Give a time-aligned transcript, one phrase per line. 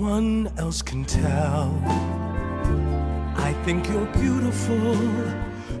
[0.00, 1.68] one else can tell.
[3.36, 4.96] I think you're beautiful.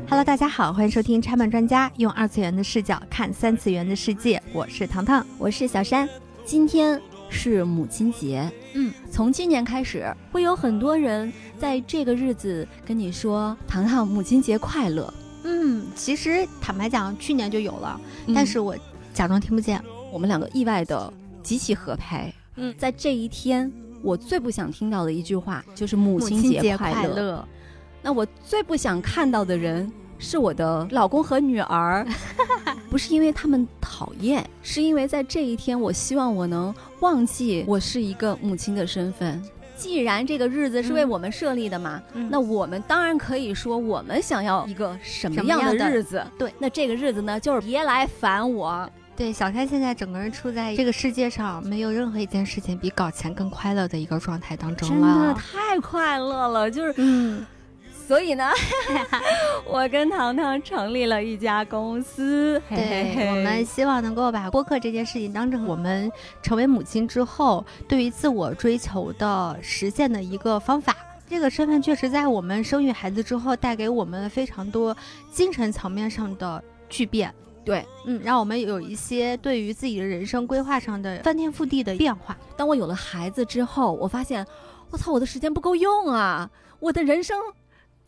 [0.08, 4.42] Hello，大家好，欢迎收听拆漫专家，用二次元的视角看三次元的世界。
[4.52, 6.06] 我是糖糖，我是小山。
[6.44, 15.12] 今天是母亲节，嗯，从今年开始，会有很多人在这个日子跟你说“糖糖，母亲节快乐”。
[15.44, 17.98] 嗯，其实坦白讲，去年就有了，
[18.34, 18.76] 但是我
[19.14, 19.82] 假装听不见。
[20.12, 21.10] 我们两个意外的
[21.42, 22.30] 极其合拍。
[22.56, 23.72] 嗯，在这一天，
[24.02, 27.46] 我最不想听到的一句话就是“母亲节快乐”。
[28.02, 32.06] 那我最不想看到的人是我的老公和女儿，
[32.88, 39.42] 不是因为他们讨厌，是因为在这一天，我希望我能忘记我是一个母亲的身份。
[39.76, 46.22] 既然这个日子是为我们设立的嘛，那我们当然可以说我们想要一个什么样的日子。
[46.38, 48.90] 对，那这个日子呢，就是别来烦我。
[49.16, 55.06] 对，小开现在整个人处在这个世界上，没有任何一件事情比搞钱更快乐的一个状态当中了。
[55.06, 57.46] 真的太快乐了，就是嗯。
[58.08, 58.50] 所以呢，
[59.64, 62.60] 我跟糖糖成立了一家公司。
[62.68, 66.10] 对，我们希望能够把播客这件事情当成我们
[66.42, 70.96] 成为母亲之后对于自我追求的实现的一个方法。
[71.28, 74.96] 这个身份确实在我们生育孩子之后带给我们非常多
[75.30, 77.32] 精神层面上的巨变。
[77.64, 82.36] 对，嗯，让我们有一些对于自己的人生规划上的翻天覆地的变化。
[82.56, 84.46] 当我有了孩子之后，我发现，
[84.90, 86.50] 我操，我的时间不够用啊！
[86.78, 87.36] 我的人生。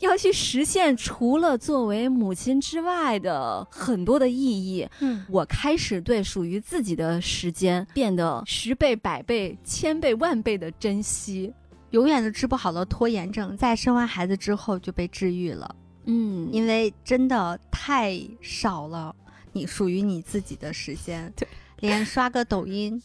[0.01, 11.53] 要去实现除了作为母亲之外的很多的意义，嗯，我开始对属于自己的时间变得十倍、百倍、千倍、万倍的珍惜。
[11.91, 15.73] 永远都治不好的拖延症，在生完孩子之后就被治愈了。
[16.07, 19.15] 嗯，因为真的太少了，
[19.53, 21.47] 你属于你自己的时间，对，
[21.81, 23.03] 连刷个抖音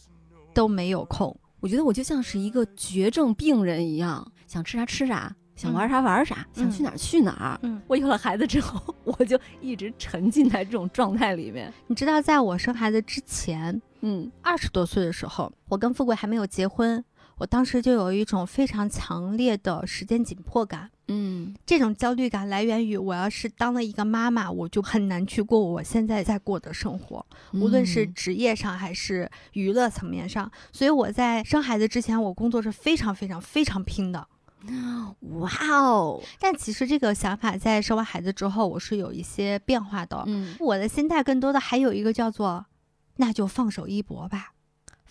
[0.52, 1.34] 都没有空。
[1.60, 5.34] 我觉得我就像是一个绝症病人一样，想吃啥吃啥。
[5.56, 7.58] 想玩啥玩啥，想去哪儿去哪儿。
[7.64, 11.74] 嗯，我有了孩子之后， 我就一直沉浸在这种状态里面。
[11.88, 17.04] 你知道，在我生孩子之前，嗯，二十多岁的时候，我跟富贵还没有结婚，
[17.38, 20.88] 我当时就有一种非常强烈的时间紧迫感。
[21.08, 27.24] 嗯，这种焦虑感来源于我要是当了一个妈妈，我就很难去过我现在在过的生活，
[27.54, 30.50] 无论是职业上还是娱乐层面上。
[30.72, 34.28] 所以我在生孩子之前，我工作是非常非常非常拼的。
[35.20, 36.20] 哇哦！
[36.40, 40.24] 但其实这个想法在生完孩子之后，我是有一些变化的。
[40.26, 42.66] 嗯，我的心态更多的还有一个叫做，
[43.16, 44.52] 那就放手一搏吧，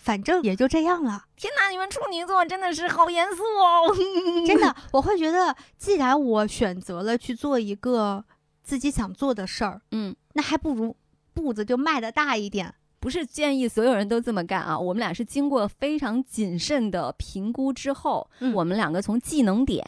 [0.08, 1.24] 反正也就这样了。
[1.36, 3.94] 天哪，你们处女座真的是好严肃哦！
[4.48, 8.24] 真的，我会觉得，既然我选择了去做一个
[8.62, 10.96] 自己想做的事儿，嗯，那还不如
[11.34, 12.72] 步子就迈的大一点。
[13.00, 14.78] 不是建议所有人都这么干啊！
[14.78, 19.84] 我们俩是经过非常谨慎的评估之后，我们两个从技能点，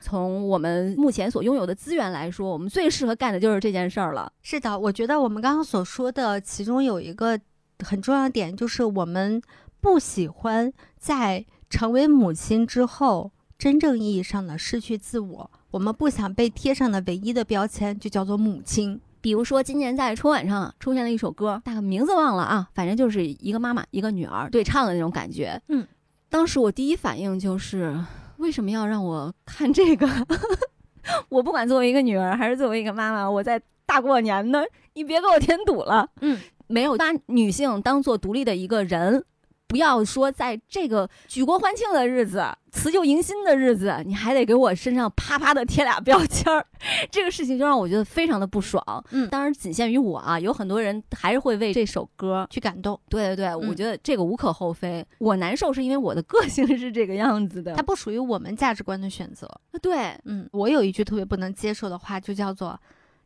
[0.00, 4.32] 从我们目前所拥有的资源来说，我们最适合干的就是这件事儿了。
[4.40, 7.36] 是的，我觉得我们刚刚所说的其中有一个
[7.80, 9.42] 很重要的点，就是我们
[9.84, 18.98] 不喜欢在成为母亲之后真正意义上的失去自我，我们不想被贴上的唯一的标签就叫做母亲。
[19.20, 25.60] 比如说，今年在春晚上出现了一首歌，大概名字忘了啊，反正就是一个妈妈一个女儿对唱的那种感觉。
[25.68, 25.86] 嗯，
[26.30, 27.94] 当时我第一反应就是，
[28.38, 30.08] 为什么要让我看这个？
[31.28, 36.08] 我不管作为一个女儿还是作为一个妈妈，我在大过年的，你别给我添堵了。
[36.22, 39.22] 嗯，没有把女性当做独立的一个人。
[39.74, 46.64] 不要说在这个举国欢庆的日子、辞旧迎新的日子，你还得给我身上啪啪的贴俩标签儿，
[47.10, 49.04] 这个事情就让我觉得非常的不爽。
[49.10, 52.96] 嗯，当然仅限于我啊，有很多人还是会为这首歌去感动。
[53.08, 55.04] 对对对，我觉得这个无可厚非。
[55.18, 59.50] 我难受是因为我的个性是这个样子的，它不属于我们价值观的选择。
[59.82, 62.80] 对，嗯，我有一句特别不能接受的话，就叫做：“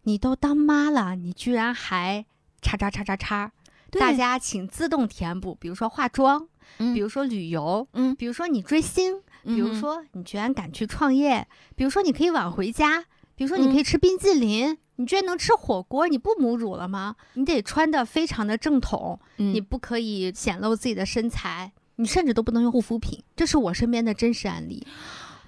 [0.04, 2.24] 你都当妈了，你居然还
[2.62, 3.52] 叉叉叉叉叉。”
[3.90, 13.04] 大家请自动填补，比如说化妆，嗯，比如说旅游，嗯，比如说你追星，比如说你居然敢去创业，比如说你可以晚回家，
[13.34, 17.16] 比如说你可以吃冰激凌，你居然能吃火锅，你不母乳了吗？
[17.34, 23.22] 你得穿的非常的正统，你不可以显露自己的身材，你甚至都不能用护肤品。
[23.34, 24.86] 这是我身边的真实案例。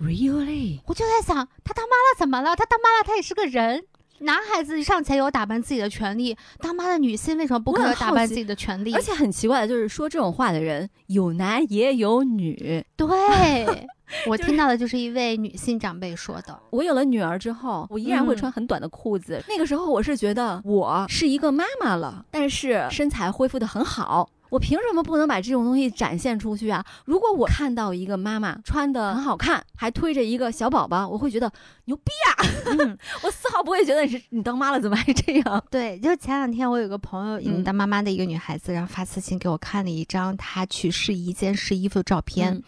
[0.00, 0.80] Really？
[0.86, 2.56] 我就在想，他当妈了怎么了？
[2.56, 3.84] 他当妈了，他也是个人。
[4.20, 8.94] 男孩子尚且有打扮自己的权利，当妈的女性为什么不可以打扮自己的权利？
[8.94, 12.84] 而且很奇怪的就是说这种话的人有男也有女。
[12.96, 13.08] 对，
[14.28, 16.58] 我听到的就是一位女性长辈说的。
[16.70, 19.42] 我有了女儿之后，我依然会穿很短的裤子。
[19.48, 24.28] 那个时候我是觉得我是一个妈妈了，但是身材恢复的很好。
[24.50, 26.84] 我凭什么不能把这种东西展现出去啊？
[27.06, 31.50] 如果我看到一个妈妈穿的很好看，还推着一个小宝宝，我会觉得
[31.86, 32.44] 牛逼啊！
[32.78, 35.64] 嗯 我丝毫不会觉得你是你当妈了怎么还这样？
[35.70, 42.62] 对，就前两天我有个朋友，嗯嗯，当妈妈的一个女孩子，然后发私信给我看了一张她去试衣间试衣服的照片，嗯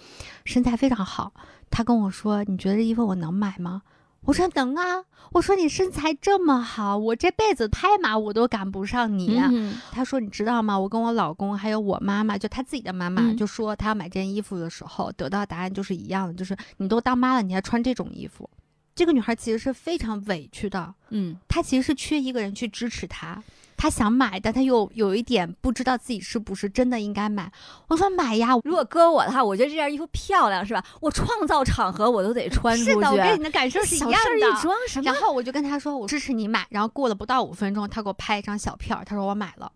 [0.45, 1.33] 身材非常好。
[1.71, 3.83] 她跟我说：“你觉得这衣服我能买吗？”
[4.25, 9.39] 我说：“能啊。”我说：“你身材这么好，我这辈子拍马我都赶不上你。
[9.39, 10.79] 嗯她说：“你知道吗？
[10.79, 18.49] 我跟我老公还有我妈妈，就她自己的妈妈，嗯就说她要买这件衣服的时候，得到答案就是一样的，就是你都当妈了，你还穿这种衣服。”
[18.95, 23.43] 这个女孩其实是非常委屈的，嗯她其实是缺一个人去支持她。
[23.83, 27.51] 她想买，但他又有一点不知道自己是不是真的应该买。
[27.89, 30.85] 我说买呀，如果搁我的话，我觉得这件衣服漂亮是吧？
[31.01, 32.93] 我创造场合我都得穿出去。
[32.93, 34.39] 是的，我跟你的感受是一样的。
[34.39, 35.21] 一桩什么然？
[35.21, 36.65] 后我就跟他说，我支持你买。
[36.71, 39.73] 然后过了不到五分钟，他给我拍一张小票，他说我买了。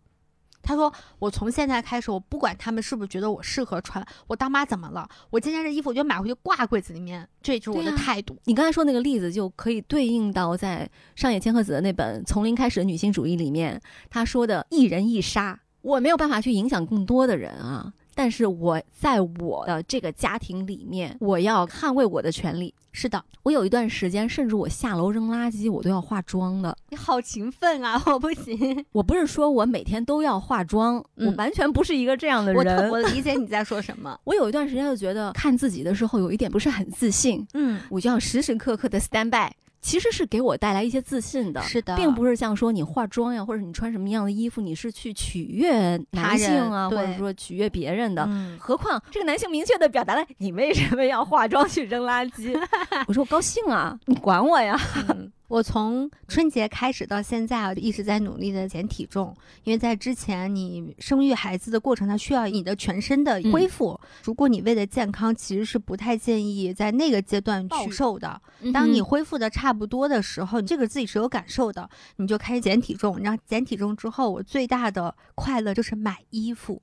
[0.66, 5.08] 她说我从现在开始，我不管他们是不是觉得我适合穿，我当妈怎么了？
[5.30, 8.36] 我今天这衣服我就买回去挂柜子里面，这就是我的态度。
[8.46, 13.80] 你刚才说那个例子就可以对应到在上野千鹤子的那本《从零开始的女性主义》里面，
[14.10, 22.74] 他说的“一人一杀”，我没有办法去影响更多的人啊，但是我在我的这个家庭里面，我要捍卫我的权利。
[22.90, 26.74] 是的，我有一段时间，甚至我下楼扔垃圾，我都要化妆的。
[26.88, 28.82] 你好勤奋啊， 我不行。
[28.92, 32.92] 我不是说我每天都要化妆，嗯我完全不是一个这样的人我。
[32.92, 34.18] 我理解你在说什么。
[34.24, 39.52] 我有一段时间就觉得看自己的时候有一点不是很自信，嗯，我就要时时刻刻的 stand by，
[39.86, 41.62] 其实是给我带来一些自信的。
[41.62, 48.24] 是的，并不是像说你化妆呀，或者你穿什么样的衣服，你是去取悦男性啊，或者说取悦别人的。
[48.28, 52.58] 嗯何况这个男性明确的表达了你为什么要化妆去扔垃圾，
[53.06, 54.76] 我说我高兴啊，你管我呀。
[55.08, 63.98] 嗯，我从春节开始到现在啊，一直在努力的减体重，因为在之前你生育孩子的过程，它需要你的全身的恢复。
[64.24, 68.40] 如果你为了健康，其实是不太建议在那个阶段去瘦的。
[68.72, 73.18] 当你恢复的差不多的时候，你这个自己是有感受的，你就开始减体重。
[73.20, 76.82] 然后减体重之后，我最大的快乐就是买衣服。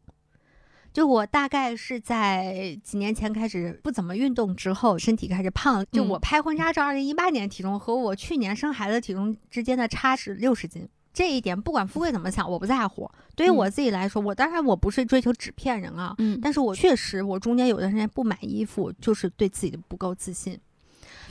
[0.94, 5.84] 就我大概是在几年前开始不怎么运动之后，身体开始胖。
[5.92, 10.88] 就嗯我拍婚纱照，二零一八年体重和我去年生孩子体重之间的差是六十斤。
[11.12, 13.10] 这一点不管富贵怎么想，我不在乎。
[13.36, 20.60] 对于嗯我自己来说，我当然我不是追求纸片人啊，嗯但是我确实我中间有段时间不买衣服，就是对自己的不够自信。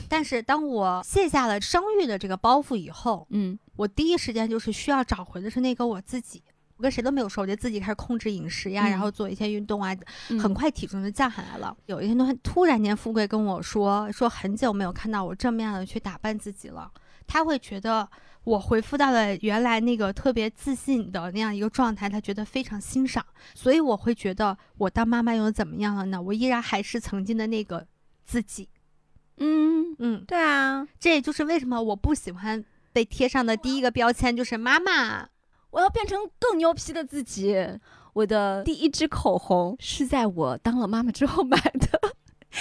[0.08, 6.42] 但是当我卸下了生育的这个包袱以后，嗯我第一时间就是需要找回的是那个我自己。
[6.82, 9.96] 我跟谁都没有说，我就自己开始控制饮食呀，嗯然后做一些运动啊，
[10.30, 11.76] 嗯很快体重就降下来了。
[11.86, 16.90] 有一天突然突然间，富贵跟我说，说很久没有看到我正面的去打扮自己了。
[17.24, 18.08] 他会觉得
[18.42, 23.24] 我恢复到了原来那个特别自信的那样一个状态，他觉得非常欣赏。
[23.54, 26.20] 所以我会觉得我当妈妈又怎么样了呢？
[26.20, 27.86] 我依然还是曾经的那个
[28.24, 28.68] 自己。
[29.36, 35.28] 嗯，嗯，对啊，这也就是为什么我不喜欢被贴上的第一个标签就是妈妈。
[35.72, 37.56] 我要变成更牛皮的自己。
[38.12, 41.98] 我的第一支口红是在我当了妈妈之后买的，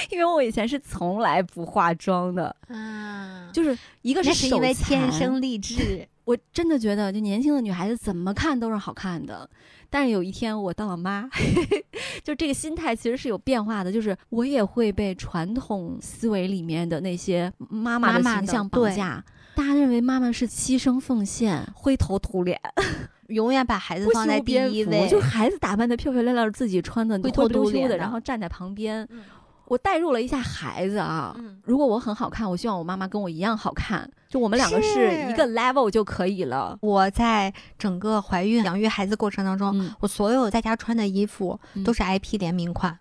[0.10, 6.08] 因为我以前是从来不化妆的，啊，就是一个那是因为天生丽质。
[6.24, 9.50] 我真的觉得，就年轻的女孩子怎么看都是好看的。
[9.90, 11.28] 但是有一天我当了妈，
[12.24, 13.92] 就这个心态其实是有变化的。
[13.92, 19.22] 就是我也会被传统思维里面的那些妈妈的妈妈的形象绑架。
[19.55, 22.60] 大家认为妈妈是牺牲奉献、灰头土脸、
[23.27, 27.98] 永远把孩子放在第一位，就孩子打扮的漂漂亮亮，自己穿的灰头土脸的。
[27.98, 29.08] 然后站在旁边。
[29.12, 29.24] 嗯。
[29.67, 31.58] 我代入了一下孩子啊，嗯。
[31.63, 35.31] 如果我很好看，我希望我妈妈跟我一样好看，就我们两个是是。
[35.31, 36.77] 一个 level 就可以了。
[36.81, 41.86] 我在整个怀孕、养育孩子过程当中，嗯，我所有在家穿的衣服嗯。
[41.86, 43.00] 都是 IP 联名款，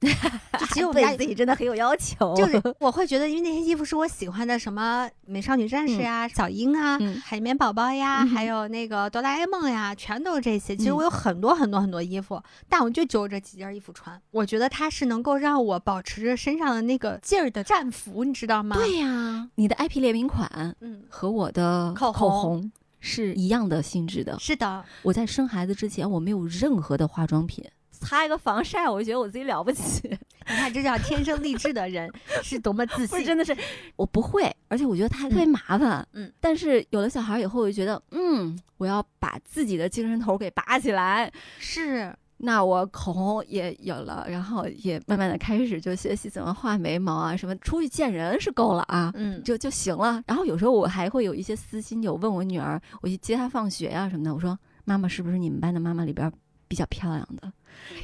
[0.00, 10.76] 就只有我们家对自己真的很有要求，就 是我会觉得，因为那些衣服是我喜欢的，什么美少女战士呀、小樱啊、嗯海绵宝宝呀，嗯还有那个哆啦 A 梦呀，全都是这些。
[10.76, 14.20] 其实嗯我有很多很多很多衣服，但我就只有这几件衣服穿。
[14.30, 24.36] 我觉得它是能够让我保持着身上的那个劲儿的战服，你知道吗？，对呀，你的 IP 联名款嗯，和我的口口红红是一样的性质的。
[24.38, 27.64] 是的，我在生孩子之前，我没有任何的化妆品，
[28.00, 30.08] 擦一个防晒，我就觉得我自己了不起。
[30.48, 32.08] 你看，这叫天生丽质的人
[32.42, 33.24] 是多么自信。
[33.24, 33.56] 真的是
[33.96, 36.06] 我不会，而且我觉得它特别麻烦。
[36.12, 41.32] 嗯，但是有了小孩以后，我就觉得，嗯，我要把自己的精神头给拔起来。
[41.58, 49.10] 是，那我口红也有了，然后也慢慢的开始就学习怎么画眉毛啊，什么出去见人是够了啊。
[49.16, 50.22] 嗯，就就行了。
[50.28, 56.32] 然后有时候我还会有一些私心，就问我女儿，我去接她放学呀、什么的，我说妈妈是不是你们班的妈妈里边
[56.68, 57.52] 比较漂亮的？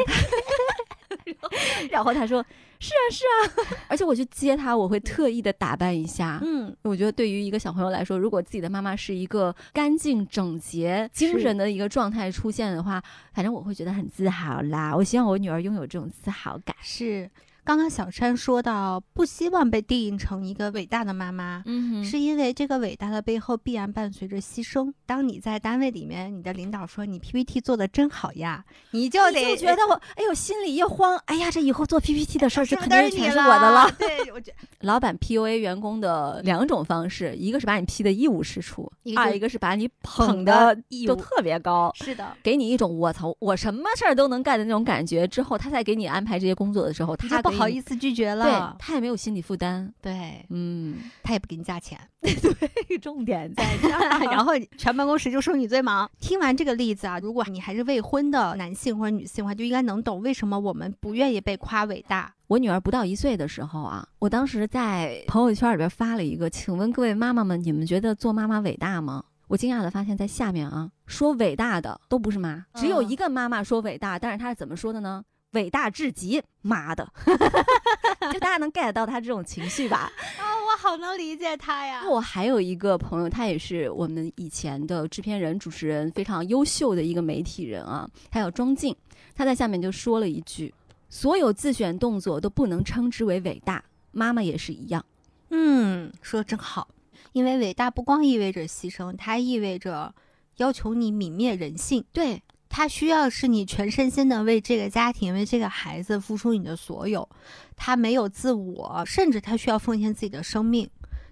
[1.91, 2.45] 然后他说
[2.81, 3.77] ：“是啊，是啊。
[3.89, 6.39] ”而且我去接他，我会特意的打扮一下。
[6.43, 13.03] 嗯，我觉得对于一个小朋友来说，如果自己的妈妈是一个干净整洁、精神的一个状态出现的话，
[13.35, 14.97] 反正我会觉得很自豪啦。
[14.97, 16.75] 我希望我女儿拥有这种自豪感。
[16.81, 17.31] 是。
[17.65, 24.93] 刚刚小山说到，不希望被定义成一个伟大的妈妈，嗯是因为这个伟大的背后必然伴随着牺牲。
[25.07, 33.89] 当你在单位里面，你的领导说你 PPT 做的真好呀，你就得觉得我， 哎呦，心里一慌，哎呀，这以后做 PPT 的事儿，是肯定全是我的了。
[33.97, 40.77] 对，我觉 老板 PUA 员工的两种方式，一个是把你 P 的一无是处，二一个是把你捧的
[41.07, 41.93] 都特别高。
[41.95, 45.29] 是的，给你一种我操，我什么事儿都能干的那种感觉。
[45.29, 48.45] 之后他再给你安排这些工作的时候，他不好意思拒绝了。
[48.45, 49.93] 对他也没有心理负担。
[50.01, 51.99] 对，嗯，他也不给你加钱。
[52.21, 54.19] 对，重点在这儿。
[54.31, 56.09] 然后全办公室就说你最忙。
[56.21, 62.33] 听完这个例子啊，如果你还是未婚的男性或者女性的话，就应该能懂为什么我们不愿意被夸伟大。
[62.47, 69.25] 我女儿不到一岁的时候啊，我当时在朋友圈里边发了一个，请问各位妈妈们，你们觉得做妈妈伟大吗？
[69.49, 75.23] 我惊讶的发现，在下面啊，说伟大的都不是妈，只有一个妈妈说伟大，但是她是怎么说的呢？
[75.53, 77.07] 伟大至极，妈的！
[78.33, 80.11] 就大家能 get 到他这种情绪吧？
[80.39, 82.03] 啊，我好能理解他呀。
[82.09, 88.09] 我还有一个朋友，他也是我们以前的制片人、主持人，非常优秀的一个媒体人啊。
[88.31, 88.97] 他叫庄静，
[89.35, 90.73] 他在下面就说了一句
[91.11, 95.05] ：“所有自选动作都不能称之为伟大，妈妈也是一样。”
[95.51, 96.89] 嗯，说的真好。
[97.33, 100.15] 因为伟大不光意味着牺牲，它意味着
[100.57, 102.05] 要求你泯灭人性。
[102.13, 102.43] 对。
[102.75, 107.29] 他需要是你全身心的为这个家庭、为这个孩子付出你的所有，
[107.77, 110.89] 他没有自我，甚至他需要奉献自己的生命，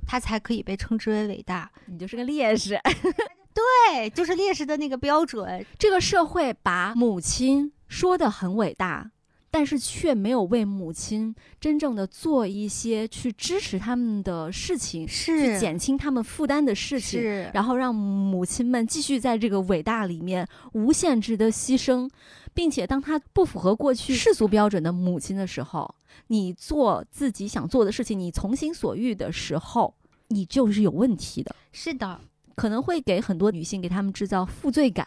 [0.06, 1.70] 他才可以被称之为伟大。
[1.87, 2.78] 你就是个烈士，
[3.54, 5.64] 对，就是烈士的那个标准。
[5.78, 9.11] 这个社会把母亲说的很伟大。
[9.50, 22.09] 但是却没有为母亲真正的做一些去支持他们的事情，是去减轻他们负担的事情，是然后让母亲们继续在这个伟大里面无限制的牺牲，
[22.54, 25.92] 并且当她不符合过去世俗标准的母亲的时候，
[26.28, 29.92] 你做自己想做的事情，你从心所欲的时候，
[30.28, 31.54] 你就是有问题的。
[31.73, 32.21] 是的，
[32.54, 35.07] 可能会给很多女性给他们制造负罪感。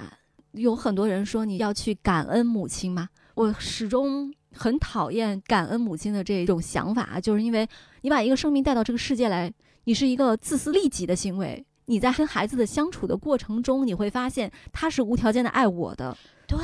[0.51, 3.09] 有很多人说你要去感恩母亲吗？
[3.35, 7.67] 我始终很讨厌感恩母亲的这种想法，就是因为
[8.01, 9.51] 你把一个生命带到这个世界来，
[9.85, 11.65] 你是一个自私利己的行为。
[11.85, 16.15] 你在跟孩子的相处的过程中，你会发现他是无条件的爱我的，
[16.47, 16.57] 对。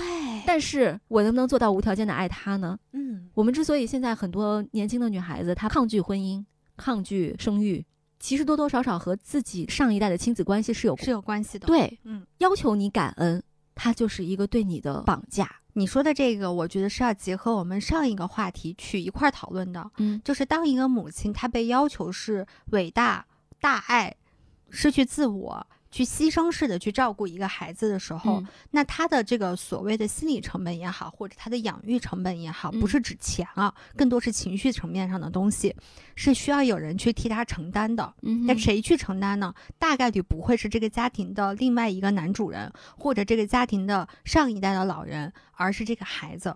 [0.46, 2.80] 但是我能不能做到无条件的爱他呢？
[2.94, 6.42] 嗯，我们之所以现在很多年轻的女孩子她抗拒婚姻、
[6.78, 7.86] 抗拒生育，
[8.18, 11.68] 其实多多少少和自己上一代的亲子关系是有是有关系的。
[11.68, 13.44] 对，嗯，要求你感恩，
[13.76, 15.59] 它就是一个对你的绑架。
[15.74, 19.90] 你说的这个，我觉得是要结合我们上一个话题去一块儿讨论的。
[19.98, 23.26] 嗯，就是当一个母亲她被要求是伟大、
[23.62, 24.16] 大爱、
[24.70, 35.76] 失去自我、去牺牲式的去照顾一个孩子的时候，嗯那他的这个所谓的心理成本也好，或者他的养育成本也好，嗯不是指钱啊，更多是情绪层面上的东西，
[36.16, 38.14] 是需要有人去替他承担的。
[38.46, 39.54] 那谁去承担呢？
[39.78, 46.56] 大概率不会是这个家庭的另外一个男主人，或者这个家庭的上一代的老人，而是这个孩子，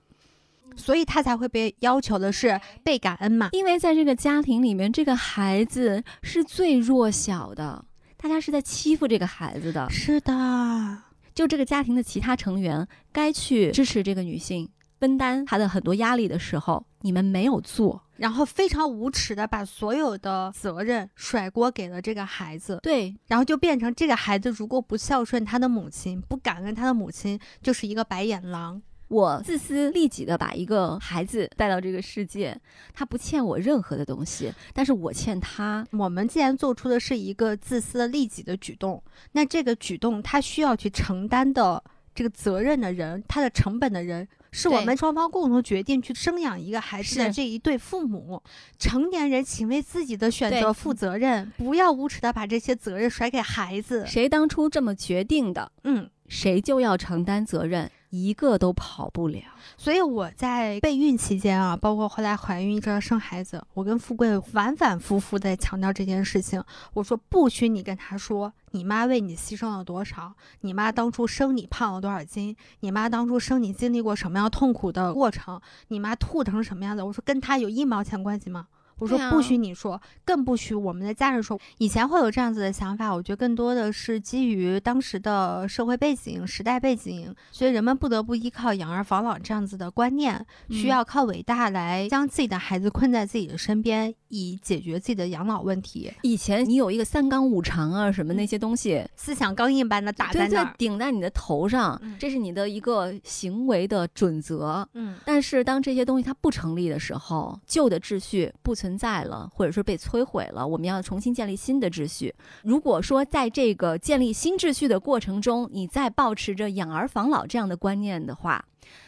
[0.76, 3.50] 所以他才会被要求的是被感恩嘛。
[3.52, 7.84] 因为在这个家庭里面，这个孩子是最弱小的，
[8.24, 9.86] 大家是在欺负这个孩子的。
[9.90, 10.98] 是的，
[11.36, 18.02] 就这个家庭的其他成员该去支持这个女性，分担她的很多压力的时候，你们没有做。
[18.16, 28.82] 然后非常无耻的把所有的责任甩锅给了这个孩子，对，然后就变成这个孩子如果不孝顺他的母亲，不感恩他的母亲，就是一个白眼狼。
[29.14, 32.60] 我自私利己的把一个孩子带到这个世界，
[32.96, 35.86] 他不欠我任何的东西，但是我欠他。
[35.92, 39.02] 我们既然做出的是一个自私利己的举动，
[39.34, 41.84] 那这个举动他需要去承担的
[42.16, 48.42] 这个责任的人，他的成本的人，是我们双方共同决定去生养一个孩子的这一对父母。
[48.80, 54.04] 成年人，请为自己的选择负责任，不要无耻的把这些责任甩给孩子。
[54.08, 59.42] 谁当初这么决定的，嗯，谁就要承担责任，一个都跑不了。
[59.76, 66.64] 所以我在备孕期间啊，包括后来怀孕一直到生孩子，我跟富贵反反复复在强调这件事情。
[66.94, 77.02] 我说不许你跟他说你妈为你牺牲了多少，你妈当初生你胖了多少斤，你妈当初生你经历过什么样痛苦的过程，你妈吐成什么样子。
[77.02, 78.68] 我说跟他有一毛钱关系吗？
[78.98, 81.60] 我说不许你说，更不许我们的家人说。
[81.78, 96.12] 以前会有这样子的想法，我觉得更多的是基于当时的社会背景、时代背景，所以人们不得不依靠养儿防老这样子的观念，需嗯要靠伟大来将自己的孩子困在自己的身边，以解决自己的养老问题。
[96.24, 104.88] 以前你有一个三纲五常啊，什么那些东西，思想钢印般的打在那儿，，顶在你的头上嗯，这是你的一个行为的准则。
[104.94, 112.34] 嗯但是当这些东西它不成立的时候，旧的秩序不存在了，或者说被摧毁了，我们要重新建立新的秩序。
[112.64, 118.64] 如果说在这个建立新秩序的过程中，你再保持着养儿防老这样的观念的话，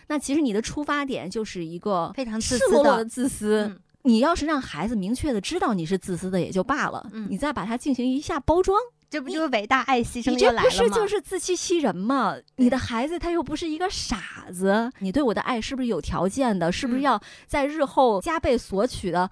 [0.08, 3.65] 那其实你的出发点就是一个非常自赤私的裸裸的自私。
[3.70, 8.79] 嗯你要是让孩子明确的知道你是自私的也就罢了，嗯你再把它进行一下包装，
[9.10, 10.77] 这不就是伟大爱牺牲你这又来了吗？
[10.77, 12.36] 不是就是自欺欺人吗？
[12.58, 16.72] 你的孩子他又不是一个傻子，你对我的爱是不是有条件的？
[16.72, 19.27] 是不是嗯要在日后加倍索取的？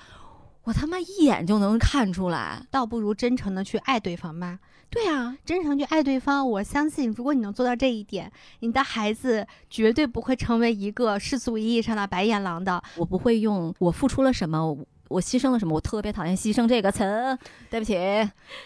[0.64, 2.66] 我他妈一眼就能看出来。
[2.72, 4.60] 倒不如真诚的去爱对方吧。
[4.90, 12.82] 对啊，真诚去爱对方，我相信，如果你能做到这一点，你的孩子绝对不会成为一个世俗意义上的白眼狼的。
[12.96, 14.78] 我不会用我付出了什么，
[15.08, 17.36] 我牺牲了什么，我特别讨厌“牺牲”这个词。
[17.72, 17.98] 对不起，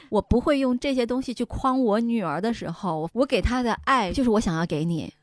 [0.09, 5.13] 我不会用这些东西去框我女儿的时候，我给她的爱就是我想要给你。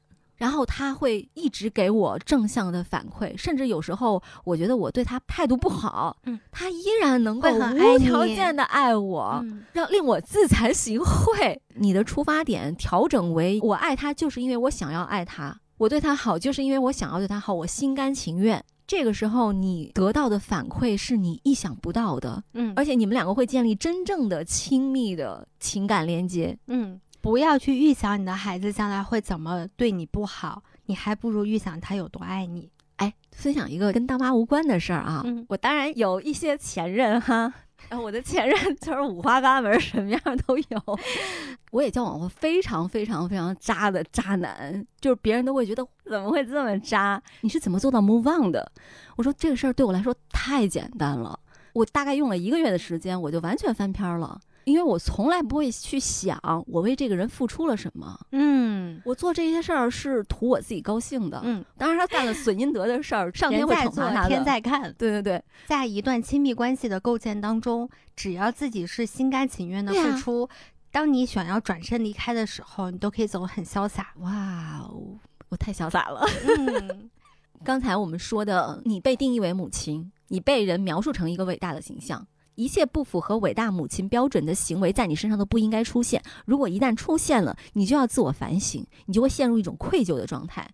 [0.45, 11.59] 然后他会一直给我正向的反馈，甚至有时候我觉得我对他态度不好，嗯，他依然能够很无条件的爱我，嗯让令我自惭形秽。
[11.77, 18.63] 你的出发点调整为我爱他，就是因为我想要爱他；我对他好，就是因为我想要对他好，我心甘情愿。
[18.87, 26.55] 这个时候，你得到的反馈是你意想不到的，嗯而且你们两个会建立真正的亲密的情感连接。
[26.67, 32.71] 嗯，不要去预想你的孩子将来会怎么对你不好，你还不如预想他有多爱你。
[32.97, 37.51] 哎，分享一个跟当妈无关的事儿啊，嗯我当然有一些前任哈。
[37.89, 40.99] 呃我的前任就是五花八门，什么样都有。
[41.73, 47.23] 我也交往过非常非常非常渣的渣男，就是别人都会觉得怎么会这么渣？
[47.41, 48.71] 你是怎么做到 move on 的？
[49.17, 51.41] 我说这个事儿对我来说太简单了，
[51.73, 54.39] 我大概用了一个月的时间，我就完全翻篇儿了。
[54.65, 61.41] 因为我从来不会去想我为这个人付出了什么，嗯我做这些事儿是图我自己高兴的。
[61.45, 64.29] 嗯，当然，他干了损阴德的事儿，上天会惩罚他的。
[64.29, 64.83] 天在看。
[64.97, 70.49] 对对对，在一段亲密关系的构建当中，只要自己是心甘情愿的付出，
[70.91, 74.15] 当你想要转身离开的时候，你都可以走得很潇洒。
[74.21, 76.27] 哇哦，我太潇洒了。
[76.47, 77.11] 嗯
[77.65, 86.23] 刚才我们说的，你被定义为母亲，你被人描述成一个伟大的形象，一切不符合伟大母亲标准的行为在你身上都不应该出现。
[86.45, 90.69] 如果一旦出现了，你就要自我反省，你就会陷入一种愧疚的状态。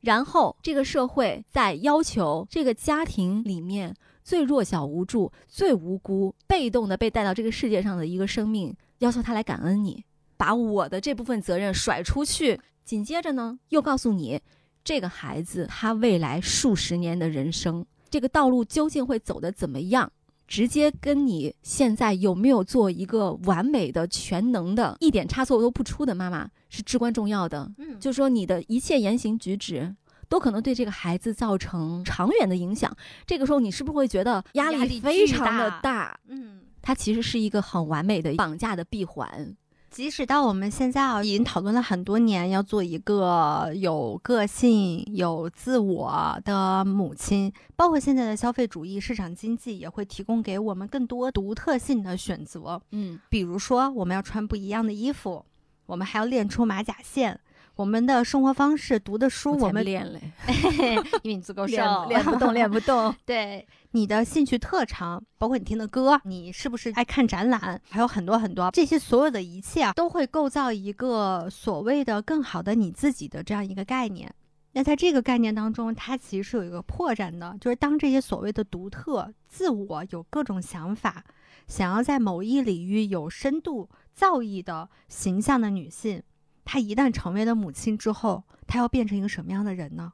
[0.00, 10.04] 然后，这个社会在要求这个家庭里面最弱小无助、最无辜、被动的被带到这个世界上的一个生命，要求他来感恩你，
[10.36, 12.60] 把我的这部分责任甩出去。
[12.84, 14.40] 紧接着呢，又告诉你，
[14.84, 20.12] 这个孩子他未来数十年的人生，这个道路究竟会走得怎么样？
[20.48, 27.70] 直接跟你现在有没有做一个完美的、全能的、一点差错都不出的妈妈是至关重要的。
[27.78, 29.94] 嗯就说你的一切言行举止。
[30.30, 32.94] 都可能对这个孩子造成长远的影响。
[33.26, 36.20] 这个时候，你是不是会觉得压压力力非常的大大？
[36.28, 36.60] 嗯。
[36.82, 39.56] 它其实是一个很完美的绑架的闭环。
[39.90, 52.80] 即使到我们现在啊，已经讨论了很多年，要做一个有个性、有自我的母亲，包括现在的消费主义、市场经济也会提供给我们更多独特性的选择。
[52.92, 55.44] 嗯，比如说，我们要穿不一样的衣服，
[55.86, 57.40] 我们还要练出马甲线。
[57.78, 60.20] 我们的生活方式、读的书，我们练嘞，
[61.22, 63.14] 因为你足够 练瘦，练不动，练不动。
[63.24, 74.28] 对你的兴趣特长，包括你听的歌，你是不是爱看展览，还有很多很多这些所有的一切啊，都会构造一个所谓的更好的你自己的这样一个概念。
[74.72, 81.22] 那在这个概念当中，它其实是有一个破绽的，就是当这些所谓的独特、自我有各种想法，
[81.68, 86.20] 想要在某一领域有深度造诣的形象的女性，
[86.70, 90.12] 她一旦成为了母亲之后，她要变成一个什么样的人呢？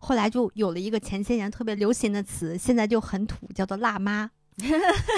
[0.00, 4.28] 后来就有了一个前些年特别流行的词，现在就很土，叫做“辣妈”。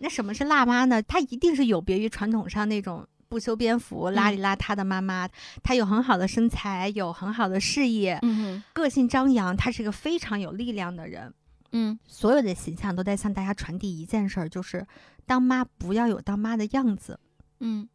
[0.00, 1.02] 那什么是辣妈呢？
[1.02, 5.28] 她一定是有别于传统上那种不修边幅、邋里邋遢的妈妈。
[5.64, 9.56] 她有很好的身材，有很好的事业，嗯个性张扬。
[9.56, 11.34] 她是一个非常有力量的人。
[11.72, 14.86] 嗯所有的形象都在向大家传递一件事儿，就是
[15.26, 17.18] 当妈不要有当妈的样子。
[17.60, 17.88] 嗯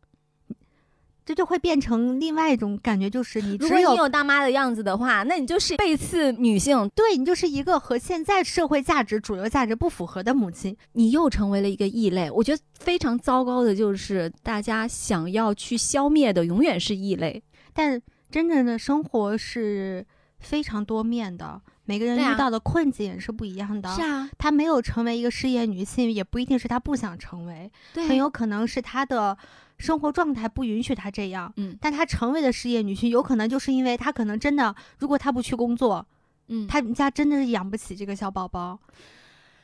[1.25, 10.75] 这就会变成另外一种感觉，就是你如果你有有大妈的样子的话，那你就是背刺女性，对你就是一个和现在社会价值、主流价值不符合的母亲。
[10.93, 12.29] 你又成为了一个异类。
[12.29, 17.41] 我觉得非常糟糕的就是大家想要去消灭的永远是异类。
[17.73, 20.05] 但真正的生活是
[20.39, 23.89] 非常多面的，每个人遇到的困境也是不一样的。
[23.89, 29.37] 啊，她没有成为一个事业女性，也不一定是她不想成为，很有可能是她的
[29.77, 31.51] 生活状态不允许她这样。
[31.57, 36.05] 嗯但她成为了事业女性，有可能就是因为她可能真的，如果她不去工作，
[36.47, 38.79] 嗯，他们家真的是养不起这个小宝宝。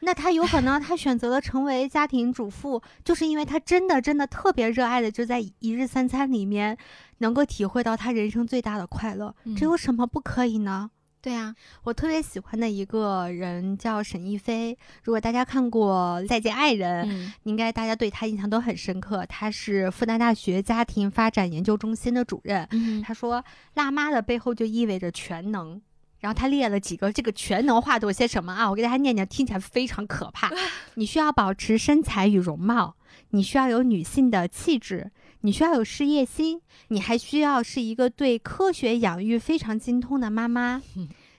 [0.01, 6.77] 那她有可能， 她选择了成为家庭主妇，就是因为她真的真的特别热爱的，就在一日三餐里面
[7.17, 9.35] 能够体会到她人生最大的快乐。
[9.57, 10.89] 这嗯有什么不可以呢？
[11.21, 11.53] 对啊，
[11.83, 19.25] 我特别喜欢的一个人叫沈亦菲，如果大家看过《再见爱人》，嗯应该大家对她印象都很深刻。
[19.25, 22.65] 她是复旦大学家庭发展研究中心的主任。
[22.71, 25.81] 嗯他说，辣妈的背后就意味着全能。
[26.19, 28.69] 然后他列了几个这个全能化都有些什么啊？
[28.69, 30.51] 我给大家念念，听起来非常可怕。
[30.95, 32.95] 你需要保持身材与容貌，
[33.31, 35.11] 你需要有女性的气质，
[35.41, 40.81] 你需要有事业心，你还需要是一个对科学养育非常精通的妈妈。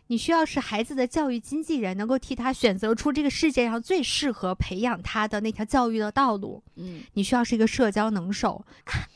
[0.06, 6.62] 你需要是孩子的教育经纪人，能够替他选择出这个世界上最适合培养他的那条教育的道路。
[6.76, 8.64] 嗯你需要是一个社交能手，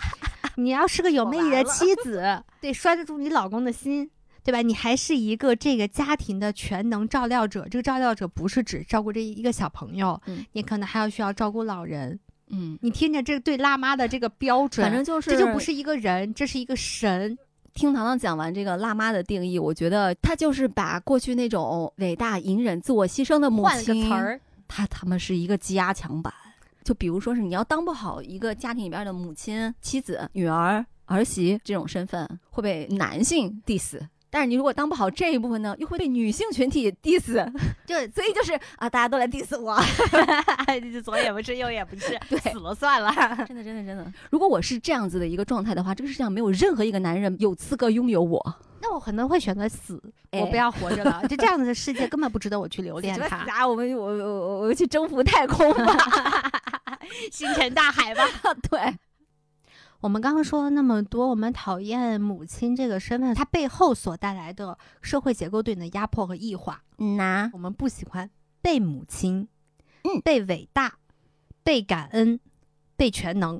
[0.56, 4.08] 你要是个有魅力的妻子，对，拴得住你老公的心，
[4.44, 4.62] 对吧？
[4.62, 7.66] 你还是一个这个家庭的全能照料者。
[7.68, 12.20] 这个照料者不是只照顾这一个小朋友，嗯你可能还要需要照顾老人。
[12.48, 17.36] 嗯，你听着，这对辣妈的这个标准，反正就是这就不是一个人，这是一个神。
[17.72, 26.32] 听糖糖讲完这个辣妈的定义，我觉得她就是把过去那种伟大、隐忍、自我牺牲的母亲换了个，词儿，她他们是一个加强版。
[26.84, 33.98] 就比如说是你要当不好一个家庭里边的母亲、妻子、女儿、儿媳这种身份，会被男性 diss。
[34.34, 37.32] 但是你如果当不好这一部分呢，又会被女性群体 diss，
[37.86, 39.80] 就所以就是啊，大家都来 diss 我。
[41.04, 43.14] 左也不是，右也不是，对死了算了。
[43.46, 44.12] 真的，真的，真的。
[44.30, 48.54] 如果我是这样子的一个状态的话，这个世界上没有任何一个男人有资格拥有我。
[48.82, 51.24] 那我可能会选择死，我哎不要活着了。
[51.28, 53.36] 就这样子的世界根本不值得我去留恋它。
[53.36, 55.96] 啊，我们我我我我去征服太空吧。
[57.30, 58.24] 星辰大海吧。
[58.68, 58.80] 对，
[60.04, 66.82] 我们刚刚说了那么多，我们讨厌母亲这个身份，它背后所带来的社会结构对你的压迫和异化。
[66.98, 68.28] 嗯呐我们不喜欢
[68.60, 69.48] 被母亲，
[70.02, 70.98] 嗯被伟大，
[71.62, 72.38] 被感恩，
[72.96, 73.58] 被全能。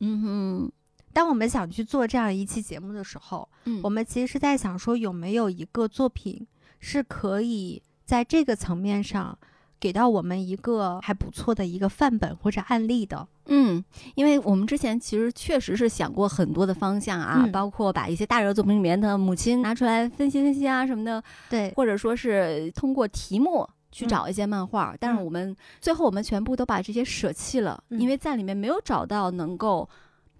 [0.00, 0.72] 嗯哼，
[1.14, 6.46] 当我们想去做这样一期节目的时候，嗯我们其实是在想说，有没有一个作品
[6.78, 9.38] 是可以在这个层面上
[9.78, 13.26] 给到我们一个还不错的一个范本或者案例的。
[13.46, 13.82] 嗯，
[14.14, 23.68] 因为我们之前其实确实是想过很多的方向啊，嗯包括把一些大热作品里面的母亲拿出来分析分析啊什么的，对，或者说是通过题目。
[23.92, 29.88] 去嗯找一些漫画，但是嗯我们最后我们全部都把这些舍弃了，嗯因为在里面没有找到能够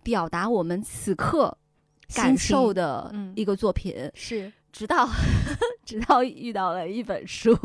[0.03, 1.57] 表达我们此刻
[2.13, 3.95] 感受的嗯一个作品。
[4.13, 5.09] 是直到
[5.87, 7.57] 直到遇到了一本书，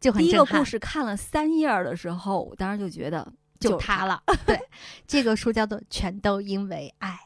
[0.00, 3.26] 就很第一个故事看了三页儿的时候，我当时就觉得
[3.58, 4.22] 就是他了。
[4.46, 4.56] 对，
[5.04, 7.18] 这个书叫做《全都因为爱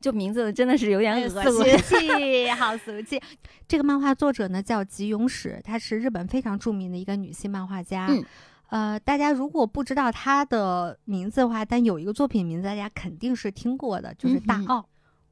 [0.00, 1.76] 就名字真的是有》，点恶俗心。
[2.08, 3.20] 气，好俗气。
[3.68, 8.06] 这个漫画作者呢叫吉永史，她是日本非常著名的一个女性漫画家。
[8.08, 8.24] 嗯
[8.70, 14.80] 呃，大家如果不知道她的名字的话，但有一个作品名字大家肯定是听过的，就是《大奥》。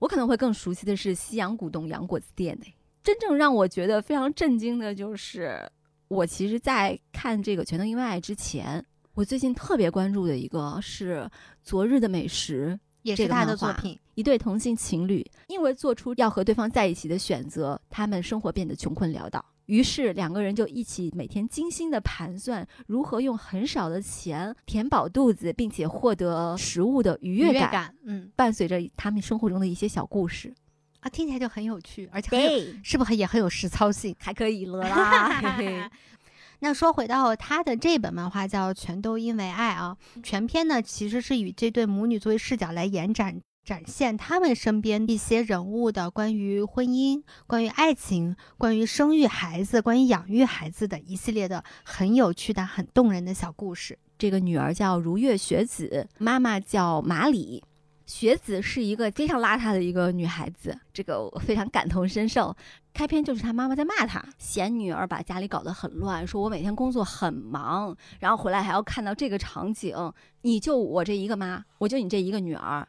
[0.00, 2.74] 我可能会更熟悉的是西洋古董洋果子店诶。
[3.02, 5.60] 真正让我觉得非常震惊的就是，
[6.08, 8.84] 我其实，在看这个《全能因为爱》之前，
[9.14, 11.16] 我最近特别关注的一个是
[11.62, 12.78] 《昨日的美食》。
[13.02, 13.98] 也是他的作品。
[14.14, 19.44] 一对同性情侣因为做出要和对方在一起的选择，他们生活变得穷困潦倒。
[19.66, 27.54] 于是两个人就一起每天精心的盘算如何用很少的钱填饱肚子，并且获得食物的愉愉悦感。
[27.54, 30.54] 悦感，嗯伴随着他们生活中的一些小故事，
[31.02, 34.16] 啊，听起来就很有趣，而且是不是也很有实操性？
[34.18, 35.90] 还可以了 啦。
[36.60, 43.40] 那说回到他的这本漫画叫《全都因为爱》啊，全篇呢其实是以这对母女作为视角来延展。
[43.64, 53.96] 展现他们身边一些人物的关于婚姻、关于爱情、关于生育孩子、关于养育孩子的一系列的很有趣但很动人的小故事。
[54.18, 57.62] 这个女儿叫如月雪子，妈妈叫马里。
[58.06, 62.54] 雪子是一个非常邋遢的一个女孩子，这个我非常感同身受。
[62.92, 69.96] 开篇就是她妈妈在骂她，嫌女儿把家里搞得很乱，说我每天工作很忙，然后回来还要看到这个场景，
[70.42, 72.86] 你就我这一个妈，我就你这一个女儿，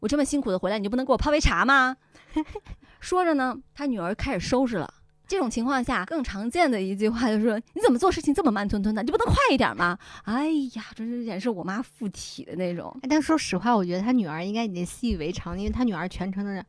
[0.00, 1.96] 我这么辛苦的回来，你就不能给我泡杯茶吗？
[3.00, 4.92] 说着呢，他女儿开始收拾了。
[5.26, 9.02] 这种情况下，更常见的一句话就是说：“你怎么做事情这么慢吞吞的？
[9.02, 12.96] 你就不能快一点吗？”哎呀，这是也是我妈附体的那种。
[13.08, 16.64] 但说实话，我觉得他女儿应该已经习以为常，因为他女儿全程都是，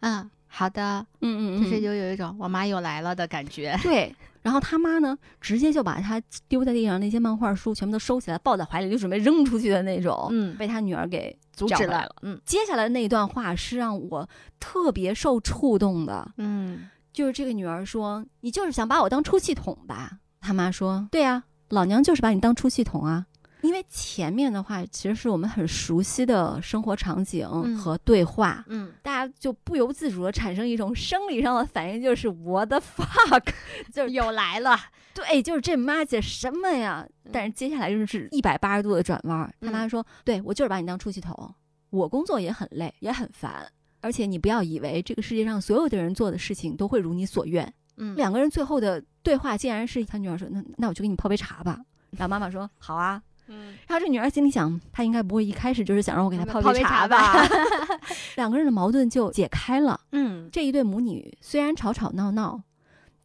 [0.00, 3.74] 嗯，好的，嗯嗯，就是就有一种我妈又来了的感觉。
[3.82, 10.28] 对，然后他妈呢，直接就把他丢在地上那些漫画书全部都收起来，抱在怀里，就准备扔出去的那种。
[10.30, 12.06] 嗯，被他女儿给阻止了。
[12.20, 14.28] 嗯，接下来那一段话是让我
[14.60, 16.30] 特别受触动的。
[16.36, 16.90] 嗯。
[17.16, 23.24] 就是这个女儿说：“你就是想把我当出气筒吧？”他妈说：“对呀，老娘就是把你当出气筒啊！
[23.62, 27.48] 因为前面的话其实是我们很熟悉的生活场景
[27.78, 33.48] 和对话，嗯，大家就不由自主的产生一种生理上的反应，就是我的 fuck，
[33.90, 34.78] 就是又来了。
[35.14, 37.08] 对，就是这妈姐什么呀？
[37.32, 39.50] 但是接下来就是一百八十度的转弯。
[39.62, 41.54] 他妈说：‘对我就是把你当出气筒，
[41.88, 43.66] 我工作也很累，也很烦。’”
[44.06, 47.70] 而且你不要以为这个世界上所有的人做的事情都会如你所愿。
[47.96, 51.80] 嗯，两个人最后的对话竟然是他女儿说：“那那我就给你泡杯茶吧。”
[52.16, 57.34] 然后妈妈说：“好啊。”嗯，然后这女儿心里想，她应该不会一开始就是想让我给她泡杯茶吧？
[58.36, 60.00] 两个人的矛盾就解开了。
[60.12, 62.60] 嗯，这一对母女虽然吵吵闹闹。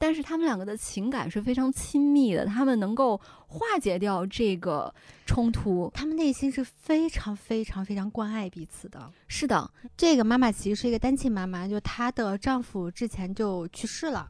[0.01, 4.91] 但是他们两个的情感是非常亲密的，他们能够化解掉这个
[5.27, 8.99] 冲突，他们内心是非常非常非常关爱彼此的。
[9.27, 14.27] 是的，这个妈妈其实是一个单亲妈妈，就她的丈夫之前就去世了，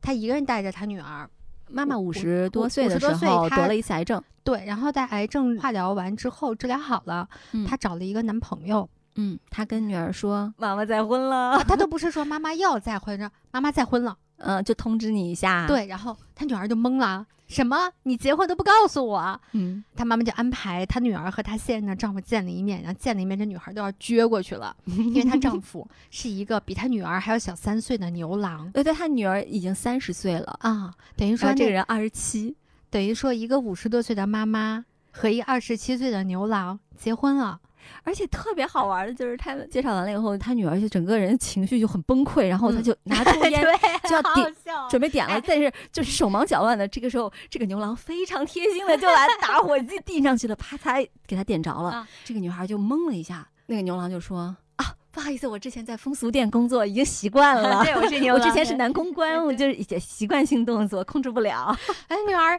[0.00, 1.28] 她一个人带着她女儿。
[1.68, 7.28] 妈妈五十多岁的时候得了一次癌症，对，然后在癌症化疗完之后治疗好了，
[7.66, 8.88] 她找了一个男朋友。
[9.16, 14.16] 嗯，她跟女儿说：“妈妈再婚了。”她都不是说妈妈要再婚，妈妈再婚了。
[14.40, 15.66] 嗯，就通知你一下。
[15.66, 17.90] 对，然后他女儿就懵了，什么？
[18.04, 19.40] 你结婚都不告诉我？
[19.52, 28.70] 嗯，他妈妈就安排他女儿和她现任的丈夫见了一面，然后见了一面，这女孩都要撅过去了，因为她丈 夫是一个比她女儿还要小三岁的牛郎。
[28.72, 32.56] 对，她女儿已经三十岁了啊，等于说这个人二十七，
[32.88, 37.60] 等于说一个五十多岁的妈妈和一个二十七岁的牛郎结婚了。
[38.02, 43.64] 而且特别好玩的就是，他介绍完了以后，他女儿就整个人情绪就很崩溃，然后他就拿出 烟
[44.08, 44.54] 就要点，
[44.88, 46.86] 准备点了，但是就是手忙脚乱的。
[46.88, 52.06] 这个时候，这个牛郎非常贴心的就把 打火机递上去了，啪嚓给他点着了。
[52.24, 54.56] 这个女孩就懵了一下，那个牛郎就说。
[55.12, 57.82] 不好意思，我之前在风俗店工作，已经习惯了。
[57.84, 61.76] 对，我是牛 我之前是男公关，我就是一些习惯性动作控制不了。
[62.08, 62.58] 哎，女儿，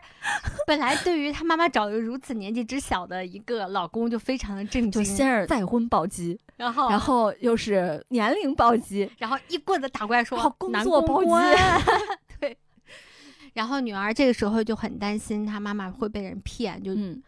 [0.68, 11.30] 本来对于她妈妈找一个如此年纪之小的一个老公就非常的震惊，就先是再婚暴击，然后然后又是年龄暴击，然后一棍子打过来说工作暴击。
[12.40, 12.58] 对，
[13.54, 17.22] 然后女儿这个时候就很担心她妈妈会被人骗，就嗯。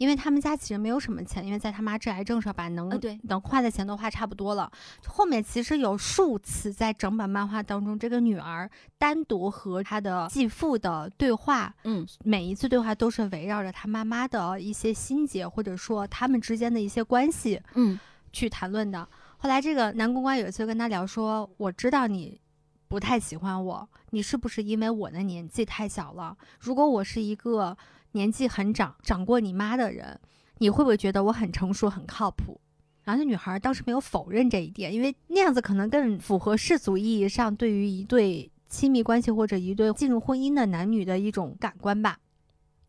[0.00, 4.72] 因为他们家其实没有什么钱，因为在他妈治癌症上把能对能花的钱都花差不多了。
[5.06, 18.00] 后面其实有数次在整本漫画当中，这个女儿单独和她的继父的对话，嗯，每一次对话都是围绕着她妈妈的一些心结，或者说他们之间的一些关系，嗯，
[18.32, 19.06] 去谈论的。
[19.36, 22.40] 后来这个男公关有一次跟他聊说：“我知道你
[22.88, 26.34] 不太喜欢我，你是不是因为我的年纪太小了？
[26.58, 27.76] 如果我是一个……”
[28.12, 30.20] 年纪很长，长过你妈的人，
[30.58, 32.60] 你会不会觉得我很成熟、很靠谱？
[33.04, 42.18] 然后那女孩当时没有否认这一点，因为那样子可能更符合世俗意义上对于一对亲密关系或者一对进入婚姻的男女的一种感官吧。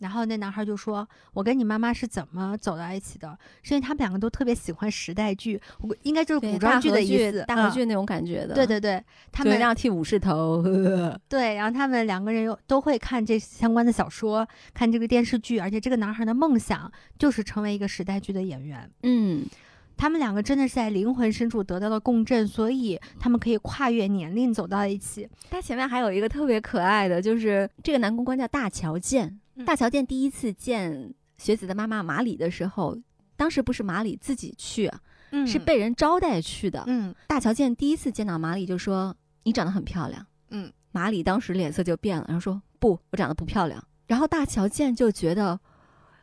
[0.01, 3.37] 然后那男孩就说：“我跟你妈妈是怎么走到一起的？
[3.61, 8.55] 是因为他们两个都特别喜欢时代剧，我应该就是古装剧的意思，大河剧那种感觉的。
[8.55, 10.63] 对对对，他们要剃武士头。
[11.29, 18.89] 对，然后他们两个人又都会看这相关的小说，看这个电视剧，而且这个男孩的梦想就是成为一个时代剧的演员。
[19.03, 19.45] 嗯，
[19.95, 25.29] 他们两个真的是在灵魂深处得到了共振，所以他们可以跨越年龄走到一起。
[25.51, 29.39] 他前面还有一个特别可爱的，就是这个男公关叫大乔健。
[29.65, 32.97] 大乔健第一次见学子的妈妈马里的时候，
[33.35, 34.91] 当时不是马里自己去，
[35.47, 36.83] 是被人招待去的。
[36.87, 45.59] 嗯，大乔健第一次见到马里就说：“你长得很漂亮。”嗯，马里当时脸色就变了，然后说：“不，我长得不漂亮。”然后大乔健就觉得：“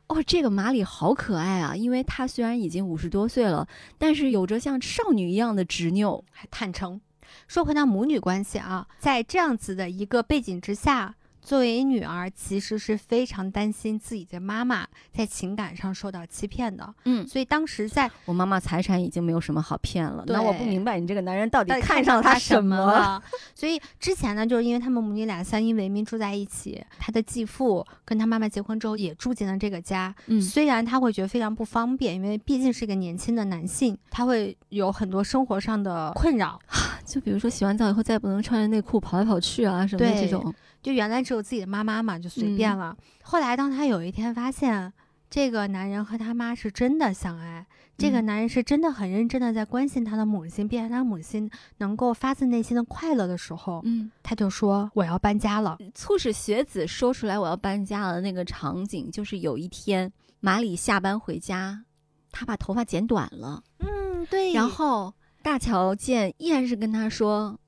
[0.09, 1.75] 哦，这个马里好可爱啊！
[1.75, 7.01] 因为她虽然已经五十多岁了，但是有着像少女一样的执拗，还坦诚。”
[7.49, 11.15] 说回到母女关系啊，在这样子的一个背景之下。
[11.49, 16.95] 作为女儿，其实是非常担心自己的妈妈在情感上受到欺骗的。
[17.07, 23.23] 嗯，所以当时在我妈妈财产已经没有什么好骗了，对那我不明白你这个男人到底看上她什么了？
[23.55, 30.15] 所以之前呢，就是因为他们母女俩相依为命住在一起，他的继父跟他妈妈结婚之后也住进了这个家。
[30.27, 36.61] 嗯虽然他会觉得非常不方便，因为毕竟是一个年轻的男性，他会有很多生活上的困扰。
[37.09, 42.97] 就比如说洗完澡以后再也不能穿着内裤跑来跑去啊什么的这种，就原来只有自己的妈妈嘛，就随便了。
[43.23, 44.93] 后来当他有一天发现
[45.31, 47.67] 这个男人和他妈是真的相爱，
[47.97, 55.79] 这个嗯男人是真的很认真的在关心他的母亲，并让他母亲能够发自内心的快乐的时候，嗯，他就说我要搬家了。
[55.95, 61.85] 促使学子说出来我要搬家了的那个场景，就是有一天马里下班回家，
[62.31, 67.59] 他把头发剪短了，嗯，对然后大乔见依然是跟他说：“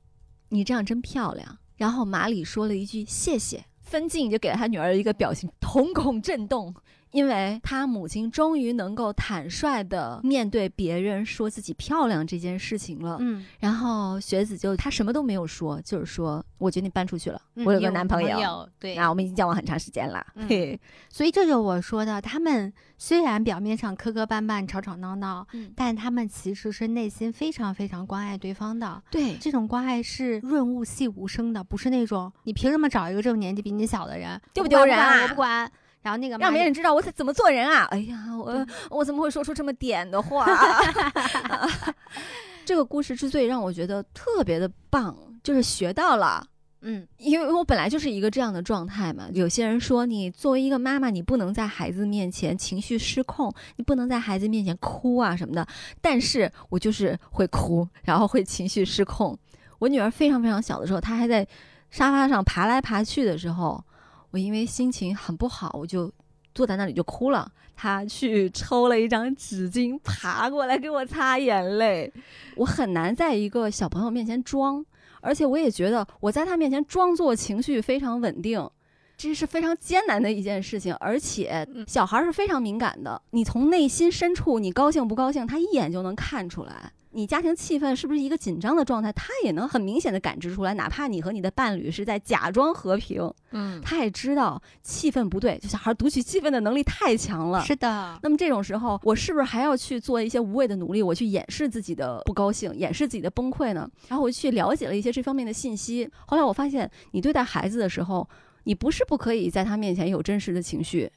[0.50, 6.74] 你这样真漂亮。”然后马里说了一句“谢谢”，分镜就给了他女儿一个表情，瞳孔震动，
[7.11, 13.16] 因为他母亲终于能够坦率的面对别人说自己漂亮这件事情了。
[13.20, 18.38] 嗯，然后学子就他什么都没有说，就是说我决定搬出去了，嗯我有个男朋友。
[18.38, 20.25] 友，对啊，我们已经交往很长时间了。
[20.35, 29.03] 嗯嘿，所以这就是我说的，他们虽然表面上磕磕绊绊、吵吵闹闹，嗯，但他们其实是内心非常非常关爱对方的。
[29.11, 35.70] 对，这种关爱是润物细无声的，不是那种你凭什么找一个这种年纪比你小的人，丢不丢人啊我不管。
[36.03, 37.85] 然后那个让别人知道我怎么做人啊！
[37.91, 40.47] 哎呀，我我怎么会说出这么点的话？
[42.65, 46.47] 这个故事之所以让我觉得特别的棒，就是学到了。
[46.83, 49.29] 嗯因为我本来就是一个这样的状态嘛。
[49.35, 55.67] 有些人说，你作为一个妈妈，你不能在孩子面前情绪失控，你不能在孩子面前哭啊什么的。
[56.01, 59.39] 但是我就是会哭，然后会情绪失控。
[59.79, 61.47] 我女儿非常非常小的时候，她还在
[61.91, 63.85] 沙发上爬来爬去的时候，
[64.31, 66.12] 我因为心情很不好，我就
[66.55, 67.51] 坐在那里就哭了。
[67.77, 72.12] 他去抽了一张纸巾，爬过来给我擦眼泪。
[72.57, 74.85] 我很难在一个小朋友面前装。
[75.23, 78.71] 而且我也觉得我在他面前装作情绪非常稳定，
[79.19, 80.95] 这是非常艰难的一件事情。
[80.95, 86.90] 而且嗯小孩是非常敏感的，你从内心深处你高兴不高兴，他一眼就能看出来。
[87.12, 90.75] 你家庭气氛是不是一个紧张的状态，他也能很明显的感知出来。
[90.75, 95.59] 哪怕你和你的伴侣是在假装和平，嗯，他也知道气氛不对。
[95.59, 97.62] 就小孩读取气氛的能力太强了。
[97.64, 101.03] 是的，那么这种时候，我是不是还要去做一些无谓的努力？
[101.03, 103.90] 我去掩饰自己的不高兴，掩饰自己的崩溃呢？
[104.09, 106.09] 然后我去了解了一些这方面的信息。
[106.27, 108.29] 后来我发现，你对待孩子的时候，
[108.64, 111.11] 你不是不可以在他面前有真实的情绪，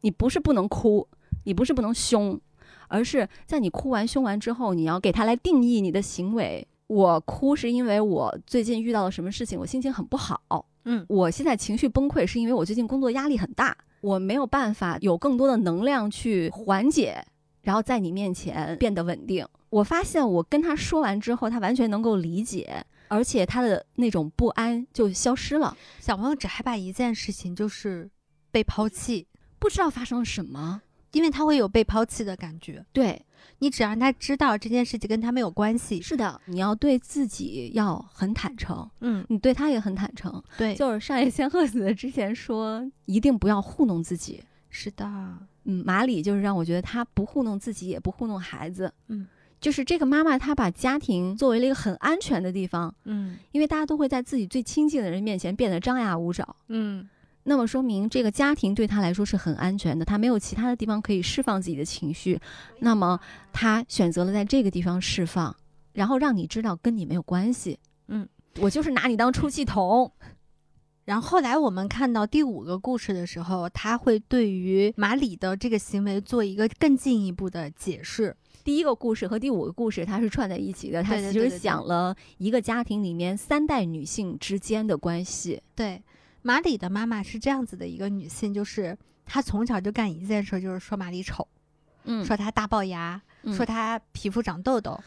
[0.00, 1.06] 你不是不能哭，
[1.44, 2.40] 你不是不能凶，
[2.88, 6.66] 而是在你哭完凶完之后，你要给他来定义你的行为。
[6.88, 10.66] 我哭是因为我最近遇到了什么事情，我心情很不好。
[10.84, 17.22] 嗯我现在情绪崩溃是因为我最近工作压力很大，我没有办法有更多的能量去缓解，
[17.60, 19.46] 然后在你面前变得稳定。
[19.68, 25.76] 我发现我跟他说完之后，他完全能够理解，而且他的那种不安就消失了。
[26.00, 28.08] 小朋友只害怕一件事情，就是
[28.50, 29.26] 被抛弃，
[29.58, 30.80] 不知道发生了什么，
[31.12, 32.84] 因为他会有被抛弃的感觉。
[32.92, 33.24] 对，
[33.58, 36.00] 你只让他知道这件事情跟他没有关系。
[36.00, 40.42] 是的，你要对自己要很坦诚，嗯，你对他也很坦诚。
[40.56, 44.42] 对，就是 上野千鹤子之前说，一定不要糊弄自己。
[44.70, 45.06] 是的，
[45.64, 48.92] 嗯，马里就是让我觉得他不糊弄自己，也不糊弄孩子。
[49.06, 49.26] 嗯，
[49.60, 56.54] 就是这个妈妈，她把家庭作为了一个很安全的地方，嗯因为大家都会在自己最亲近的人面前变得张牙舞爪。
[56.68, 57.08] 嗯
[57.48, 62.38] 那么说明这个家庭对他来说是很安全的，他没有其他的地方可以释放自己的情绪，
[62.80, 63.18] 那么
[63.52, 65.56] 他选择了在这个地方释放，
[65.94, 67.78] 然后让你知道跟你没有关系。
[68.08, 68.28] 嗯，
[68.60, 70.12] 我就是拿你当出气筒。
[71.06, 78.36] 然后后来我们看到第五个故事的时候，他会对于马里的这个行为做一个更进一步的解释。
[78.62, 85.62] 第一个故事和第五个故事它是串在一起的，它其实对对对对对讲了一个家庭里面三代女性之间的关系。
[85.74, 86.02] 对，
[86.48, 91.46] 马里的妈妈是这样子的一个女性，就是她从小就干一件事，就是说马里丑，
[92.04, 94.98] 嗯说她大龅牙，嗯说她皮肤长痘痘。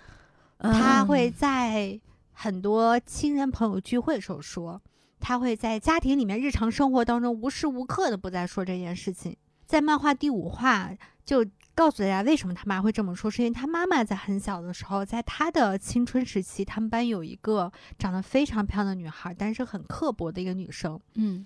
[0.60, 1.99] 嗯她会在
[2.32, 4.80] 很多亲人朋友聚会的时候说，
[5.19, 9.36] 她会在家庭里面日常生活当中无时无刻的不在说这件事情。
[9.71, 10.91] 在漫画第五话
[11.23, 20.99] 就告诉大家为什么他妈会这么说，是因为他妈妈在很小的时候，在她的青春时期，他们班有一个长得非常漂亮的女孩，但是很刻薄的一个女生。
[21.15, 21.45] 嗯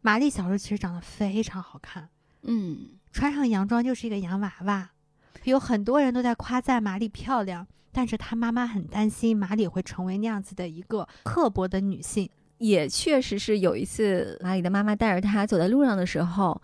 [0.00, 2.08] 玛丽小时候其实长得非常好看，
[2.42, 4.90] 嗯穿上洋装就是一个洋娃娃，
[5.44, 12.28] 有很多人都在夸赞玛丽漂亮，但是她妈妈很担心玛丽会成为那样子的一个刻薄的女性。
[12.58, 16.60] 也确实是有一次，玛丽的妈妈带着她走在路上的时候，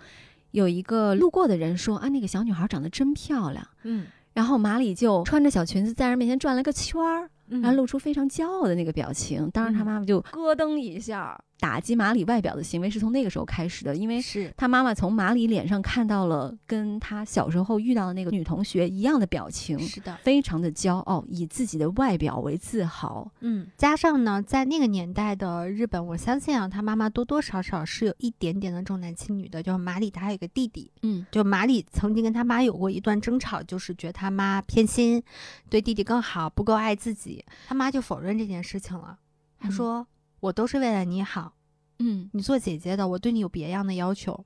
[0.52, 9.50] 有一个路过的人说：“啊，那个小女孩长得真漂亮。”嗯，然后马里就穿着小裙子在人面前转了个圈儿，然后露出非常骄傲的那个表情。
[9.50, 11.38] 当时他妈妈就咯噔一下。
[11.60, 23.30] 打击马里外表的行为是从那个时候开始的，因为是他妈妈从马里脸上看到了跟他小时候遇到的那个女同学一样的表情，是的，非常的骄傲，以自己的外表为自豪。
[23.40, 29.62] 嗯，加上呢，在那个年代的日本，我相信啊，他妈妈多多少少是有一点点的重男轻女的。
[29.62, 35.22] 就是马里他还有个弟弟，嗯，就马里曾经跟他妈有过一段争吵，就是觉得他妈偏心，
[35.68, 37.44] 对弟弟更好，不够爱自己。
[37.68, 39.18] 他妈就否认这件事情了，
[39.58, 40.06] 他说
[40.40, 41.54] ：“我都是为了你好。”
[42.02, 44.44] 嗯，你做姐姐的，我对你有别样的要求。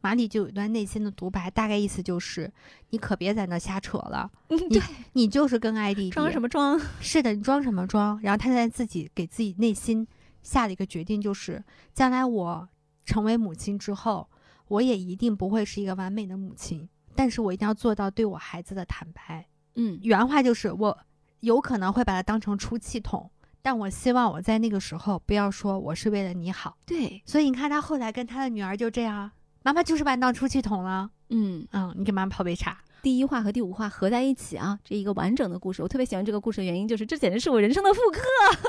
[0.00, 2.52] 马里就有一段内心的独白，大概意思就是：
[2.90, 4.30] 你可别在那瞎扯了。
[4.50, 4.82] 嗯，对，
[5.12, 6.10] 你就是跟爱弟弟。
[6.10, 6.80] 装什么装？
[7.00, 8.20] 是的，你装什么装？
[8.20, 10.06] 然后他在自己给自己内心
[10.42, 11.62] 下了一个决定，就是
[11.94, 12.68] 将来我
[13.04, 14.28] 成为母亲之后，
[14.66, 19.46] 我也一定不会是一个完美的母亲，但是我一定要做到对我孩子的坦白。
[19.76, 20.98] 嗯，原话就是我
[21.40, 23.30] 有可能会把它当成出气筒。
[23.62, 29.30] 但我希望我在那个时候不要说我是为了你好，对，所以你看他后来跟他的女儿就这样，
[29.62, 32.78] 妈妈就是把你当出气筒了，嗯嗯，你给妈妈泡杯茶。
[33.02, 38.20] 第一话和第五话合在一起啊，这一个完整的故事，我特别喜欢这个故事的原因就是这简直是我人生的复刻。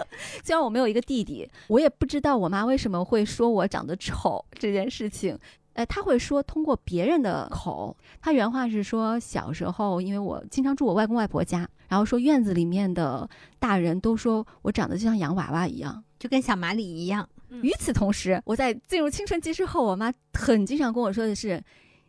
[0.44, 5.38] 虽然我没有一个弟弟，我也不知道我妈为什么会说我长得丑这件事情。
[5.74, 13.30] 呃，他会说通过别人的口，他原话是说小时候，因为我经常住我外公外婆家，然后说院子里面的
[13.60, 17.30] 大人都说我长得就像洋娃娃一样，就跟小马里一样。
[17.62, 21.64] 与此同时，我在进入青春期之后，我妈很经常跟我说的是，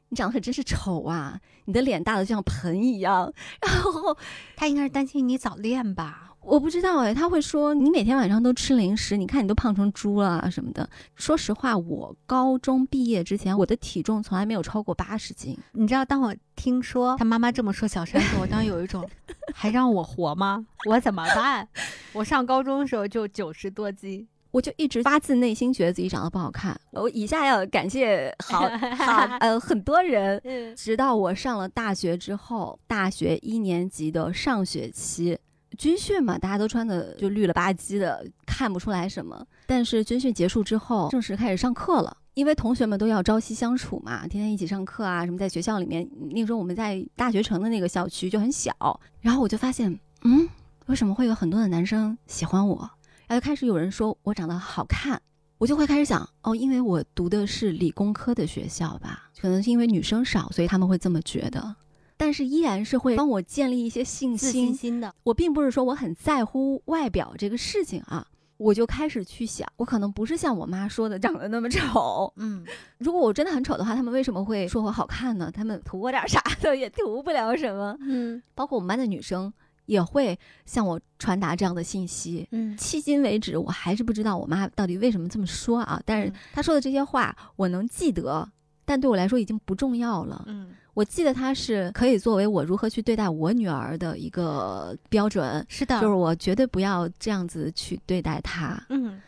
[0.09, 3.31] 你长得可真是丑啊，你的脸大的就像盆一样。
[3.61, 4.17] 然后
[4.57, 6.24] 她应该是担心你早恋吧。
[6.45, 10.89] 我不知道哎，他会说你每天晚上都吃零食，你看你都胖成猪了什么的。
[11.15, 15.59] 说实话，我高中毕业之前，我的体重从来没有超过八十斤。
[15.73, 19.09] 你知道，当我听说他妈妈这么说小山时，我当时有一种，
[19.55, 20.65] 还让我活吗？
[20.89, 21.67] 我怎么办？
[22.13, 26.79] 我上高中的时候就九十多斤，我就一直发自内心觉得自己长得不好看。
[26.93, 30.41] 我以下要感谢好 好呃很多人，
[30.77, 35.39] 直到我上了大学之后，大学一年级的上学期。
[35.75, 39.47] 军训嘛，大家都穿的就绿了吧唧的，看不出来什么。
[39.67, 46.09] 但是军训结束之后，正式开始上课了，因为同学们都要朝夕相处嘛，天天一起上课啊，什么在学校里面。
[46.31, 48.73] 那个时候我们在大学城的那个校区就很小，
[49.21, 50.49] 然后我就发现，嗯，
[50.87, 52.91] 为什么会有很多的男生喜欢我？
[53.27, 55.21] 然后开始有人说我长得好看，
[55.59, 61.75] 我就会开始想，哦，因为我读的是理工科的学校吧，可能是因为女生少，所以他们会这么觉得。
[62.17, 64.75] 但是依然是会帮我建立一些信心。
[64.75, 72.33] 心的，我并不是说我很在乎外表这个事情啊，我就开始去想，我可能不是像我妈说的长得那么丑。
[72.37, 72.65] 嗯，
[72.99, 75.51] 如果我真的很丑的话，他们为什么会说我好看呢？
[75.53, 77.97] 他们图我点啥的也图不了什么。
[78.01, 79.53] 嗯，包括我们班的女生
[79.87, 82.47] 也会向我传达这样的信息。
[82.53, 86.01] 嗯，迄今为止，我还是不知道我妈到底为什么这么说啊。
[86.07, 88.49] 但是她说的这些话，我能记得，
[88.85, 90.45] 但对我来说已经不重要了。
[90.47, 90.71] 嗯。
[90.95, 98.81] 我记得他是可以作为我如何去对待我女儿的一个标准，是的，就是我绝对不要这样子去对待她。
[98.89, 99.21] 嗯。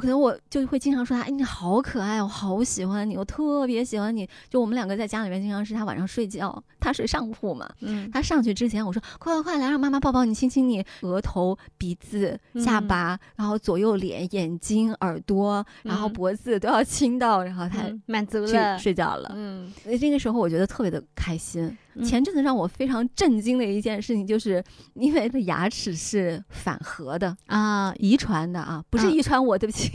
[0.00, 4.28] 可能我就会经常说他，哎，你好可爱，我好喜欢你，我特别喜欢你。
[4.48, 19.30] 就我们两个在家里面，经常是他晚上睡觉，他睡上铺嘛，嗯，他上去之前，我说快快快来让妈妈抱抱你，亲亲你额头、鼻子、下巴，然后左右脸、眼睛、耳朵，然后脖子都要亲到，然后他满足了，睡觉了。
[19.34, 21.76] 嗯，那个时候我觉得特别的开心。
[22.04, 24.62] 前阵子让我非常震惊的一件事情，就是
[24.94, 29.90] 因为他牙齿是反颌的啊，遗传的啊，不是遗传我，对不起，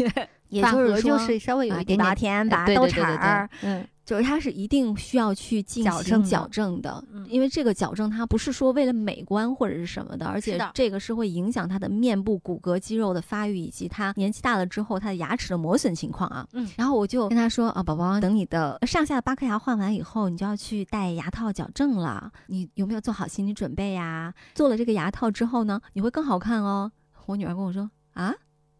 [0.61, 3.85] 反颌就是稍微有一点八天拔豆茬儿，嗯。
[4.05, 16.47] 就是它是一定需要去进行矫正的，因为这个矫正它不是说为了美观或者是什么的，而且这个是会影响他的面部骨骼肌肉的发育以及他年纪大了之后他的牙齿的磨损情况啊。
[16.53, 24.31] 嗯，然后我就跟他说啊，宝宝，等你的上下八颗牙换完以后，你就要去戴牙套矫正了，你有没有做好心理准备呀？
[24.53, 26.91] 做了这个牙套之后呢，你会更好看哦。
[27.25, 28.31] 我女儿跟我说啊，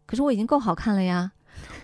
[0.06, 1.32] 可是我已经够好看了呀。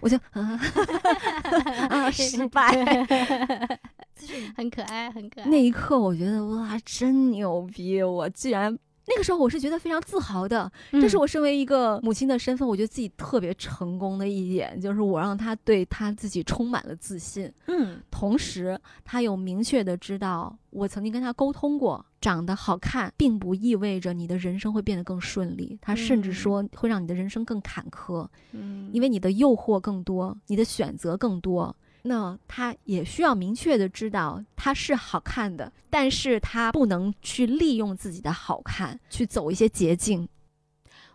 [0.01, 2.69] 我就啊，失 败，
[4.57, 5.47] 很可爱，很可爱。
[5.49, 8.03] 那一刻，我觉得哇，真牛逼！
[8.03, 18.01] 我居然那个时候我是觉得非常自豪的，嗯这是我身为一个母亲的身份，我觉得自己特别成功的一点，就是我让他对他自己充满了自信，嗯。
[18.11, 26.33] 同时他有明确的知道，我曾经跟他沟通过，长得好看并不意味着你的人生会变得更顺利，他甚至嗯。
[26.33, 28.89] 说会让你的人生更坎坷，嗯。
[28.93, 31.75] 因为你的诱惑更多，你的选择更多。
[32.03, 40.29] 那他也需要明确的知道他是好看的，但是他不能去利用自己的好看去走一些捷径。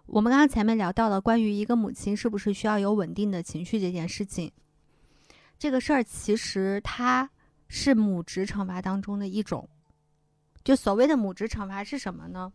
[0.05, 4.49] 我们刚刚前面聊到了关于一个母亲是不是需要有稳定的情绪这件事情，
[5.59, 7.29] 这个事儿其实它
[7.67, 9.67] 是母职惩罚当中的一种。
[10.63, 12.51] 就所谓的母职惩罚是什么呢？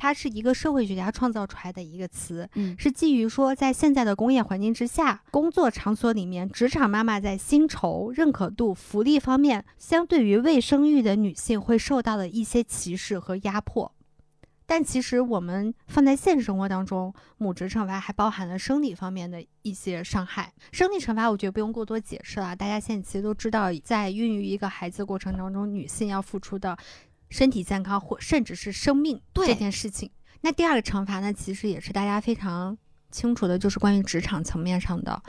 [0.00, 13.92] 它是一个社会学家创造出来的一个词，嗯是基于说，在现在的工业环境之下，工作场所里面，职场妈妈在薪酬、认可度、福利方面，相对于未生育的女性会受到的一些歧视和压迫。
[14.64, 20.52] 但其实我们放在现实生活当中，母职惩罚还包含了生理方面的一些伤害。
[20.70, 26.78] 生理惩罚我觉得不用过多解释了，大家现在其实都知道，在孕育一个孩子过程当中，女性要付出的
[27.30, 30.10] 身体健康或甚至是生命对这件事情。
[30.42, 32.76] 那第二个惩罚呢，其实也是大家非常
[33.10, 35.22] 清楚的，就是关于职场层面上的。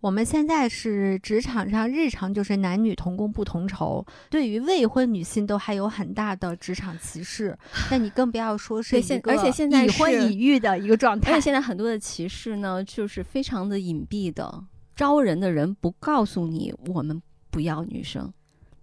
[0.00, 7.56] 我们现在是职场上日常就是男女同工不同酬，对于未婚女性都还有很大的职场歧视。
[7.90, 11.44] 那你更不要说是一个而且现在已婚已育的一个状态而且。
[11.44, 14.62] 现在很多的歧视呢，就是非常的隐蔽的，
[14.94, 18.30] 招人的人不告诉你我们不要女生。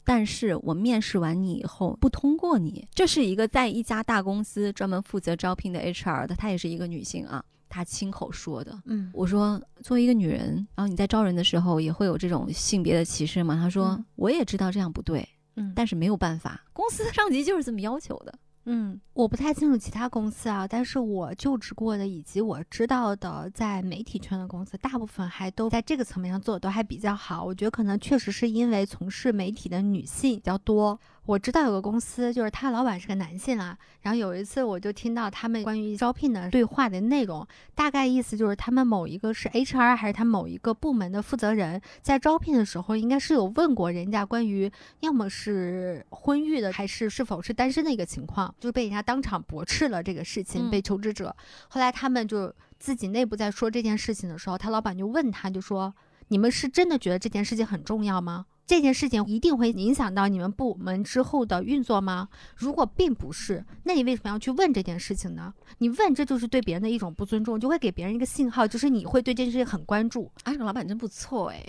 [0.04, 8.78] 但是我面试完你以后不通过你，这是一个在一家大公司专门负责招聘的 HR 的，她也是一个女性啊，她亲口说的。
[8.86, 13.56] 嗯我说，作为一个女人，然后你在招人的时候也会有这种性别的歧视吗？
[13.56, 18.34] 她说，嗯我也知道这样不对，嗯但是没有办法，公司上级就是这么要求的。
[18.66, 27.44] 嗯，我不太清楚其他公司啊，但是我就职过的以及我知道的，在媒体圈的公司，大部分还都在这个层面上做的都还比较好。
[27.44, 31.00] 我觉得可能确实是因为从事媒体的女性比较多。
[31.26, 33.78] 我知道有个公司，就是他老板是个男性啊。
[34.02, 37.46] 然后有一次我就听到他们关于招聘的对话的内容，
[37.76, 51.36] 大概意思就是他们某一个是 HR 还是他某一个部门的负责人，在招聘的时候应该是有问过人家关于要么是婚育的，还是是否是单身的一个情况，就被人家当场驳斥了这个事情，嗯被求职者。
[51.70, 55.94] 后来他们就自己内部在说这件事情的时候，他老板就问他，就说
[56.30, 58.48] ：“你们是真的觉得这件事情很重要吗？
[58.72, 62.30] 这件事情一定会影响到你们部门之后的运作吗？
[62.56, 65.54] 如果并不是，那你为什么要去问这件事情呢？
[65.80, 70.32] 你问这就是对别人的一种不尊重，就会给别人一个信号，就是你会对这件事情很关注。
[70.44, 71.62] 啊，这个老板真不错哎。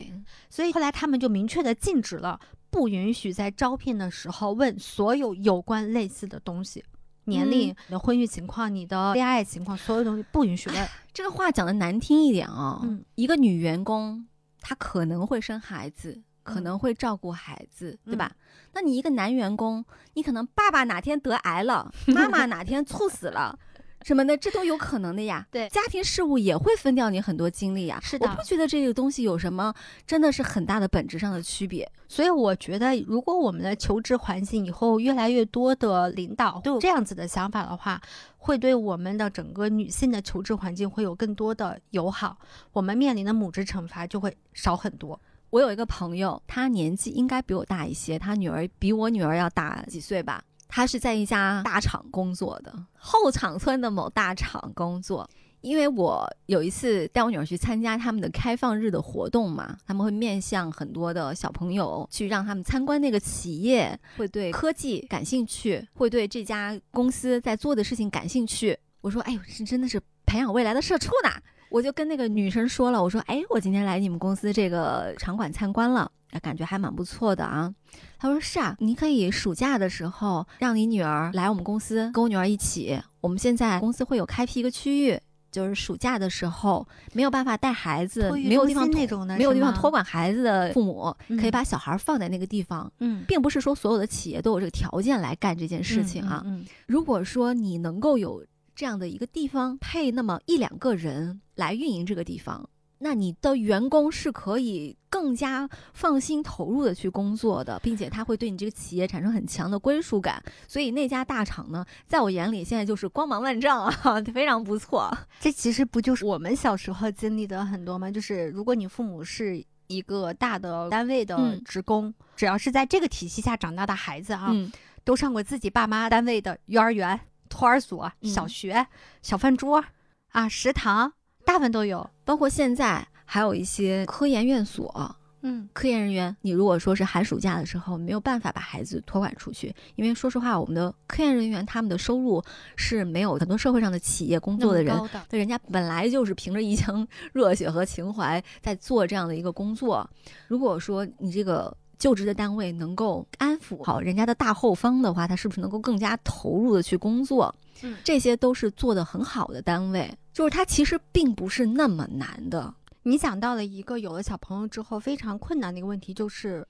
[0.48, 2.38] 所以后来他们就明确的禁止了，
[2.70, 6.84] 不允许在招聘的时候问所有有关类似的东西，
[7.24, 10.88] 年龄、嗯你的婚育情况、你的恋爱情况，所有东西不允许问。
[11.12, 14.24] 这个话讲的难听一点啊、嗯一个女员工
[14.60, 18.32] 她可能会生孩子，可能会照顾孩子，对吧？
[18.74, 19.84] 那你一个男员工，
[20.14, 23.58] 你可能爸爸哪天得癌了，妈妈哪天猝死了。
[24.04, 25.46] 什么的，这都有可能的呀。
[25.52, 28.00] 对家庭事务也会分掉你很多精力呀。
[28.02, 29.72] 是的我不觉得这个东西有什么
[30.04, 31.88] 真的是很大的本质上的区别。
[32.08, 38.00] 所以我觉得，如果我们的求职环境以后越来越多的领导都有这样子的想法的话，
[38.38, 42.36] 会对我们的整个女性的求职环境会有更多的友好，
[42.72, 45.20] 我们面临的母职惩罚就会少很多。
[45.52, 50.42] 我有一个朋友，他年纪应该比我大一些，他女儿比我女儿要大几岁吧。
[50.66, 55.28] 他是在一家大厂工作的，后厂村的某大厂工作。
[55.60, 68.76] 因为我有一次带我女儿去参加他们的开放日的活动嘛，他们会面向很多的小朋友去让他们参观那个企业，会对科技感兴趣，会对这家公司在做的事情感兴趣。
[69.02, 71.30] 我说，哎呦，这真的是培养未来的社畜呢。
[71.72, 77.72] 我就跟那个女生说了，我说，哎，我今天来你们公司这个场馆参观了，哎感觉还蛮不错的啊。
[78.18, 83.00] 她说是啊，你可以暑假的时候让你女儿来我们公司跟我女儿一起。
[83.22, 85.18] 我们现在公司会有开辟一个区域，
[85.50, 92.92] 就是暑假的时候没有办法带孩子，没有地方托中心那种的没有地方托管孩子的父母，嗯可以把小孩放在那个地方。
[92.98, 96.42] 嗯并不是说所有的企业都有这个条件来干这件事情啊。
[96.44, 98.44] 嗯如果说你能够有
[98.74, 102.68] 这样的一个地方配那么一两个人来运营这个地方，
[102.98, 110.42] 那你的员工是可以更加放心投入的去工作的，并且他会对你这个企业产生很强的归属感。
[110.66, 113.92] 所以那家大厂呢，在我眼里现在就是光芒万丈啊，
[114.32, 115.10] 非常不错。
[115.40, 118.10] 这其实不就是我们小时候经历的很多吗？
[118.10, 124.72] 就是如果你父母是一个大的单位的嗯职工，只要是在这个体系下长大的孩子啊，嗯，
[125.04, 127.20] 都上过自己爸妈单位的幼儿园、
[127.52, 128.86] 托儿所、嗯小学、
[129.20, 129.84] 小饭桌
[130.30, 131.12] 啊、食堂，
[131.44, 132.08] 大部分都有。
[132.24, 135.16] 包括现在还有一些科研院所。
[135.44, 142.40] 嗯，科研人员，你如果说是寒暑假的时候没有办法把孩子托管出去，因为说实话，我们的科研人员他们的收入
[142.76, 144.96] 是没有很多社会上的企业工作的人
[145.30, 150.08] 那人家本来就是凭着一腔热血和情怀在做这样的一个工作。
[150.46, 157.54] 如果说你这个就职的单位能够安抚好人家的大后方的话，他是不是能够更加投入的去工作？
[157.82, 162.74] 嗯这些都是做的很好的单位，就是它其实并不是那么难的。
[163.04, 166.66] 你讲到了一个有了小朋友之后非常困难的一个问题，就是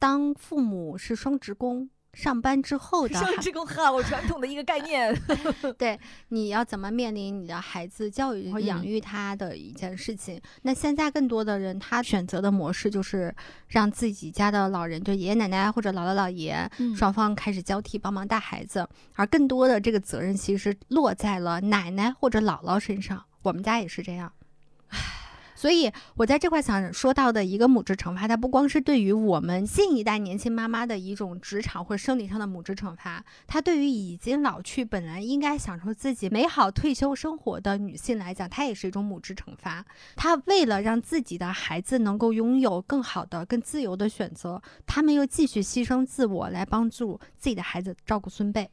[0.00, 1.88] 当父母是双职工。
[2.12, 5.14] 上班之后的 这个好传统的一个概念。
[5.78, 5.98] 对，
[6.28, 10.40] 你要怎么面临你的孩子教育和养嗯育他的一件事情？
[10.62, 13.34] 那现在更多的人他选择的模式就是
[13.68, 23.24] 让自己家的老人，就爷爷奶奶或者姥姥姥爷，嗯双方开始交替帮忙带孩子，而更多的这个责任其实落在了奶奶或者姥姥身上。
[23.42, 24.32] 我们家也是这样。
[25.62, 39.86] 所以，我在这块想说到的一个母职惩罚，它不光是对于我们新一代年轻妈妈的一种职场或生理上的母职惩罚，它对于已经老去、本来应该享受自己美好退休生活的女性来讲，它也是一种母职惩罚。
[40.16, 48.68] 她为了让自己的孩子能够拥有更好的、更自由的选择，他们又继续牺牲自我来帮助自己的孩子照顾孙辈。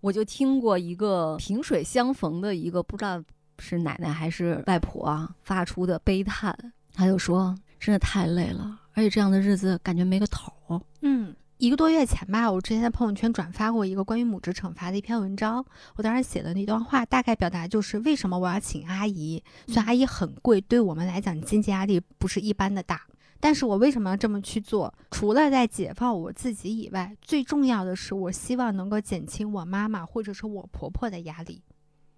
[0.00, 3.22] 我就听过一个萍水相逢的一个不知道
[3.62, 6.52] 是奶奶还是外婆啊发出的悲叹，
[6.92, 10.80] 她就说真的太累了，而且这样的日子感觉没个头儿。
[11.02, 15.64] 嗯，一个多月前吧，我之前在朋友圈转发过一个关于母职惩罚的一篇文章。
[15.94, 19.42] 我当时写的那段话，大概表达就是为什么我要请阿姨。
[19.68, 23.02] 虽然阿姨很贵，对我们来讲经济压力不是一般的大，
[23.38, 24.92] 但是我为什么要这么去做？
[25.10, 31.62] 除了在解放我自己以外，最重要的是，我希望能够减轻我妈妈或者是我婆婆的压力。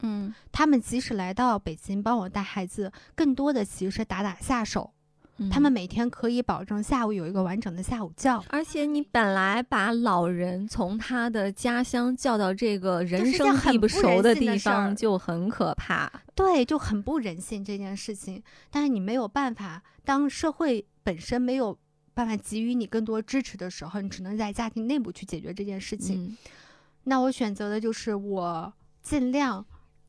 [0.04, 4.92] 嗯，他们即使来到北京帮我带孩子，更多的其实是打打下手。
[5.36, 8.40] 嗯他们每天可以保证下午有一个完整的下午觉。
[8.50, 16.08] 而且你本来把老人从他的家乡叫到这个人生地不熟的地方，就很可怕。
[16.36, 18.40] 对，就很不人性这件事情。
[18.70, 21.76] 但是你没有办法，当社会本身没有
[22.14, 26.26] 办法给予你更多支持的时候，你只能在家庭内部去解决这件事情。
[26.26, 26.36] 嗯
[27.06, 29.66] 那我选择的就是我尽量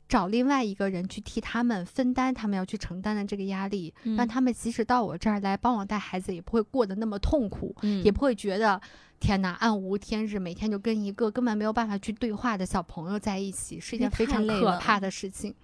[0.08, 8.80] 找另外一个人去替他们分担他们要去承担的这个压力，让嗯他们即使到我这儿来帮我带孩子，也不会过得那么痛苦，嗯也不会觉得
[9.18, 15.54] 天哪暗无天日，每天就跟一个根本没有办法去对话的小朋友在一起，是一件非常可怕的事情。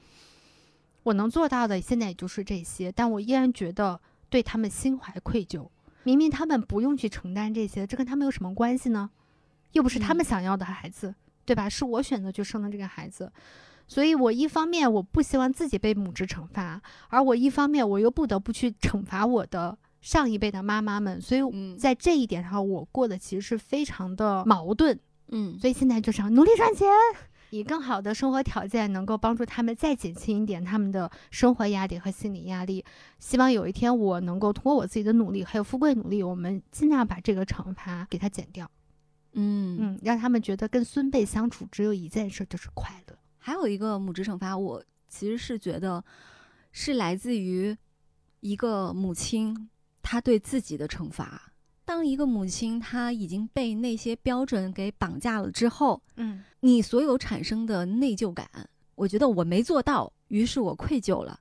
[1.04, 5.68] 我能做到的现在也就是这些，但我依然觉得对他们心怀愧疚。
[6.04, 9.10] 明明他们不用去承担这些，这跟他们有什么关系呢？
[9.72, 11.14] 又不是他们嗯想要的孩子，
[11.44, 11.68] 对吧？
[11.68, 13.32] 是我选择去生的这个孩子，
[13.92, 16.80] 所以我一方面我不希望自己被母职惩罚，
[17.10, 24.98] 而我一方面我又不得不去惩罚我的上一辈的妈妈们，所以嗯在这一点上，我过得其实是非常的矛盾。
[25.28, 26.88] 嗯所以现在就是要努力赚钱，
[27.50, 32.82] 以更好的生活条件，能够帮助他们再减轻一点他们的生活压力和心理压力。
[33.18, 38.66] 希望有一天我能够通过我自己的努力，还有富贵努力，我们尽量把这个惩罚给它减掉。
[39.34, 43.16] 嗯嗯，让他们觉得跟孙辈相处只有一件事，就是快乐。
[43.44, 46.02] 还有一个母职惩罚，我其实是觉得
[46.70, 47.76] 是来自于
[48.38, 49.68] 一个母亲
[50.00, 51.52] 她对自己的惩罚。
[51.84, 58.48] 当一个母亲她已经被那些标准给绑架了之后，嗯，你所有产生的内疚感，
[58.94, 61.40] 我觉得我没做到，于是我愧疚了。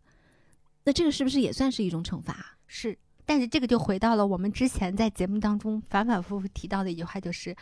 [0.84, 2.58] 那这个是不是也算是一种惩罚？
[2.66, 2.98] 是。
[3.24, 7.56] 但是这个就回到了我们之前在节目当中反反复复提到的一句话，就是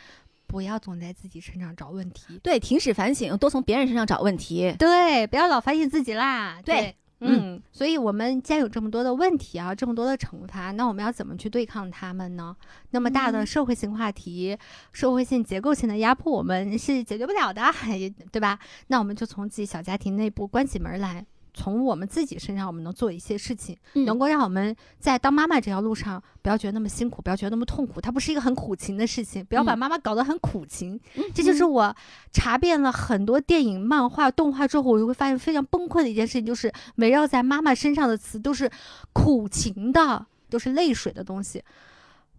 [0.50, 2.40] 不要总在自己身上找问题。
[2.42, 4.74] 对，停止反省，多从别人身上找问题。
[4.76, 6.60] 对，不要老反省自己啦。
[6.64, 12.56] 对嗯，所以我们既然有这么多的问题啊，这么多的惩罚，那我们要怎么去对抗他们呢？
[12.90, 14.58] 那么大的嗯社会性话题、
[14.92, 17.62] 社会性、结构性的压迫，我们是解决不了的，
[18.32, 18.58] 对吧？
[18.88, 21.24] 那我们就从自己小家庭内部关起门来。
[21.52, 28.00] 从我们自己身上，我们能做一些事情，嗯能够让我们在当妈妈这条路上不要觉得那么辛苦，不要觉得那么痛苦。
[28.00, 30.98] 它不是一个很苦情的事情，不要把嗯妈妈搞得很苦情。
[31.16, 31.94] 嗯这就是我
[32.32, 38.70] 查遍了很多电影、漫画、动画之后，我就会发现非常崩溃的一件事情，就是围绕在妈妈身上的词都是
[39.12, 41.62] 苦情的，都是泪水的东西。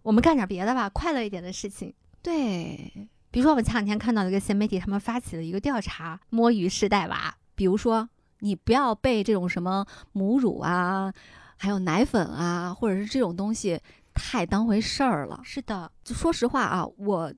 [0.03, 1.93] 我们干点别的吧，快乐一点的事情。
[2.23, 2.91] 对，
[3.29, 7.35] 比如说，我们前两天看到一个新媒体，他们发起了一个调查，摸鱼式带娃。
[7.53, 8.09] 比如说，
[8.41, 11.13] 你不要被这种什么母乳啊，
[11.57, 13.79] 还有奶粉啊，或者是这种东西
[14.13, 15.39] 太当回事儿了。
[15.43, 17.33] 是的，就说实话啊，我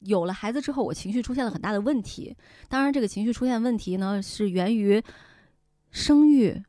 [0.00, 2.36] 有了孩子之后，我情绪出现了很大的问题。
[2.68, 5.02] 当然，这个情绪出现问题呢，是源于
[5.90, 6.62] 生育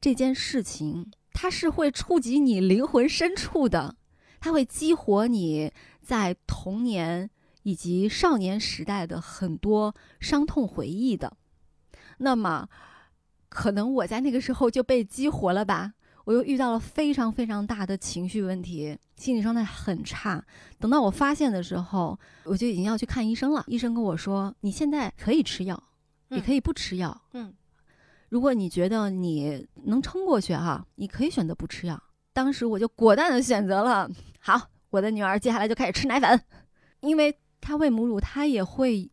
[0.00, 3.96] 这件事情，它是会触及你灵魂深处的，
[4.40, 5.72] 它会激活你
[6.02, 7.30] 在童年
[7.62, 11.36] 以及少年时代的很多伤痛回忆的。
[12.18, 12.68] 那么，
[13.48, 15.94] 可能我在那个时候就被激活了吧。
[16.24, 20.42] 我又遇到了非常非常大的情绪问题，心理状态很差。
[20.78, 23.62] 等到我发现的时候，我就已经要去看医生了。
[23.66, 25.82] 医生跟我说：“你现在可以吃药，
[26.30, 27.22] 也可以不吃药。
[27.34, 27.52] 嗯，
[28.30, 32.02] 如果你觉得你能撑过去哈，你可以选择不吃药。”
[32.32, 34.10] 当时我就果断的选择了。
[34.40, 36.42] 好，我的女儿接下来就开始吃奶粉，
[37.00, 39.10] 因为她喂母乳，她也会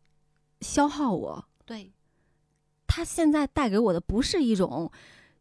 [0.62, 1.46] 消耗我。
[1.66, 1.92] 对，
[2.92, 4.92] 她现在带给我的不是一种。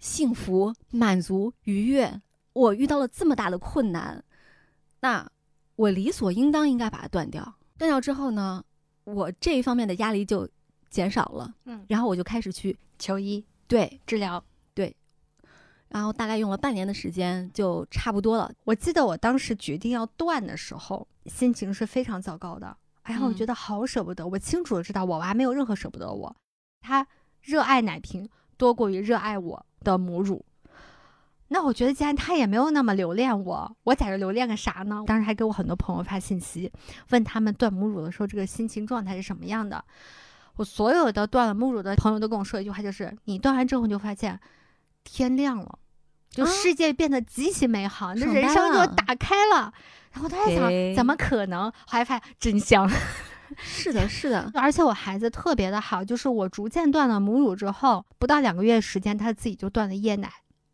[0.02, 2.22] 幸福、满足、愉悦，
[2.54, 4.24] 我遇到了这么大的困难，
[5.00, 5.30] 那
[5.76, 7.42] 我理所应当应该把它断掉。
[7.76, 8.64] 断掉之后呢，
[9.04, 10.48] 我这一方面的压力就
[10.88, 11.54] 减少了。
[11.66, 14.42] 嗯，然后我就开始去求医，对治疗，
[14.72, 14.96] 对，
[15.90, 18.50] 然后大概用了半年的时间，就差不多了。
[18.64, 22.74] 我记得我当时决定要断的时候，心情是非常糟糕的。
[23.02, 24.26] 哎呀，我觉得好舍不得。
[24.26, 26.34] 我清楚的知道，我娃没有任何舍不得我，
[26.80, 27.06] 他
[27.42, 29.66] 热爱奶瓶多过于热爱我。
[29.82, 30.44] 的母乳，
[31.48, 35.02] 那我觉得既然他也没有那么留恋我，我在这留恋个啥呢？
[35.06, 36.70] 当时还给我很多朋友发信息，
[37.08, 39.82] 问他们断母乳的时候这个心情状态是什么样的。
[40.56, 44.38] 我所有的断了母乳的朋友都跟我说一句话，就是你断完之后你就发现
[45.02, 45.78] 天亮了，
[46.28, 49.72] 就世界变得极其美好，你的人生就打开了。
[50.12, 51.72] 然后他在想，怎么可能？
[51.86, 52.86] 后来发现真香。
[53.58, 60.30] 是的，是的，而且我孩子特别的好，就是我逐渐断了母乳之后，不到两个月时间，他自己就断了夜奶，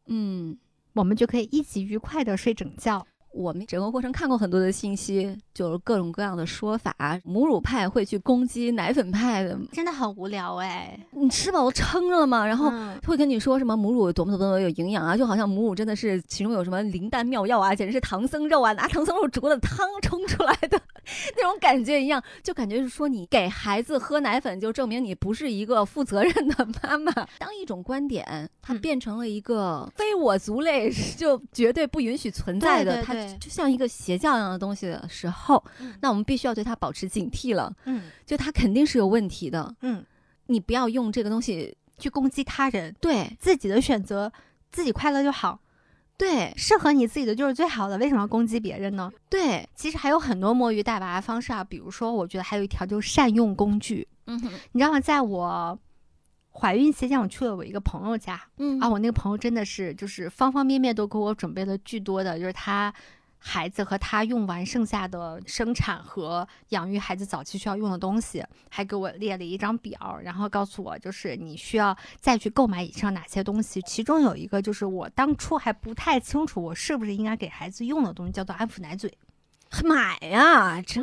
[0.07, 0.57] 嗯，
[0.95, 3.07] 我们就可以一起愉快的睡整觉。
[3.37, 6.95] 我们整个过程看过很多的信息，就是各种各样的说法。
[7.23, 10.99] 母乳派会去攻击奶粉派的，真的很无聊哎！
[11.11, 12.47] 你吃饱撑着了吗？
[12.47, 12.73] 然后
[13.07, 20.81] 会跟你说什么母乳多么多么有营养啊，就好像母乳真的是其中有什么灵丹妙药啊，简直是唐僧肉啊，拿唐僧肉煮的汤冲出来的
[21.37, 27.13] 那种感觉一样，就感觉是说你给孩子喝奶粉，就证明你不是一个负责任的妈妈。
[27.39, 33.26] 当一种观点它变成了一个非我族类，就绝对不允许存在的，它。
[33.39, 35.63] 就像一个邪教一样的东西的时候，
[36.01, 37.73] 那我们必须要对它保持警惕了。
[37.85, 39.75] 嗯，就它肯定是有问题的。
[39.81, 40.05] 嗯，
[40.47, 42.95] 你不要用这个东西去攻击他人。
[43.01, 44.33] 对自己的选择，
[44.71, 45.61] 自己快乐就好。
[46.17, 47.99] 对，适合你自己的就是最好的。
[47.99, 49.13] 为什么要攻击别人呢？
[49.29, 51.63] 对，其实还有很多摸鱼带娃的方式啊。
[51.63, 54.09] 比如说，我觉得还有一条就是善用工具。
[54.27, 55.01] 嗯哼，你知道吗？
[55.01, 55.79] 在我。
[56.59, 62.91] 怀孕期间，我去了我一个朋友家，嗯啊，我那个朋友真的是就是方方面面都给我准备了巨多的，就是他
[63.49, 79.17] 孩子和他用完剩下的生产和养育孩子早期需要用的东西，还给我列了一张表，然后告诉我就是你需要再去购买以上哪些东西，其中有一个就是我当初还不太清楚我是不是应该给孩子用的东西，叫做安抚奶嘴，
[79.85, 81.01] 买呀这。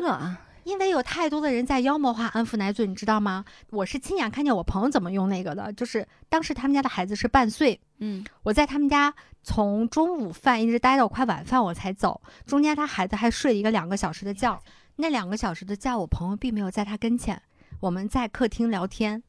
[0.65, 3.43] 因为有太多的人在妖魔化安抚奶嘴，你知道吗？
[3.69, 9.13] 我是亲眼看见我朋友怎么用那个的，就是当时他们家的孩子是半岁，嗯，我在他们家
[9.43, 14.59] 从中午饭一直待到快晚饭我才走，中间他孩子还睡了一个两个小时的觉，
[14.95, 17.41] 那两个小时的觉我朋友并没有在他跟前，
[17.81, 19.21] 我们在客厅聊天，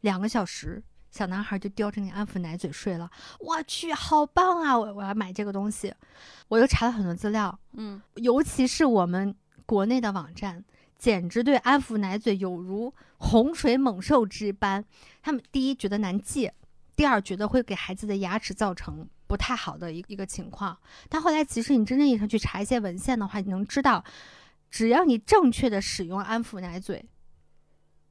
[0.00, 3.10] 两个小时，小男孩就叼着那安抚奶嘴睡了，
[3.40, 4.78] 我去，好棒啊！
[4.78, 5.94] 我我要买这个东西，
[6.48, 9.34] 我又查了很多资料，嗯，尤其是我们
[9.64, 10.64] 国内的网站。
[10.98, 14.84] 简直对安抚奶嘴有如洪水猛兽之般。
[15.20, 16.54] 他们第一觉得难戒，
[16.94, 20.76] 第二觉得会给孩子的牙齿造成不太好的一一个情况。
[21.08, 24.04] 但后来其实你真正意义上去查一些文献的话，你能知道，
[24.70, 27.02] 只要你正确的使用安抚奶嘴，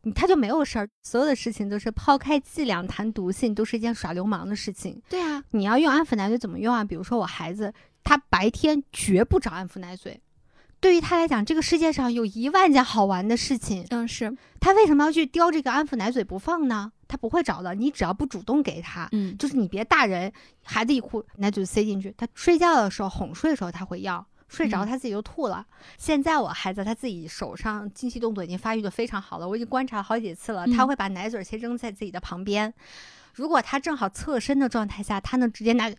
[0.02, 0.90] 你他就没有事儿。
[1.04, 5.00] 所有的事情都是抛开剂量谈毒性，都是一件耍流氓的事情。
[5.08, 6.84] 对啊，你要用安抚奶嘴怎么用啊？
[6.84, 7.72] 比如说我孩子，
[8.04, 10.20] 他白天绝不找安抚奶嘴。
[10.80, 13.86] 对于他来讲，这个世界上有一万件好玩的事情。
[13.92, 16.92] 嗯，是他为什么要去叼这个安抚奶嘴不放呢？
[17.12, 17.76] 他不会找的。
[17.76, 20.32] 你只要不主动给他，嗯，就是你别大人，
[20.64, 25.66] 孩子一哭，奶嘴塞进去，他睡觉的时候哄睡的时候他会要，睡着他自己就吐了。
[25.98, 32.74] 现在我孩子他自己手上精细动作已经发育的非常好了，我已经观察好几次了，他会把奶嘴先扔在自己的旁边，
[33.34, 35.92] 如果他正好侧身的状态下，他能直接拿。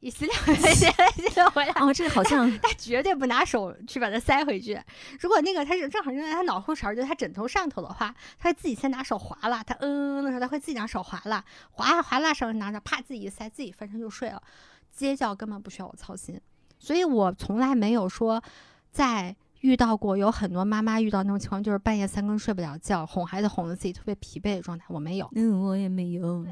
[0.00, 0.90] 一撕两个鞋
[1.34, 4.80] 就回来哦，这个好像 他绝对不拿手去把它塞回去。
[5.20, 9.62] 如果那个他是正好扔在他脑后勺，就他枕头上头的话，他会自己先拿手划拉。
[9.62, 14.42] 他嗯嗯的时候，他会自己拿手划拉，划拉划拉手拿着，啪自己一塞，自己翻身就睡了。
[14.90, 16.40] 接觉根本不需要我操心，
[16.78, 18.42] 所以我从来没有说
[18.90, 24.86] 在遇到过有很多妈妈遇到那种情况，就是半夜三更睡不了觉，哄孩子哄得自己特别疲惫的状态。
[24.88, 26.46] 我没有，嗯，我也没有。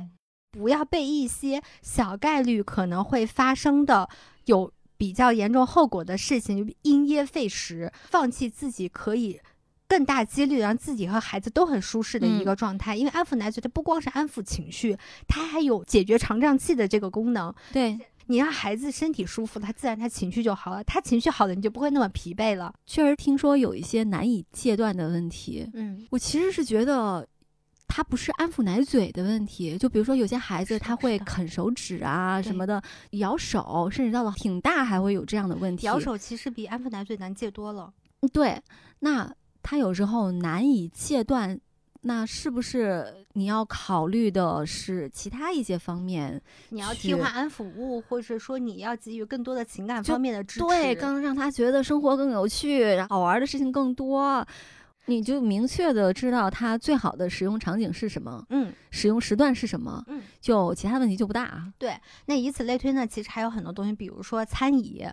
[0.51, 4.09] 不要被一些小概率可能会发生的
[4.47, 9.39] 有比较严重后果的事情就因噎废食，放弃自己可以
[9.87, 12.97] 更大几率让自己和孩子都很舒适的一个状态。
[12.97, 14.97] 因为安抚奶嘴它不光是安抚情绪，
[15.27, 17.55] 它还有解决肠胀气的这个功能。
[17.73, 20.83] 对你让孩子身体舒服，他自然他情绪就好了。
[20.85, 22.75] 他情绪好了，你就不会那么疲惫了。
[22.85, 25.69] 确实听说有一些难以戒断的问题。
[25.75, 27.27] 嗯，我其实是觉得。
[27.89, 32.81] 他不是安抚奶嘴的问题，就比如说有些孩子他会啃手指啊什么的，
[33.13, 35.87] 咬手，甚至到了挺大还会有这样的问题。
[35.87, 37.93] 咬手其实比安抚奶嘴难戒多了。
[38.33, 38.63] 对，
[39.01, 39.29] 那
[39.63, 41.59] 他有时候难以戒断，
[42.03, 46.41] 那是不是你要考虑的是其他一些方面？
[46.69, 54.47] 你要替换安抚物，或者说你要给予更多的情感方面的支持，对，更让他觉得生活更有趣，好玩的事情更多。
[55.09, 61.73] 你就明确的知道它最好的使用场景是什么，嗯，使用时段是什么，嗯，就其他问题就不大。
[61.79, 65.07] 对，那以此类推呢，其实还有很多东西，比如说餐椅，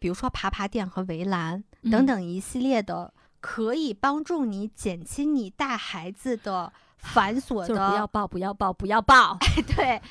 [0.00, 7.68] 比如说爬爬垫和围栏等等一系列的，可以帮助你减轻你带孩子的繁琐的。
[7.68, 9.36] 就是不要抱，不要抱，不要抱。
[9.56, 10.02] 哎，对，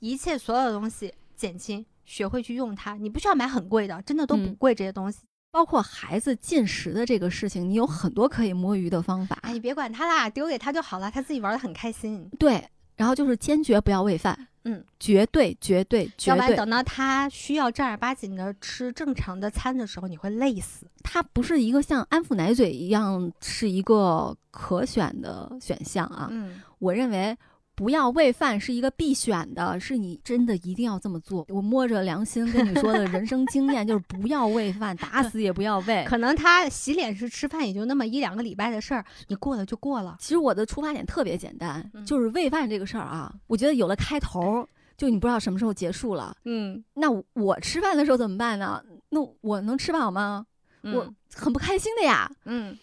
[0.00, 2.94] 一切所有东西减轻，学会去用它。
[2.96, 5.20] 你不需要买很贵的，真的都不贵，这些东西。
[5.52, 9.38] 包括孩子进食的这个事情，你有很多可以摸鱼的方法。
[9.42, 12.30] 哎，你别管他啦，丢给他就好了，他自己玩的很开心。
[12.38, 12.64] 对，
[12.96, 16.30] 然后就是坚决不要喂饭，嗯，绝对绝对绝对。
[16.30, 20.86] 要不然等到他需要正儿八经的吃正常的餐的时候，你会累死。
[21.02, 26.28] 它不是一个像安抚奶嘴一样是一个可选的选项啊。
[26.30, 27.36] 嗯，我认为。
[27.80, 31.46] 不要喂饭是一个必选的，是你真的一定要这么做。
[31.48, 36.04] 我摸着良心跟你说的人生经验 就是不要喂饭，打死也不要喂。
[36.06, 40.18] 可能他洗脸是吃饭，也就那么一两个礼拜的事儿，你过了就过了。
[40.20, 44.68] 其实我的出发点特别简单，就是喂饭这个事儿啊，我觉得有了开头，
[44.98, 46.36] 就你不知道什么时候结束了。
[46.44, 48.84] 嗯，那我吃饭的时候怎么办呢？
[49.08, 50.44] 那我能吃饱吗？
[50.82, 52.30] 我很不开心的呀。
[52.44, 52.76] 嗯。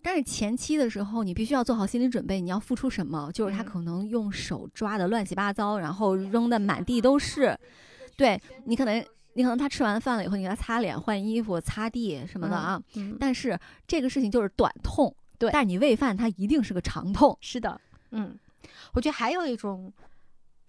[0.00, 3.30] 但是前期的时候，你必须要做好心理准备，你要付出什么？
[3.32, 7.58] 就是他可能用手抓的乱七八糟，然后扔的满地都是。
[8.16, 12.80] 对你可能，你可能他吃完饭了以后，你给他擦脸、换衣服、擦地什么的啊。
[13.18, 15.50] 但是这个事情就是短痛，对。
[15.50, 17.36] 但是你喂饭，它一定是个长痛。
[17.40, 17.80] 是的，
[18.12, 18.38] 嗯，
[18.94, 19.92] 我觉得还有一种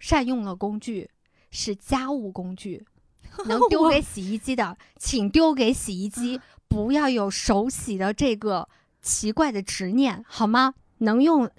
[0.00, 1.08] 善用的工具
[1.50, 2.84] 是家务工具，
[3.46, 8.68] 能丢给洗衣机的，请丢给洗衣机，不要有手洗的这个。
[9.02, 10.74] 奇怪的执念，好吗？
[10.98, 11.50] 能用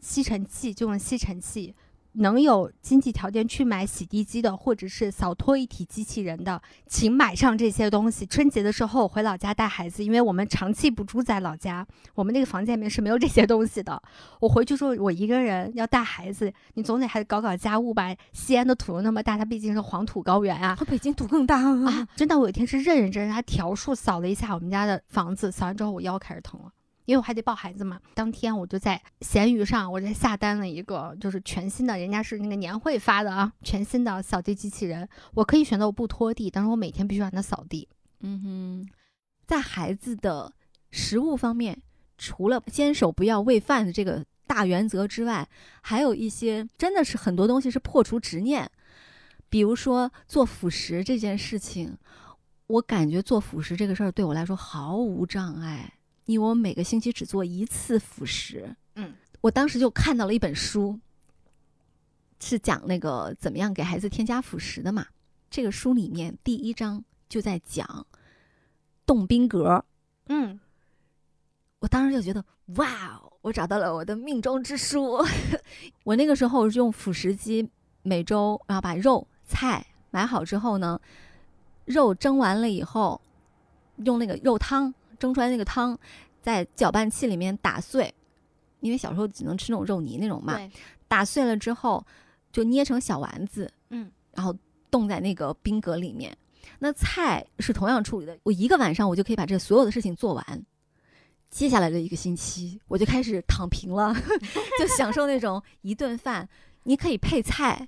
[0.00, 1.74] 吸尘器就用吸尘器，
[2.12, 8.26] 能有经济条件去买洗地机的，或者是扫拖一体机器人的，请买上这些东西。
[8.26, 14.02] 春节的时候回老家带孩子，因为我们长期不住在老家，我们那个房间里面是没有这些东西的。
[14.40, 18.14] 我回去之后，我一个人要带孩子，你总得还得搞搞家务吧。
[18.32, 22.06] 西安的土那么大，它毕竟是黄土高原啊，和北京土更大啊！
[22.16, 26.70] 真的，我有一天是认认真真，他条数扫了一下我们家的房子，扫完之后我腰开始疼了。
[27.06, 35.08] 因为我还得抱孩子嘛，当天我就在闲鱼上，我在下单了一个，就是全新的，人家是那个年会发的啊，全新的扫地机器人。
[35.34, 37.88] 我可以选择我不拖地，但是我每天必须让它扫地。
[38.20, 38.88] 嗯哼，
[39.46, 40.52] 在孩子的
[40.90, 41.82] 食物方面，
[42.16, 45.48] 除了坚守不要喂饭的这个大原则之外，
[45.80, 48.70] 还有一些真的是很多东西是破除执念，
[49.48, 51.96] 比如说做辅食这件事情，
[52.66, 55.94] 我感觉做辅食这个事儿对我来说毫无障碍。
[56.30, 60.96] 因为我每个星期只做一次辅食，嗯，我当时就看到了一本书，
[62.38, 65.04] 是讲那个怎么样给孩子添加辅食的嘛。
[65.50, 68.06] 这个书里面第一章就在讲
[69.04, 69.84] 冻冰格，
[70.28, 70.60] 嗯，
[71.80, 72.44] 我当时就觉得
[72.76, 75.18] 哇，我找到了我的命中之书。
[76.04, 77.68] 我那个时候用辅食机，
[78.02, 81.00] 每周然后把肉菜买好之后呢，
[81.86, 83.20] 肉蒸完了以后，
[84.04, 84.94] 用那个肉汤。
[85.20, 85.96] 蒸出来那个汤，
[86.42, 88.12] 在搅拌器里面打碎，
[88.80, 90.58] 因为小时候只能吃那种肉泥那种嘛。
[91.06, 92.04] 打碎了之后，
[92.52, 94.56] 就捏成小丸子，嗯，然后
[94.90, 96.36] 冻在那个冰格里面。
[96.78, 100.66] 那菜是同样处理的，我一个晚上我就可以把这所有的事情做完。
[101.50, 104.14] 接下来的一个星期，我就开始躺平了，
[104.78, 106.48] 就享受那种一顿饭
[106.84, 107.86] 你可以配菜。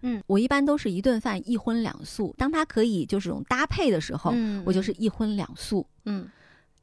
[0.00, 2.34] 嗯，我一般都是一顿饭一荤两素。
[2.36, 5.86] 当它可以就是这种搭配的时候，嗯，我就是一荤两素。
[6.04, 6.28] 嗯。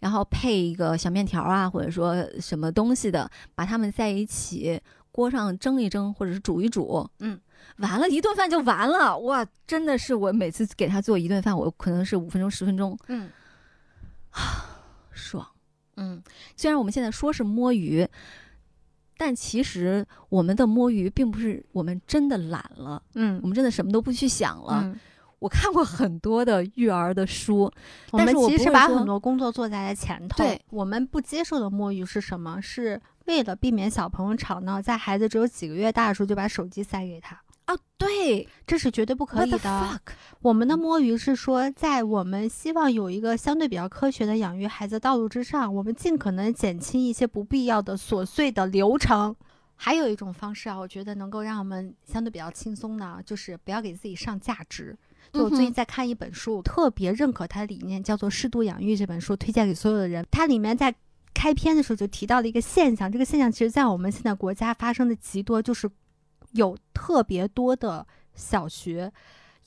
[0.01, 4.77] 然后配一个小面条啊，或者说什么东西的，把它们在一起
[5.11, 7.39] 锅上蒸一蒸，或者是煮一煮，嗯，
[7.77, 9.17] 完了，一顿饭就完了。
[9.19, 13.29] 哇，真的是我每次给他做一顿饭，我可能是五分钟十分钟，嗯，
[14.31, 14.81] 啊，
[15.13, 15.47] 爽，
[15.97, 16.21] 嗯，
[16.57, 18.07] 虽然我们现在说是摸鱼，
[19.17, 23.39] 但其实我们的摸鱼并不是我们真的懒了，嗯。
[23.43, 24.81] 我们真的什么都不去想了。
[24.83, 24.99] 嗯，
[25.41, 27.61] 我看过很多的育儿的书，
[28.11, 30.37] 我们但是我其实把很多工作做在了前头。
[30.37, 32.61] 对，我们不接受的摸鱼是什么？
[32.61, 39.99] 是为了避免小朋友吵闹，在孩子只有几个月大的时候就把手机塞给他，啊，对，这是绝对不可以的。
[40.43, 49.35] 我们的摸鱼是说，在我们希望有一个相对比较科学的养育孩子道路之上，我们尽可能减轻一些不必要的琐碎的流程。
[49.75, 54.95] 还有一种方式啊，我觉得能够让我们相对比较轻松的，就是不要给自己上价值。
[55.31, 60.25] 就我最近在看一本书，特别认可它的理念，叫做《适度养育》这本书，推荐给所有的人。
[60.29, 60.93] 它里面在
[61.33, 65.89] 开篇的时候就提到了一个现象，这个现象其实在我们现在国家发生的极多，就是
[66.51, 68.05] 有特别多的
[68.35, 69.11] 小学，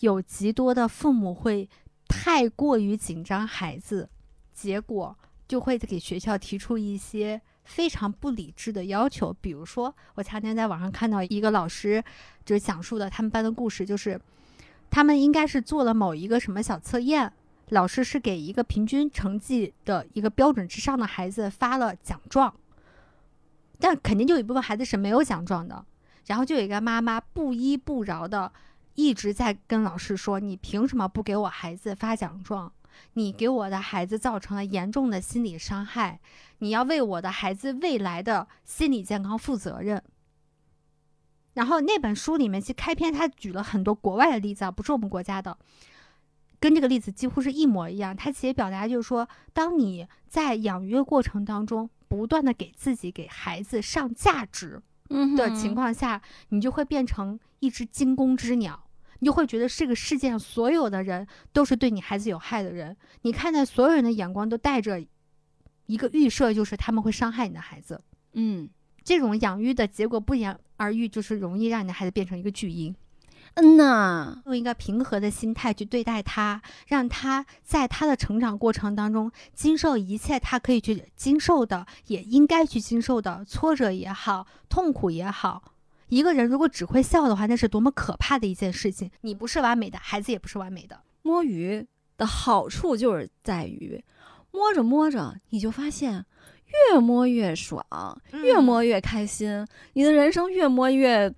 [0.00, 1.68] 有极多的父母会
[2.06, 4.08] 太过于紧张孩子，
[4.52, 5.16] 结果
[5.48, 9.34] 就会给学校提出一些非常不理智的要求。
[9.40, 12.04] 比如说，我前两天在网上看到一个老师
[12.44, 14.20] 就是讲述的他们班的故事，就是
[14.94, 17.32] 他们应该是做了某一个什么小测验。
[17.70, 22.54] 老师是给一个平均成绩的一个标准之上的孩子发了奖状，
[23.80, 25.84] 但肯定就有一部分孩子是没有奖状的。
[26.26, 28.52] 然后就有一个妈妈不依不饶的
[28.94, 32.72] 一直在跟老师说：“你凭什么不给我孩子发奖状？
[33.14, 36.20] 你给我的孩子造成了严重的心理伤害，
[36.58, 40.00] 你要为我的孩子未来的心理健康负责任。”
[41.54, 45.56] 然后那本书里面，其实开篇他举了很多国外的例子啊，不是我们国家的，
[46.60, 48.14] 跟这个例子几乎是一模一样。
[48.14, 58.88] 他其实表达就是说，当你在养育的过程当中，不断的给自己、给孩子上价值，嗯的情况下，你就会变成一只惊弓之鸟，
[59.20, 62.96] 你就会觉得这个世界上所有的人都是对你孩子有害的人。
[63.22, 65.04] 你看待所有人的眼光都带着
[65.86, 68.02] 一个预设，就是他们会伤害你的孩子。
[68.32, 68.68] 嗯
[69.04, 72.94] 这种养育的结果不言而喻，就是容易让你的孩子变成一个巨婴。
[73.56, 85.62] 嗯呐，用一个平和的心态去对待他，让他在他的成长过程当中经受一切他可以去经受的，也应该去经受的挫折也好，痛苦也好。
[86.08, 89.10] 一个人如果只会笑的话，那是多么可怕的一件事情！
[89.20, 91.00] 你不是完美的，孩子也不是完美的。
[91.22, 91.86] 摸鱼
[92.16, 94.02] 的好处就是在于，
[94.50, 96.26] 摸着摸着你就发现，
[96.92, 97.84] 越摸越爽，
[98.42, 101.32] 越摸越开心，你的人生越摸越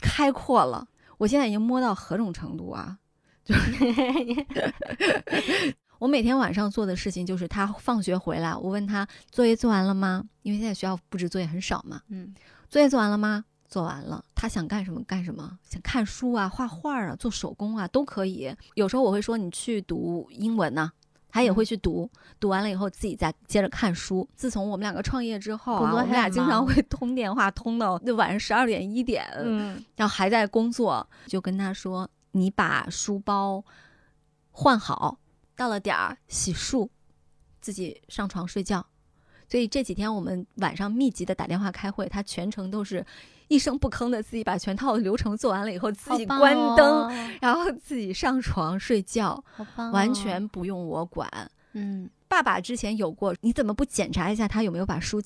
[0.00, 0.86] 开阔了。
[1.18, 2.96] 我现在已经摸到何种程度啊？
[3.44, 3.72] 就是
[5.98, 10.24] 我每天晚上做的事情就是，他放学回来，我问他作业做完了吗？
[10.42, 12.00] 因为现在学校布置作业很少嘛。
[12.08, 12.34] 嗯
[12.68, 13.44] 作业做完了吗？
[13.68, 14.24] 做完了。
[14.34, 18.54] 他想干什么干什么，想看书啊、画画啊、做手工啊都可以。
[18.74, 20.90] 有时候我会说你去读英文呐、
[21.30, 24.28] 他也会去读，读完了以后自己再接着看书。
[24.34, 33.64] 自从我们两个创业之后我们俩经常会通电话通到就晚上十二点一点，嗯然后还在工作，就跟他说：“你把书包
[34.50, 35.18] 换好，
[35.54, 36.88] 到了点儿洗漱，
[37.60, 38.84] 自己上床睡觉。”
[39.50, 43.04] 所以这几天我们晚上密集的打电话开会，他全程都是
[43.48, 51.28] 一声不吭的自己把全套的流程做完了以后，自己关灯，哦然后自己上床睡觉，哦完全不用我管。
[51.72, 55.20] 嗯爸爸之前有过，你怎么不检查一下他有没有把书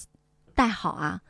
[0.55, 1.21] 带好啊？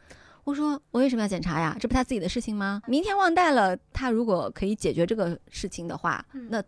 [0.45, 1.77] 我说我为什么要检查呀？
[1.81, 2.81] 这不他自己的事情吗？
[2.87, 6.63] 明天忘带了，他如果可以解决这个事情的话，嗯那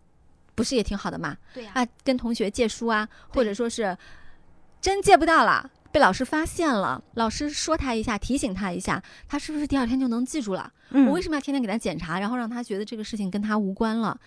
[0.57, 1.37] 不是也挺好的嘛？
[1.55, 3.97] 对呀、啊，跟同学借书啊，或者说是
[4.81, 10.71] 真借不到了，被老师发现了，老师说他一下，提醒他一下，他是不是第二天就能记住了？
[10.91, 14.21] 嗯我为什么要天天给他检查，然后让他觉得这个事情跟他无关了？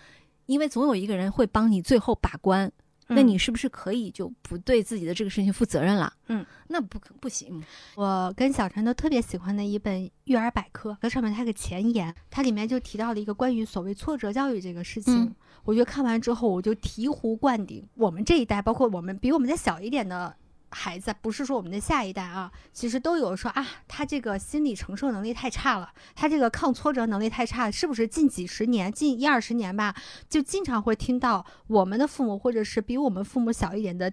[0.46, 2.68] 因为总有一个人会帮你最后把关，
[3.06, 6.12] 那嗯你是不是可以就不对自己的这个事情负责任了？
[6.26, 7.62] 嗯，那不可不行。
[7.94, 15.22] 我跟小陈都特别喜欢的一本育儿百科，它上面它有个前言，它里面就提到了一个关于所谓挫折教育这个事情。
[15.22, 17.86] 嗯我觉得看完之后，我就醍醐灌顶。
[17.94, 20.34] 我们这一代，包括我们比我们再小一点的
[20.70, 29.94] 孩子，不是说我们的下一代啊，其实都有说啊，他这个心理承受能力太差了，他这个抗挫折能力太差，是不是近几十年、近一二十年吧，
[30.28, 34.12] 就经常会听到我们的父母或者是比我们父母小一点的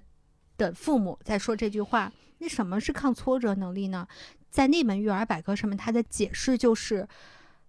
[0.58, 2.12] 的父母在说这句话。
[2.39, 4.08] 那什么是抗挫折能力呢？
[4.49, 7.08] 在那本育儿百科上面，它的解释就是，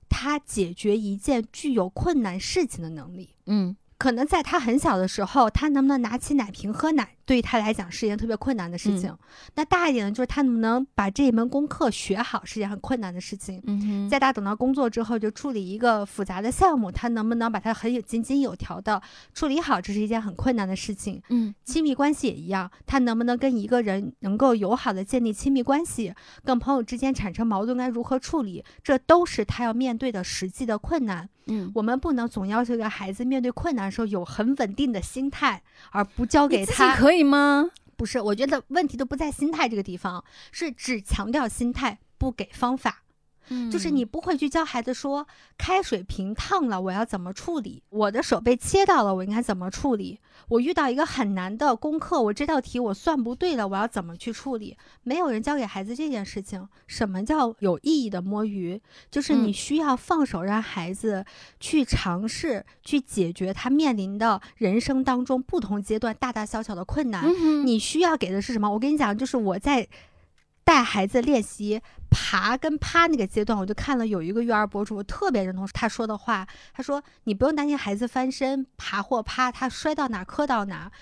[0.09, 3.35] 他解决一件具有困难事情的能力。
[3.47, 9.19] 嗯可能在他很小的时候，他能不能拿起奶瓶喝奶对于他来讲是一件特别困难的事嗯情。
[9.55, 13.63] 那大一点的，就是他能不能把这一门功课学好，是一件很困难的事情。
[13.67, 19.03] 嗯哼，再大等到工作之后，就处理一个复杂的项目，他能不能把它很有井井有条的
[19.35, 21.23] 处理好，这是一件很困难的事情。
[21.29, 31.29] 嗯亲密关系也一样，他能不能跟一个人能够友好的建立亲密关系，跟朋友之间产生矛盾该如何处理，这都是他要面对的实际的困难。
[31.51, 36.95] 嗯，我们不能总要求一个孩子面对困难的时候有很稳定的心态，而不交给他。
[36.95, 37.71] 可以吗？
[37.97, 43.03] 不是，我觉得问题都不在心态这个地方，是只强调心态，不给方法。
[43.51, 45.27] 嗯就是你不会去教孩子说，
[45.57, 47.83] 开水瓶烫了，我要怎么处理？
[47.91, 50.19] 我的手被切到了，我应该怎么处理？
[50.49, 54.77] 我遇到一个很难的功课，我这道题我算不对了，我要怎么去处理？
[55.03, 56.67] 没有人教给孩子这件事情。
[56.87, 58.81] 什么叫有意义的摸鱼？
[59.11, 61.25] 就是你嗯需要放手让孩子
[61.61, 67.25] 去尝试，去解决他面临的人生当中不同阶段大大小小的困难。
[67.25, 68.71] 嗯，你需要给的是什么？
[68.71, 69.87] 我跟你讲，就是我在
[70.69, 76.47] 带孩子练习爬跟趴那个阶段，我就看了有一个育儿博主，我特别认同他说的话。
[76.75, 80.93] 他说：“你不用担心孩子翻身、爬或趴，他摔到哪磕到哪儿。”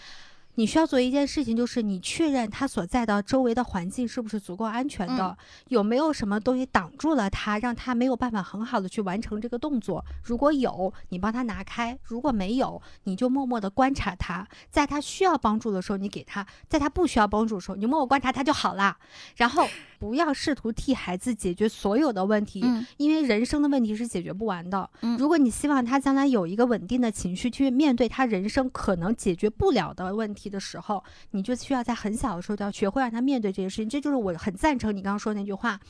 [0.56, 5.36] 你需要做一件事情，就是你确认他所在的周围的环境是不是足够安全的，
[5.68, 10.04] 有没有什么东西挡住了他，让他没有办法很好的去完成这个动作。
[10.22, 18.96] 如果有，你帮他拿开；如果没有，你就默默的观察他，在他需要帮助的时候，你给他；在他不需要帮助的时候，你就默默观察他就好啦。
[19.36, 19.68] 然后
[19.98, 24.88] 不要试图替孩子解决所有的问题，嗯因为人生的问题是解决不完的。
[25.02, 33.88] 嗯如果你希望他将来有一个稳定的情绪去面对他人生可能解决不了的问题的时候，你就需要在很小的时候就要学会让他面对这些事情。
[33.88, 35.80] 这就是我很赞成你刚刚说的那句话：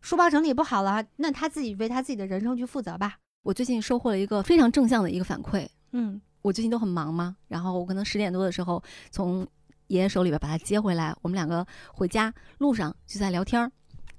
[0.00, 3.16] 书包整理不好了，那他自己为他自己的人生去负责吧。
[3.42, 5.66] 我最近收获了一个非常正向的一个反馈。
[5.92, 8.80] 嗯我最近都很忙嘛，然后我可能十点多的时候
[9.10, 9.44] 从
[9.88, 13.70] 爷爷手里边把他接回来，我们两个回家路上就在聊天儿。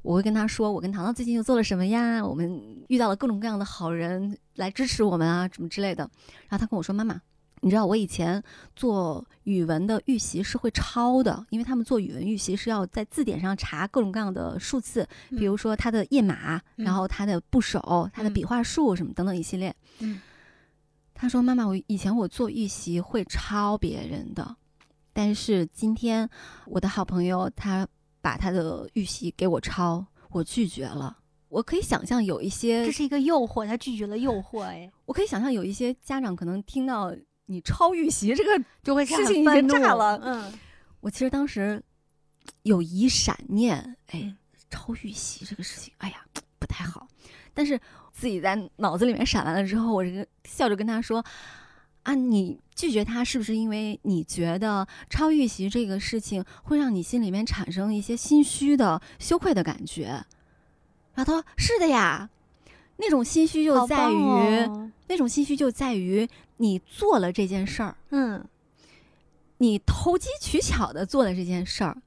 [0.04, 2.26] 我会跟他说，我跟糖糖最近又做了什么呀？
[2.26, 6.10] 我们遇到了各种各样的好人来支持我们啊，什么之类的。
[6.48, 7.20] 然后他跟我说：“妈妈，
[7.60, 8.42] 你知道我以前
[8.74, 19.76] 做语文的预习是会抄的，因为他们做语文预习是要在字典上查各种各样的数字，比如说它的页码，嗯然后它的部首、它的笔画数什么等等一系列。
[20.00, 20.22] 嗯
[21.20, 24.56] 他说：“妈妈，我以前我做预习会抄别人的，
[25.18, 26.30] 但是今天
[26.68, 27.88] 我的好朋友他
[28.22, 31.18] 把他的预习给我抄，我拒绝了。
[31.50, 37.12] 我可以想象有一些这，是一个诱惑，他拒绝了诱惑，哎，我可以想象有一些家长可能听到
[37.48, 40.54] 你抄预习这个， 就会事情已经炸了嗯
[41.00, 41.82] 我其实当时
[42.62, 43.76] 有一闪念，
[44.12, 44.38] 哎嗯，
[44.70, 46.24] 抄预习这个事情，哎呀，
[46.60, 47.08] 不太好。
[47.56, 47.80] 但是
[48.14, 51.26] 自己在脑子里面闪完了之后，我这个笑着跟他说
[52.08, 60.06] ：“啊，你拒绝他是不是因为你觉得超预习这个事情会让你心里面产生一些心虚的、羞愧的感觉？”
[61.14, 62.30] 然后他说：“是的呀，
[62.96, 66.28] 那种心虚就在于、哦那种心虚就在于
[66.58, 68.46] 你做了这件事儿，嗯
[69.58, 72.02] 你投机取巧的做了这件事儿，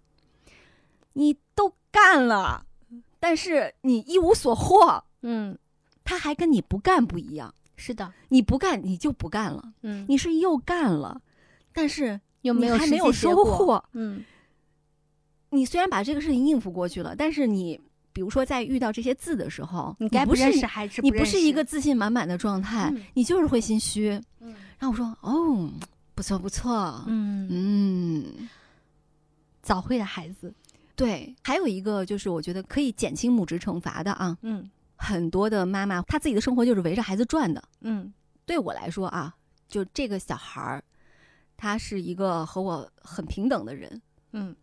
[1.13, 2.65] 你都干了，
[3.19, 5.59] 但是你一无所获，嗯，
[6.05, 7.55] 他还跟你不干不一样。
[7.81, 11.21] 是的，你不干你就不干了，嗯，你是又干了，
[11.73, 13.35] 但是又还没有收？
[13.45, 13.83] 获。
[13.93, 14.23] 嗯。
[15.49, 17.81] 你虽然把这个事情应付过去了，但是你
[18.13, 24.11] 比如说在遇到这些字的时候，你该不是认识还是你不是一个自信满满的状态，嗯你就是会心虚。
[24.41, 24.55] 嗯。
[24.79, 25.71] 然后我说哦，
[26.15, 27.49] 不错不错，嗯。
[27.51, 28.49] 嗯。
[29.63, 30.53] 早会的孩子，
[30.97, 34.69] 对，还有一个就是我觉得可以减轻母职惩罚的啊，嗯
[35.01, 37.63] 很多的妈妈她自己的生活就是围着孩子转的。
[37.81, 38.13] 嗯
[38.45, 39.35] 对我来说啊，
[39.67, 40.85] 就这个小孩儿，
[41.57, 44.01] 他是一个和我很平等的人，
[44.33, 44.55] 嗯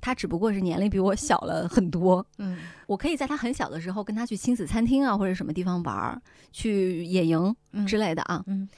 [0.00, 2.24] 他只不过是年龄比我小了很多。
[2.38, 6.20] 嗯我可以在他很小的时候跟他去亲子餐厅啊，或者什么地方玩儿，
[6.52, 8.42] 去野营嗯之类的啊。
[8.46, 8.68] 嗯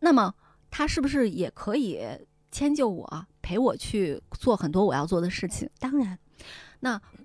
[0.00, 0.32] 那么
[0.70, 2.00] 他是不是也可以
[2.50, 5.68] 迁就我，陪我去做很多我要做的事情？
[5.78, 6.18] 当然，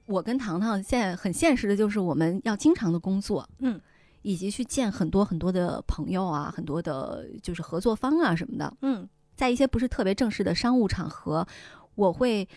[0.09, 3.79] 我跟糖糖现在很现实的就是我们要经常的工作，嗯，
[4.23, 8.75] 以及去见很多很多的朋友啊，很多的就是合作方啊什么的。
[8.81, 11.47] 嗯在一些不是特别正式的商务场合，
[11.93, 12.49] 我会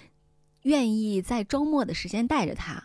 [0.62, 2.82] 愿意在周末的时间带着他，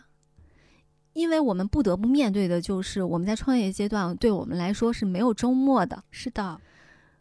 [1.14, 6.04] 因为我们不得不面对的就是我们在创业阶段，对我们来说是没有周末的。
[6.10, 6.60] 是的，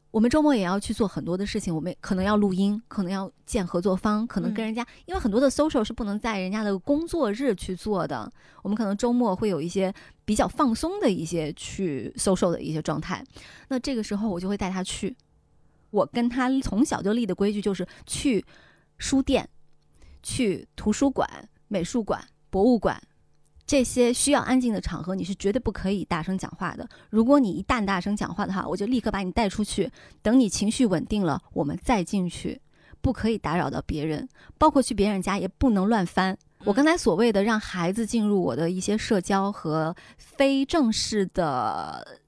[0.09, 8.31] 我们周末也要去做很多的事情，我们可能要录音，可能要见合作方，可能跟人家，因为很多的 social 是不能在人家的工作日去做的，
[8.63, 9.93] 我们可能周末会有一些
[10.25, 13.23] 比较放松的一些去 social 的一些状态。
[13.67, 15.15] 那这个时候我就会带他去，
[15.91, 18.43] 我跟他从小就立的规矩就是去
[18.97, 19.47] 书店、
[20.23, 21.29] 去图书馆、
[21.67, 22.99] 美术馆、博物馆
[23.67, 26.87] 这些需要安静的场合，你是绝对不可以大声讲话的。
[27.09, 29.91] 如果你一旦大声讲话的话，我就立刻把你带出去。
[30.21, 32.61] 等你情绪稳定了，我们再进去。
[32.99, 34.27] 不可以打扰到别人，
[34.57, 36.35] 包括去别人家也不能乱翻。
[36.63, 42.19] 我刚才所谓的让孩子进入我的一些社交和非正式的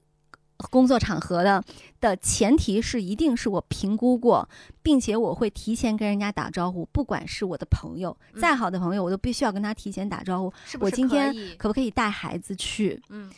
[0.70, 1.62] 工作场合的
[2.00, 4.48] 的前提是，一定是我评估过，
[4.82, 6.86] 并且我会提前跟人家打招呼。
[6.92, 10.52] 不管是我的朋友，再好的朋友，我都必须要跟他提前打招呼。
[10.64, 13.00] 是是我今天可不可以带孩子去？
[13.08, 13.30] 嗯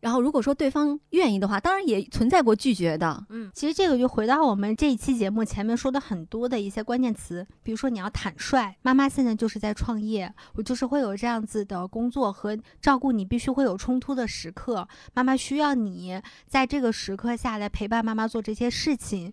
[0.00, 3.24] 然后如果说对方愿意的话，当然也存在过拒绝的。
[3.28, 19.32] 嗯，其实这个就回到我们这一期节目前面说的很多的一些关键词，比如说你要坦率，妈妈现在就是在创业，我就是会有这样子的工作和照顾你，必须会有冲突的时刻，妈妈需要你在这个时刻下来陪伴妈妈做这些事情，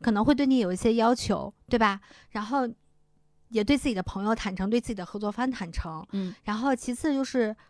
[0.00, 2.00] 可能会对你有一些要求，对吧？
[2.30, 2.66] 然后
[3.50, 7.54] 也对自己的朋友坦诚，对自己的合作方坦诚，嗯然后其次就是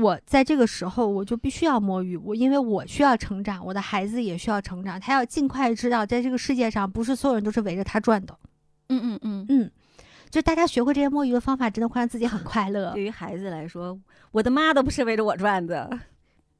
[0.00, 8.36] 我在这个时候我就必须要摸鱼，我因为我需要成长，我的孩子也需要成长，他要尽快知道，在这个世界上不是所有人都是围着他转的。
[8.88, 9.46] 嗯嗯嗯。
[9.48, 9.70] 嗯，
[10.30, 13.02] 就大家学会这些摸鱼的方法，真的会让自己很快乐对。
[13.02, 13.98] 于孩子来说，
[14.32, 15.88] 我的妈都不是围着我转的。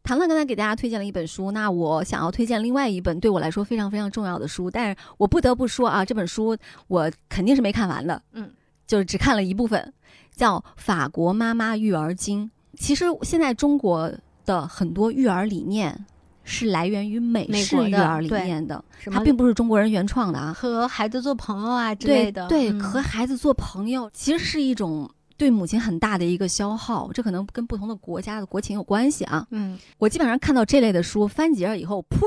[0.03, 6.57] 唐唐刚才给大家推荐了一本书，那我想要推荐另外一本对我来说非常非常重要的书，但是我不得不说啊，这本书
[6.89, 8.51] 我肯定是没看完的，嗯，
[8.87, 9.93] 就是只看了一部分，
[10.35, 12.47] 叫《法国妈妈育儿经》。
[12.81, 14.11] 其实现在中国
[14.47, 16.07] 的很多育儿理念
[16.45, 18.83] 是来源于美式的育儿理念的，
[19.13, 20.51] 它并不是中国人原创的啊。
[20.53, 22.49] 和孩子做朋友啊之类的。
[22.49, 29.47] 对，嗯和孩子做朋友其实是一种对母亲很大的一个消耗，这可能跟不同的国家的国情有关系啊。
[29.51, 32.19] 嗯我基本上看到这类的书，翻几页以后，呸，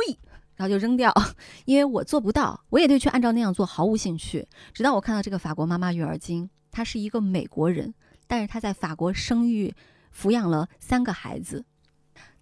[0.55, 1.11] 然后就扔掉，
[1.65, 4.47] 因为我做不到，我也对去按照那样做毫无兴趣。
[4.71, 7.91] 直到我看到这个法国妈妈育儿经，她是一个美国人，
[8.27, 9.73] 但是她在法国生育、
[10.15, 11.65] 抚养了三个孩子。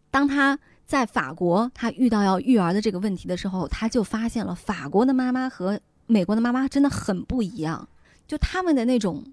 [0.10, 7.88] 当他在法国，他遇到要育儿的这个问题的时候，他就发现了法国的妈妈和美国的妈妈真的很不一样，
[8.28, 9.24] 就他们的那种。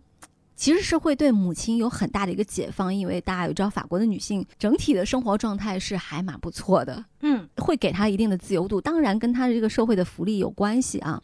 [0.61, 11.23] 其实是会对母亲有很大的一个解放，因为大家也知道，法国的女性整体的生活状态是还蛮不错的，嗯会给她一定的自由度，当然跟她的这个社会的福利有关系啊。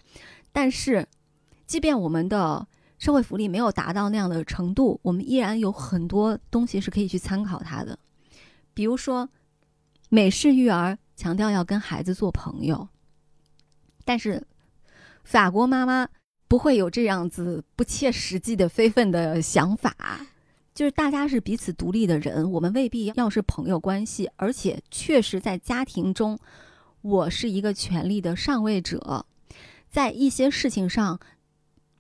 [0.53, 1.05] 但是，
[1.67, 2.65] 即便我们的
[3.05, 7.99] 社会福利没有达到那样的程度，我们依然有很多东西是可以去参考它的。
[8.73, 9.29] 比如说，
[10.09, 12.89] 美式育儿强调要跟孩子做朋友，
[14.07, 14.43] 但是
[15.23, 16.09] 法国妈妈
[16.49, 19.95] 不会有这样子不切实际的非分的想法。
[20.73, 26.39] 就是大家是彼此独立的人，我们未必要是朋友关系，而且确实在家庭中，
[27.03, 29.27] 我是一个权力的上位者，
[29.91, 31.21] 在一些事情上，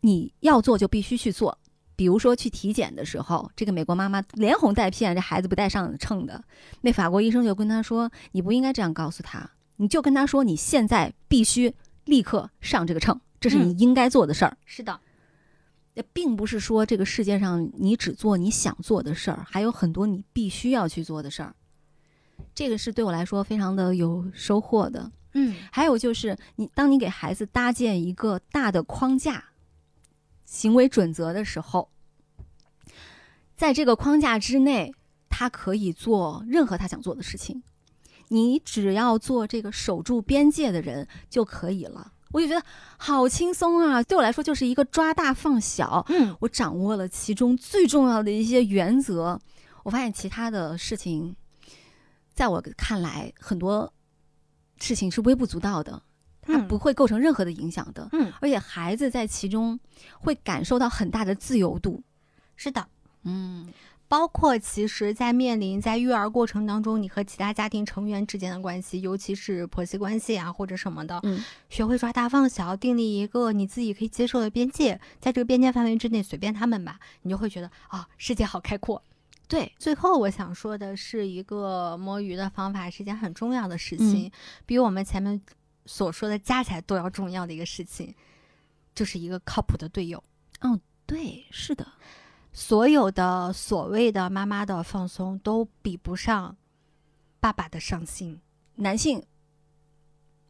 [0.04, 1.58] 你要做就必须去做。
[1.96, 6.44] 比如说去体检的时候，这个美国妈妈连哄带骗，这孩子不带上秤的，
[6.82, 11.72] 那法国医生就跟他说：“你不应该这样告诉他，你就跟他说你现在必须
[12.04, 14.54] 立刻上这个秤，这是你应该做的事儿。
[14.66, 15.00] 是的，
[15.94, 21.54] 也并不是说这个世界上你只做你想做的事儿，还有很多你必须要去做的事儿。
[22.54, 25.10] 这个是对我来说非常的有收获的。
[25.36, 29.44] 嗯还有就是你，当你给孩子搭建一个大的框架、
[30.44, 31.88] 行为准则的时候，
[33.56, 34.94] 在这个框架之内，
[35.28, 37.62] 他可以做任何他想做的事情。
[38.28, 42.12] 你只要做这个守住边界的人就可以了。
[42.32, 42.66] 我就觉得
[42.96, 44.02] 好轻松啊！
[44.02, 46.04] 对我来说，就是一个抓大放小。
[46.08, 49.40] 嗯我掌握了其中最重要的一些原则。
[49.84, 51.36] 我发现其他的事情，
[52.32, 53.92] 在我看来，很多
[54.80, 56.02] 事情是微不足道的，
[56.68, 58.08] 不会构成任何的影响的。
[58.12, 59.78] 嗯，而且孩子在其中
[60.18, 62.02] 会感受到很大的自由度。
[62.56, 62.86] 是的。
[63.24, 63.72] 嗯
[64.06, 79.02] 包括其实，在面临在育儿过程当中，你和其他家庭成员之间的关系，尤其是婆媳关系啊或者什么的，嗯学会抓大放小，订立一个你自己可以接受的边界，在这个边界范围之内随便他们吧，你就会觉得啊、世界好开阔。
[79.48, 84.30] 对，最后我想说的是，一个摸鱼的方法是一件很重要的事情，
[84.64, 85.40] 比我们前面
[85.86, 88.14] 所说的加起来都要重要的一个事情，
[88.94, 90.22] 就是一个靠谱的队友。
[90.60, 91.86] 嗯对，是的，
[92.52, 96.56] 所有的所谓的妈妈的放松都比不上
[97.38, 98.40] 爸爸的上心。
[98.76, 99.22] 男性，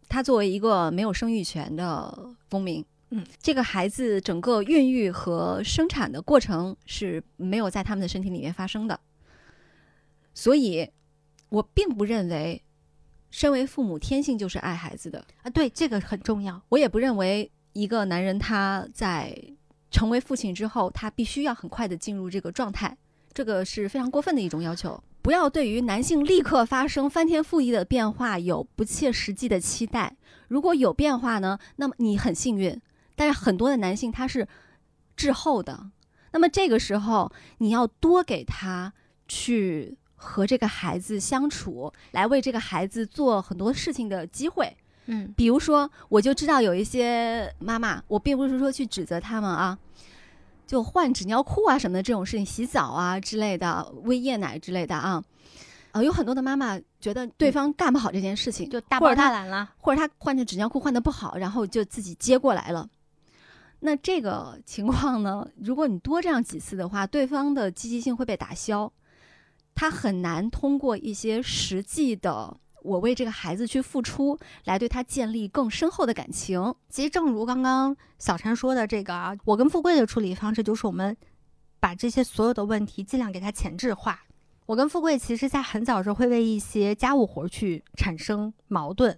[0.08, 9.00] 他作为一个没有生育权的公民，嗯，这个孩子整个孕育和生产的过程是没有在他们的身体里面发生的，
[10.32, 10.88] 所以，
[11.48, 12.62] 我并不认为，
[13.34, 16.62] 身为父母天性就是爱孩子的，啊，对，这个很重要。
[16.68, 19.36] 我也不认为一个男人他在
[19.90, 22.96] 成为父亲之后，他必须要很快的进入这个状态，
[23.32, 25.02] 这个是非常过分的一种要求。
[25.20, 30.16] 不要对于男性立刻发生翻天覆地的变化有不切实际的期待。
[30.46, 32.80] 如果有变化呢，那么你很幸运。
[33.16, 34.46] 但是很多的男性他是
[35.16, 35.90] 滞后的，
[36.30, 38.92] 那么这个时候你要多给他
[39.26, 44.76] 去和这个孩子相处，来为这个孩子做很多事情的机会。
[45.06, 49.78] 嗯，比如说，我就知道有一些妈妈，我并不是说去指责他们啊，
[50.66, 55.22] 就换纸尿裤啊什么的这种事情，洗澡啊之类的，喂夜奶之类的啊，
[55.92, 59.70] 呃，有很多的妈妈觉得对方干不好这件事情，就大包或者他大揽了。
[59.76, 62.88] 或者他换成纸尿裤换的不好，然后就自己接过来了。
[63.80, 68.90] 那这个情况呢，如果你多这样几次的话，对方的积极性会被打消，
[69.74, 76.74] 他很难通过一些实际的我为这个孩子去付出，来对他建立更深厚的感情。
[76.88, 81.16] 其实正如刚刚小陈说的这个啊，我跟富贵的处理方式就是我们
[81.80, 84.20] 把这些所有的问题尽量给他前置化。
[84.66, 89.14] 我跟富贵其实在很早时候会为一些家务活去产生矛盾，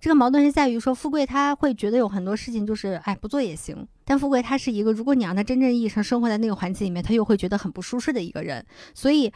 [0.00, 8.64] 这个矛盾是在于说，富贵他会觉得有很多事情就是哎不做也行，但富贵他是一个如果你让他真正意义上生活在那个环境里面，他又会觉得很不舒适的一个人，
[8.94, 9.32] 所以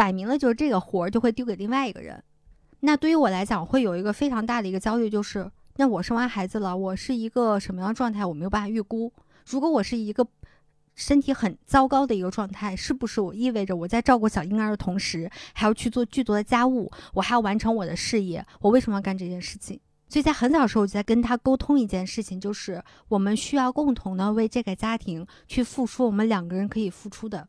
[0.00, 2.24] 摆明了就是这个活儿就会丢给另外一个人。
[2.80, 9.12] 那对于我来讲，会有一个非常大的一个焦虑，就是那我生完孩子了，我是一个什么样的状态，我没有办法预估。
[9.44, 10.26] 如果我是一个
[10.94, 18.42] 身体很糟糕的一个状态，是不是我意味着我在照顾小婴儿的同时，还要去做巨多的家务，我还要完成我的事业？
[18.60, 19.78] 我为什么要干这件事情？
[20.08, 27.46] 所以在很早的时候，我就在跟他沟通一件事情，就是我们需要共同的为这个家庭去付出我们两个人可以付出的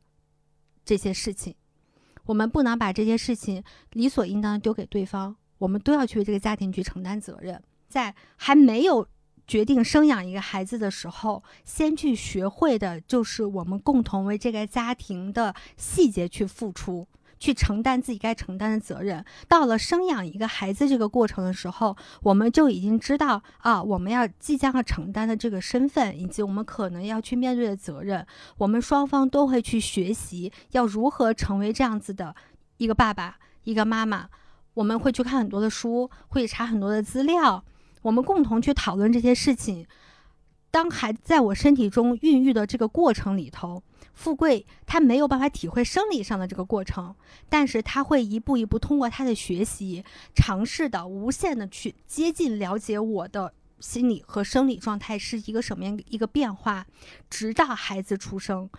[0.84, 1.56] 这些事情。
[2.26, 7.61] 我们不能把这些事情理所应当丢给对方，我们都要去为这个家庭去承担责任。
[7.88, 9.06] 在还没有
[9.45, 17.06] 决定生养一个孩子的时候，先去学会的就是我们共同为这个家庭的细节去付出，
[17.41, 19.26] 去承担自己该承担的责任。
[19.47, 28.26] 到了生养一个孩子这个过程的时候，我们就已经知道啊，我们要即将要承担的这个身份，以及我们可能要去面对的责任。
[28.59, 32.35] 我们双方都会去学习要如何成为这样子的
[32.77, 34.30] 一个爸爸、一个妈妈。
[34.76, 37.63] 我们会去看很多的书，会查很多的资料，
[38.03, 39.85] 我们共同去讨论这些事情。
[40.69, 43.84] 当孩子在我身体中孕育的这个过程里头，
[44.22, 47.15] 富贵他没有办法体会生理上的这个过程，
[47.49, 56.85] 但是他会一步一步通过他的学习，尝试的无限的去接近了解我的心理和生理状态是一个什么样一个变化，
[57.31, 58.69] 直到孩子出生，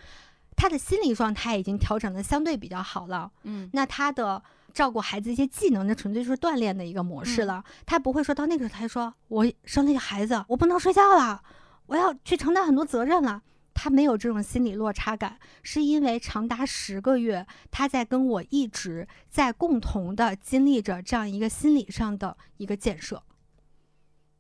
[0.57, 3.33] 他的心理状态已经调整的相对比较好了。
[3.43, 4.41] 嗯，那他的
[4.73, 7.65] 照顾孩子一些技能，那纯粹就是锻炼的一个模式了。
[7.85, 11.43] 他不会说到那个时候，他说我生了一个孩子，我不能睡觉了，
[11.87, 13.43] 我要去承担很多责任了。
[13.75, 23.23] 他没有这种心理落差感，是因为长达十个月，他在跟我一直在共同的经历着这样一个心理上的一个建设。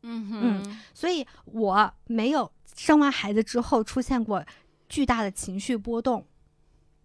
[0.02, 4.44] 嗯嗯，所以我没有生完孩子之后出现过
[4.88, 6.26] 巨大的情绪波动。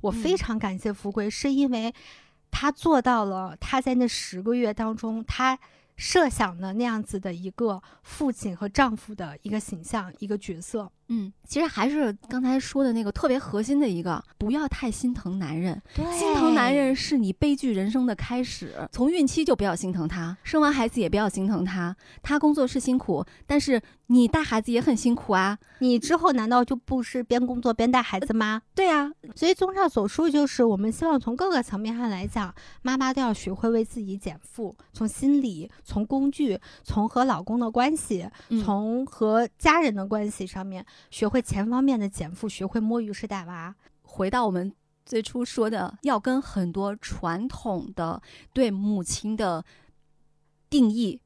[0.02, 1.94] 我非嗯常感谢福贵，是因为
[2.52, 5.58] 他做到了他在那十个月当中他
[5.96, 10.92] 设想的那样子的一个父亲和丈夫的一个形象、一个角色。
[11.10, 15.82] 嗯，其实还是刚才说的那个特别核心的一个，不要太心疼男人。
[15.96, 18.74] 对心疼男人是你悲剧人生的开始。
[18.92, 21.96] 从孕期就不要心疼他，生完孩子也不要心疼他。
[22.22, 25.58] 他工作是辛苦，但是你带孩子也很辛苦啊。
[25.80, 28.62] 你之后难道就不是边工作边带孩子吗？
[28.76, 43.76] 对呀、所以综上所述，就是我们希望从各个层面上来讲，妈妈都要学会为自己减负，从心理、从工具、从和老公的关系、嗯从和家人的关系上面，学会全方面的减负，学会摸鱼式带娃。
[44.02, 44.74] 回到我们
[45.06, 48.22] 最初说的，要跟很多传统的
[48.54, 49.64] 对母亲的
[50.70, 51.22] 定义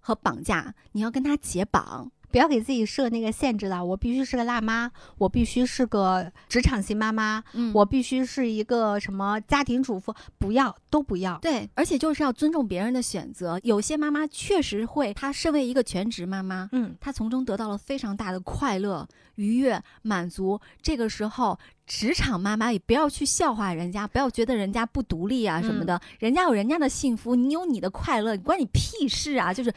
[0.00, 2.10] 和绑架，你要跟他解绑。
[2.32, 11.38] 不要给自己设那个限制了，我必须是个辣妈，我必须是个职场型妈妈，嗯我必须是一个什么家庭主妇，不要，都不要。
[11.42, 13.60] 对，而且就是要尊重别人的选择。
[13.62, 20.58] 有些妈妈确实会，她身为一个全职妈妈，嗯，她从中得到了非常大的快乐、愉悦、满足。
[20.80, 29.52] 这个时候，职场妈妈也不要去笑话人家，不要觉得人家不独立啊什么的，人家有人家的幸福，你有你的快乐，关你屁事啊！
[29.52, 29.72] 就是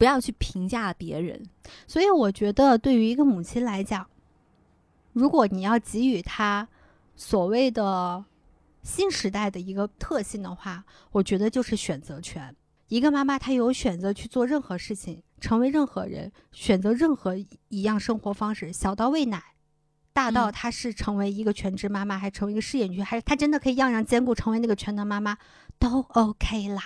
[0.00, 1.44] 不要去评价别人。
[1.86, 4.06] 所以我觉得，对于一个母亲来讲，
[5.12, 6.66] 如果你要给予她
[7.14, 8.24] 所谓的
[8.82, 10.82] 新时代的一个特性的话，
[11.12, 12.56] 我觉得就是选择权。
[12.88, 17.36] 一个妈妈，她有选择去做任何事情，成为任何人，选择任何
[17.68, 19.42] 一样生活方式，小到喂奶，
[20.14, 25.36] 大到嗯她是成为一个全职妈妈，还成为一个事业女，还是她真的可以样样兼顾，成为那个全能妈妈，
[25.78, 26.82] 都 OK 啦。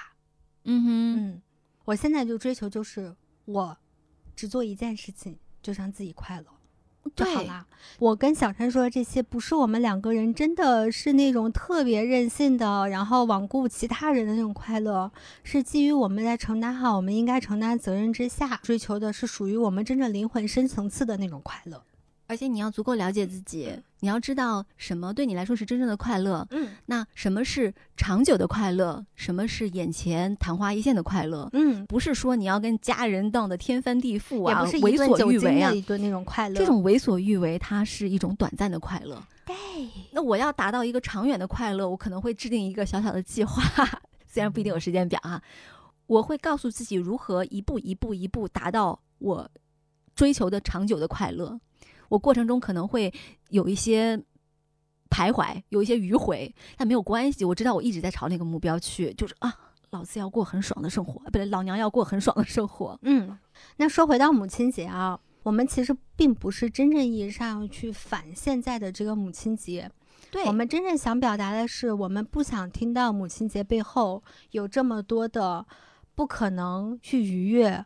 [0.64, 1.42] 嗯哼，嗯，
[1.84, 3.76] 我现在就追求就是我
[4.34, 6.46] 只做一件事情，就让自己快乐。
[7.14, 7.66] 就好对啦。
[7.98, 15.12] 我跟小陈说的这些，不是我们两个人真的是那种特别任性的，然后罔顾其他人的那种快乐，
[15.42, 21.84] 是基于我们在承担好我们应该承担责任之下，追求的是属于我们真正灵魂深层次的那种快乐。
[22.26, 23.70] 而且你要足够了解自己，
[24.00, 31.48] 你要知道什么对你来说是真正的快乐，嗯那什么是长久的快乐，什么是眼前昙花一现的快乐。
[31.52, 36.54] 嗯，不是说你要跟家人闹得天翻地覆啊，也不是为所欲为啊的，一顿那种快乐。
[36.54, 39.22] 这种为所欲为，它是一种短暂的快乐。
[39.44, 39.54] 对，
[40.10, 43.62] 那我要达到一个长远的快乐，我可能会制定一个小小的计划，
[44.26, 45.42] 虽然不一定有时间表啊。
[46.06, 49.50] 我会告诉自己如何一步一步一步达到我
[50.14, 51.58] 追求的长久的快乐。
[52.14, 53.12] 我过程中可能会
[53.50, 54.16] 有一些
[55.10, 57.44] 徘徊，有一些迂回，但没有关系。
[57.44, 59.52] 我知道我一直在朝那个目标去，就是啊，
[59.90, 62.96] 老子要过很爽的生活，不对，老娘要过很爽的生活。
[63.02, 63.36] 嗯，
[63.78, 69.90] 那说回到母亲节啊，我们其实并不是真正意义上去反现在的这个母亲节，
[70.30, 74.22] 对我们真正想表达的是，我们不想听到母亲节背后
[74.52, 75.66] 有这么多的
[76.14, 77.84] 不可能去逾越，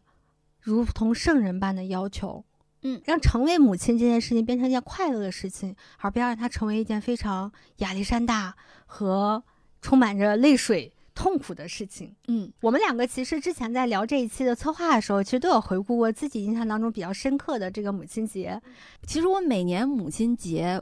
[0.61, 2.45] 如同圣人般的要求。
[2.83, 8.55] 嗯让成为母亲这件事情变成一件快乐的事情，而不要让它成为一件非常亚历山大
[8.87, 9.43] 和
[9.83, 12.15] 充满着泪水、痛苦的事情。
[12.29, 18.61] 嗯，我们两个其实之前在聊这一期的策划的时候，其实都有回顾过自己印象当中比较深刻的这个母亲节。
[19.07, 20.81] 其实我每年母亲节，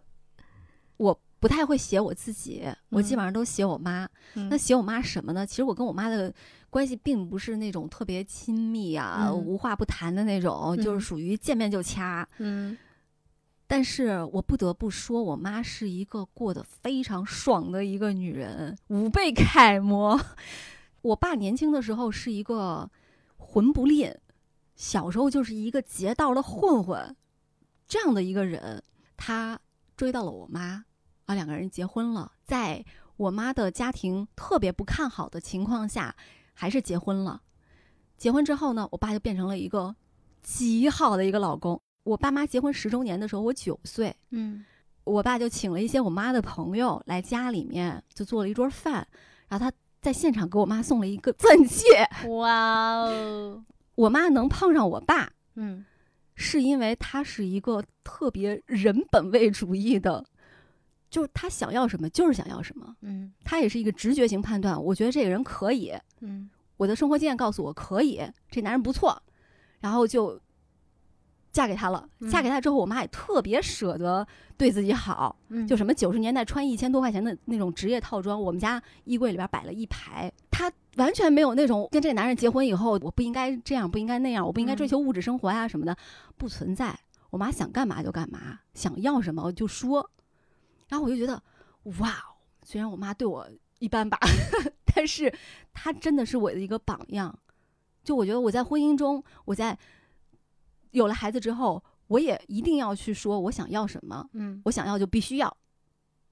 [0.98, 4.04] 我不太会写我自己，我基本上都写我妈。
[4.34, 5.46] 嗯那写我妈什么呢？
[5.46, 6.34] 其实我跟我妈的
[6.68, 12.28] 关系并不是那种特别亲密啊、嗯无话不谈的那种，就是嗯属于见面就掐。
[12.38, 12.76] 嗯
[13.68, 20.20] 但是我不得不说，我妈是一个过得非常爽的一个女人，吾辈楷模。
[21.02, 22.90] 我爸年轻的时候是一个
[23.36, 24.12] 混不吝，
[24.74, 27.14] 小时候就是一个劫道的混混，
[27.86, 28.82] 这样的一个人，
[29.16, 29.56] 他
[29.96, 30.84] 追到了我妈，
[31.26, 32.84] 啊，两个人结婚了，在
[33.16, 36.14] 我妈的家庭特别不看好的情况下，
[36.54, 37.40] 还是结婚了。
[38.16, 39.94] 结婚之后呢，我爸就变成了一个
[40.42, 41.80] 极好的一个老公。
[42.04, 44.64] 我爸妈结婚十周年的时候，我九岁，嗯
[45.04, 49.06] 我爸就请了一些我妈的朋友来家里面，就做了一桌饭，
[49.48, 52.08] 然后他在现场给我妈送了一个钻戒。
[52.28, 55.84] 哇哦，我妈能碰上我爸，嗯
[56.34, 60.24] 是因为他是一个特别人本位主义的，
[61.08, 64.80] 就是他想要什么就是想要什么，嗯他也是一个直觉型判断。
[64.82, 68.20] 我觉得这个人可以，嗯我的生活经验告诉我可以，
[68.50, 69.22] 这男人不错，
[69.80, 70.38] 然后就
[71.52, 72.06] 嫁给他了。
[72.20, 74.26] 嗯嫁给他之后，我妈也特别舍得
[74.58, 80.30] 对自己好，嗯，就什么九十年代穿一千多块钱的那种职业套装，我们家衣柜里边摆了一排。
[80.50, 85.96] 她完全没有那种跟这个男人结婚以后，我不应该这样，不应该那样，我不应该追嗯求物质生活呀、什么的，
[86.36, 86.98] 不存在。
[87.30, 90.10] 我妈想干嘛就干嘛，想要什么就说。
[90.88, 91.42] 然后我就觉得，
[91.98, 93.48] 哇哦，虽然我妈对我
[93.78, 94.18] 一般吧，
[94.94, 95.32] 但是
[95.72, 97.36] 她真的是我的一个榜样。
[98.04, 99.76] 就我觉得我在婚姻中，我在
[100.92, 104.24] 有了孩子之后，我也一定要去说我想要什么。
[104.32, 105.56] 嗯我想要就必须要，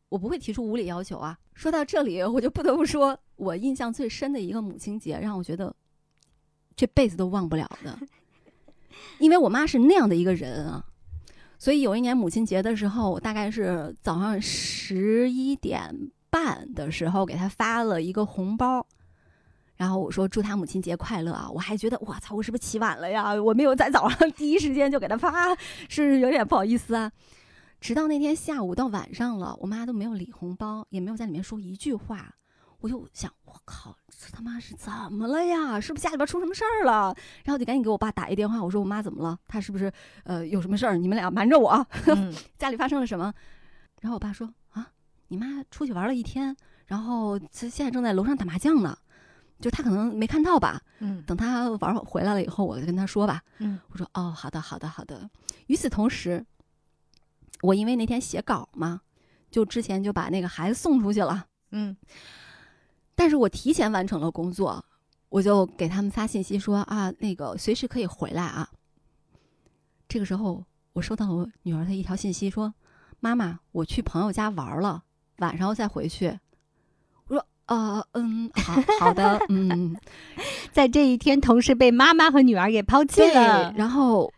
[0.09, 1.37] 我不会提出无理要求啊。
[1.53, 5.75] 说到这里，我就不得不说，我印象最深的一个母亲节，让我觉得
[6.77, 7.99] 这辈子都忘不了的，
[9.19, 10.87] 因为我妈是那样的一个人啊。
[11.59, 15.95] 所以有一年母亲节的时候，我大概是早上十一点
[16.31, 18.87] 半的时候给她发了一个红包。
[19.77, 21.51] 然后我说祝她母亲节快乐啊！
[21.51, 23.35] 我还觉得我操，我是不是起晚了呀？
[23.35, 25.33] 我没有在早上第一时间就给她发，
[25.89, 27.11] 是有点不好意思啊。
[27.81, 32.35] 直到那天下午到晚上了，我妈都没有理红包，也没有在里面说一句话。
[32.81, 35.79] 我就想，我靠，这他妈是怎么了呀？
[35.79, 37.15] 是不是家里边出什么事儿了？
[37.45, 39.39] 然后就赶紧给我爸打一电话，我说我妈怎么了？
[39.47, 39.93] 她是不是
[40.25, 40.97] 呃有什么事儿？
[40.97, 43.33] 你们俩瞒着我，嗯 家里发生了什么？
[44.01, 44.89] 然后我爸说啊，
[45.29, 46.57] 你妈出去玩了一天，
[46.87, 48.97] 然后这现在正在楼上打麻将呢，
[49.61, 50.81] 就她可能没看到吧。
[51.01, 53.43] 嗯等她玩回来了以后，我就跟她说吧。
[53.59, 55.29] 嗯我说哦，好的，好的，好的。
[55.67, 56.45] 与此同时，
[57.61, 59.03] 我因为那天写稿嘛，
[59.51, 61.97] 就之前就把那个孩子送出去了，嗯
[63.15, 64.85] 但是我提前完成了工作，
[65.29, 68.69] 我就给他们发信息说啊，那个随时可以回来啊。
[70.09, 72.75] 这个时候，我收到我女儿的一条信息说
[73.21, 75.03] ：“妈妈，我去朋友家玩了，
[75.39, 76.39] 晚上再回去。”
[77.27, 79.97] 我说：“呃，嗯，好好的，嗯。
[80.73, 83.73] ”在这一天，同时被妈妈和女儿给抛弃，了。
[83.77, 84.33] 然后，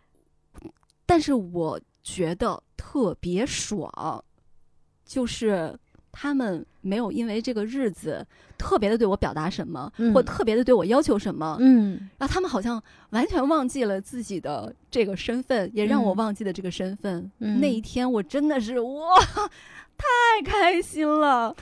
[1.05, 4.25] 但是我觉得特别爽，
[5.05, 5.79] 就是
[6.19, 8.27] 他们没有因为这个日子
[8.57, 17.31] 特别的对我表达什么，嗯或特别的对我要求什么，嗯然后他们好像完全忘记了自己的这个身份，也让我嗯忘记了这个身份。
[17.41, 19.21] 嗯那一天我真的是哇，
[19.99, 20.07] 太
[20.43, 21.55] 开心了。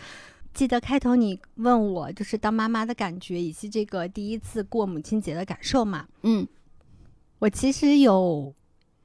[0.52, 6.06] 记得开头你问我就是当妈妈的感觉，以及这个第一次过母亲节的感受嘛？
[6.22, 6.46] 嗯
[7.40, 8.54] 我其实有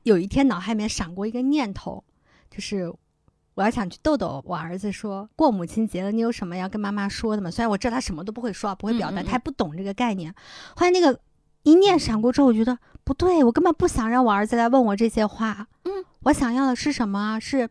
[0.04, 2.04] 有一天脑海里面闪过一个念头，
[2.52, 2.94] 就是
[3.56, 7.52] 我要想去逗逗我儿子说，过母亲节了，你有什么要跟妈妈说的吗？
[7.52, 10.34] 虽然我知道他什么都不会说，不会表达，他还不懂这个概念。
[10.76, 11.20] 后来那个
[11.64, 15.68] 一念闪过之后，我觉得不对，我根本不想让我儿子来问我这些话。
[15.86, 17.40] 嗯，我想要的是什么啊？
[17.40, 17.70] 是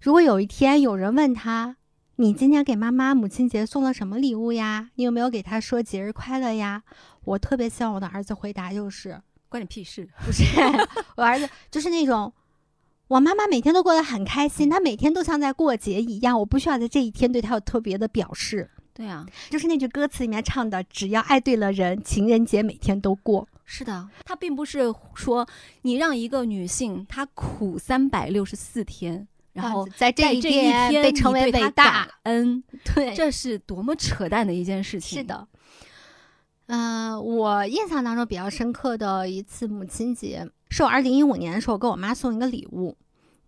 [0.00, 1.76] 如果有一天有人问他。
[2.18, 4.88] 你今天给妈妈母亲节送了什么礼物呀？
[4.94, 6.82] 你有没有给她说节日快乐呀？
[7.24, 9.20] 我特别希望我的儿子回答就是，
[9.50, 10.08] 关你屁事。
[10.24, 10.42] 不是，
[11.18, 12.32] 我儿子就是那种，
[13.08, 18.70] 我妈妈每天都过得很开心，她每天都像在过节一样，我不需要在这一天对她有特别的表示。
[18.92, 23.46] 对啊，就是那句歌词里面唱的，只要爱对了人，情人节每天都过。
[23.66, 25.46] 是的，他并不是说
[25.82, 32.62] 你让一个女性她苦三百六十四天，然后在这一天被称为伟大感，恩，
[32.94, 35.18] 对，这是多么扯淡的一件事情。
[35.18, 35.46] 是，的。
[36.66, 42.96] 呃，我印象当中比较深刻的一次母亲节，是我二零一五年的时候给我妈送一个礼物。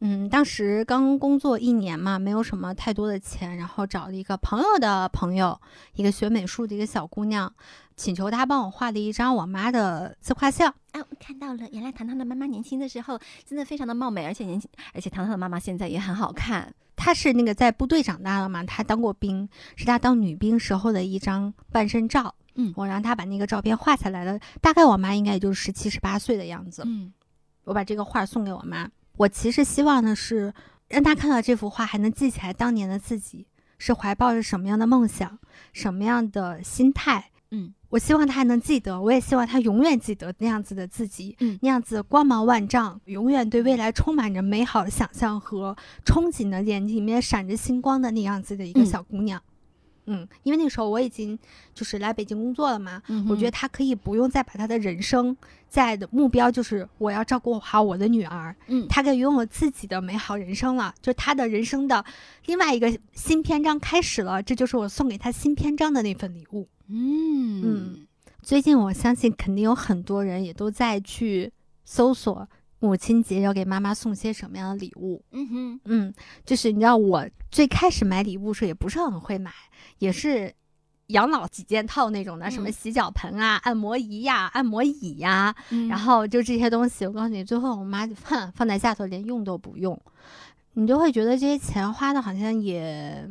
[0.00, 5.60] 嗯，当时刚工作一年嘛，没有什么太多的钱，然后找了一个朋友的朋友，
[5.94, 7.52] 一个学美术的一个小姑娘，
[7.96, 10.72] 请求她帮我画了一张我妈的自画像。
[10.92, 16.72] 哎、我看到了，原来糖糖的妈妈年轻的时候真的非常的貌美，而且年轻，而且糖糖的妈妈现在也很好看。
[16.94, 22.36] 她是那个在部队长大的嘛，她当过兵，是她当女兵时候的一张半身照。
[22.58, 26.82] 嗯我让她把那个照片画下来了，大概我妈应该也就是十七十八岁的样子。
[26.84, 27.10] 嗯
[27.64, 28.90] 我把这个画送给我妈。
[29.16, 30.52] 我其实希望的是，
[30.88, 33.46] 让她看到这幅画，还能记起来当年的自己
[33.78, 35.38] 是怀抱着什么样的梦想，
[35.72, 37.30] 什么样的心态。
[37.50, 45.74] 嗯我希望她还能记得，我也希望她永远记得那样子的自己，嗯那样子光芒万丈，永远对未来充满着美好的想象和
[46.04, 49.40] 憧憬的眼睛里面闪着星光的那样子的一个嗯小姑娘。
[49.40, 49.57] 嗯，
[50.42, 51.38] 因为那时候我已经
[51.74, 55.36] 就是来北京工作了嘛，嗯我觉得他可以不用再把他的人生
[55.68, 62.04] 在的目标就是我要照顾好我的女儿，嗯他可以拥有自己的美好人生了，就他的人生的
[62.46, 66.68] 另外一个新篇章开始了，这就是我送给他新篇章的那份礼物。
[66.88, 68.06] 嗯嗯
[68.40, 71.52] 最近我相信肯定有很多人也都在去
[71.84, 72.48] 搜索
[72.80, 75.22] 母亲节要给妈妈送些什么样的礼物。
[75.32, 76.14] 嗯哼嗯，
[76.44, 79.52] 就是你知道我最开始买礼物时候也不是很会买，
[79.98, 80.52] 也是
[81.08, 90.00] 养老几件套那种的，什么嗯洗脚盆啊、按摩仪呀、按摩椅呀、嗯然后就这些东西，我告诉你，最后我妈就放放在下头，连用都不用，
[90.74, 93.28] 你就会觉得这些钱花的好像也。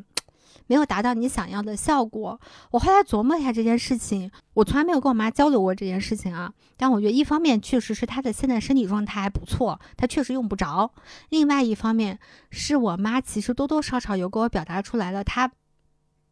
[0.68, 2.40] 没有达到你想要的效果。
[2.72, 6.54] 我后来琢磨一下这件事情，我从来没有跟我妈交流过这件事情啊。
[6.76, 10.92] 但我觉得一方面确实是她的现在身体状态还不错，她确实用不着；
[11.30, 12.20] 另外一方面
[12.52, 15.52] 是我妈其实多多少少有给我表达出来了，她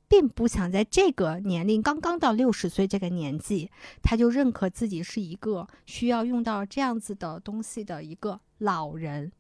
[0.08, 3.72] 并不想在这个年龄刚刚到六十岁这个年纪，
[4.04, 9.32] 她就认可自己是一个需要用到这样子的东西的一个老人。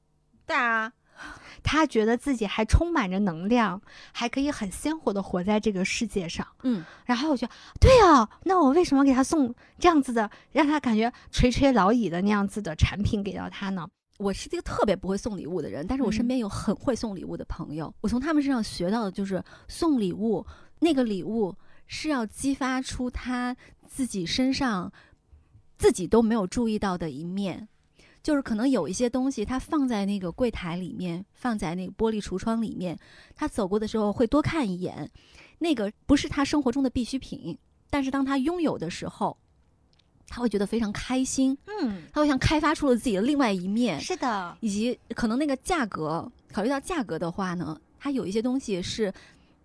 [0.47, 0.91] 对啊，
[1.64, 3.82] 她觉得自己还充满着能量，
[4.12, 6.46] 还可以很鲜活的活在这个世界上。
[6.64, 7.48] 嗯然后我就
[7.80, 13.88] 对啊，那我为什么给他送这样子的，让他感觉垂垂老矣的那样子的产品给到他呢？
[14.18, 20.46] 我是一个特别不会送礼物的人，但是我身嗯边有很会送礼物的朋友，我从他们身上学到的就是送礼物，
[20.80, 21.54] 那个礼物
[21.88, 23.56] 是要激发出他
[23.88, 24.92] 自己身上
[25.78, 27.68] 自己都没有注意到的一面。
[28.26, 32.97] 就是可能有一些东西，他放在那个柜台里面，放在那个玻璃橱窗里面，
[33.35, 35.07] 他走过的时候会多看一眼。
[35.60, 37.56] 那个不是他生活中的必需品，
[37.88, 39.38] 但是当他拥有的时候，
[40.27, 44.02] 他会觉得非常开心，嗯，他会像开发出了自己的另外一面。
[44.02, 49.14] 是的，以及可能那个价格，考虑到价格的话呢，他有一些东西是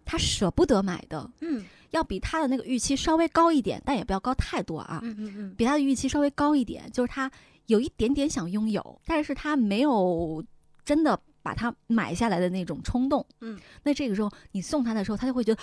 [0.05, 7.29] 他舍不得买的，嗯要比他的那个预期稍微高一点，但也不要高太多啊，嗯嗯嗯，比他的预期稍微高一点，就是他
[7.67, 10.45] 有一点点想拥有，但是他没有
[10.85, 13.25] 真的把它买下来的那种冲动。
[13.41, 15.61] 嗯，那这个时候你送他的时候，他就会觉得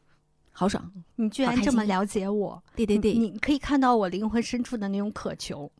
[0.52, 0.90] 好爽。
[1.16, 5.70] 你居然这么了解我，对对对，你你可以看到我灵魂深处的那种渴求。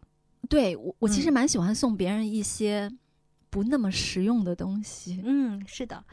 [0.48, 2.90] 对我我其实嗯蛮喜欢送别人一些
[3.50, 5.20] 不那么实用的东西。
[5.24, 6.04] 嗯，是的。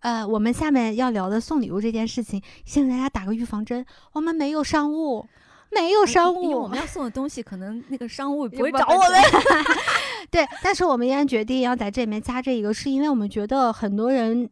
[0.00, 5.26] 呃，我们下面要聊的送礼物这件事情，先给大家打个预防针，我们没有商务，
[5.74, 6.78] 没有商因为我们。
[6.78, 9.22] 要送的东西，可能那个商务不不会找我们。
[10.30, 14.48] 对，但是我们依然决定要在这里面加这一个，是因为我们觉得很多人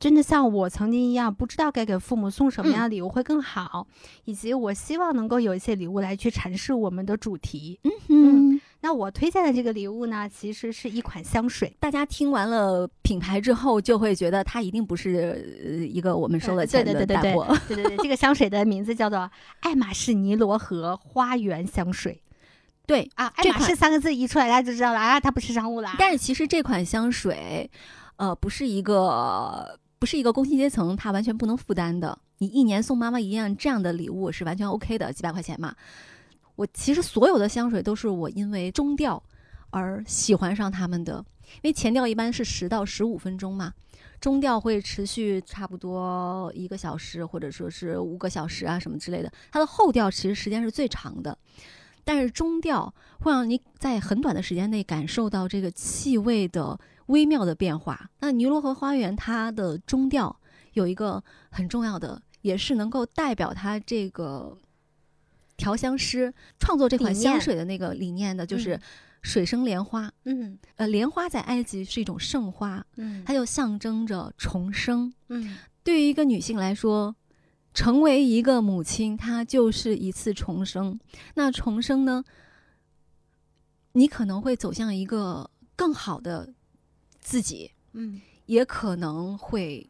[0.00, 3.86] 真的像我曾经一样，不知道该给父母送什么样的礼物会更好，
[4.24, 7.78] 以及我希望能够有一些礼物来去阐释我们的主题。
[8.08, 11.74] 嗯，那我推荐的这个礼物呢，其实是一款香水。
[11.78, 17.58] 大家听完了品牌之后，就会觉得它一定不是呃一个我们收了呃钱的对对对对。
[17.68, 19.30] 对对对，这个香水的名字叫做
[19.60, 22.20] 爱马仕尼罗河花园香水
[22.84, 25.94] 对，啊，爱马仕三个字一出来，大家就知道了啊，它不是商务啦。
[25.96, 27.70] 但是其实这款香水，
[28.16, 32.18] 呃，不是一个不是一个工薪阶层他完全不能负担的。
[32.38, 35.72] 你一年送妈妈一样这样的礼物是完全 OK 的，几百块钱嘛。
[36.62, 39.20] 我其实所有的香水都是我因为中调
[39.70, 41.24] 而喜欢上它们的，
[41.56, 43.74] 因为前调一般是十到十五分钟嘛，
[44.20, 49.32] 中调会持续差不多一个小时或者说是五个小时啊什么之类的。
[49.50, 51.36] 它的后调其实时间是最长的，
[52.04, 58.08] 但是中调会让你在很短的时间内感受到这个气味的微妙的变化。
[58.20, 60.38] 那尼罗河花园它的中调
[60.74, 64.56] 有一个很重要的，也是能够代表它这个
[65.56, 68.80] 调香师创作这款香水的那个理念的，就是嗯
[69.22, 70.12] 水生莲花。
[70.24, 75.12] 嗯呃，莲花在埃及是一种圣花，嗯它就象征着重生。
[75.28, 77.14] 嗯对于一个女性来说，
[77.74, 80.98] 成为一个母亲，她就是一次重生。
[81.34, 82.24] 那重生呢，
[83.92, 86.52] 你可能会走向一个更好的
[87.20, 89.88] 自己，嗯也可能会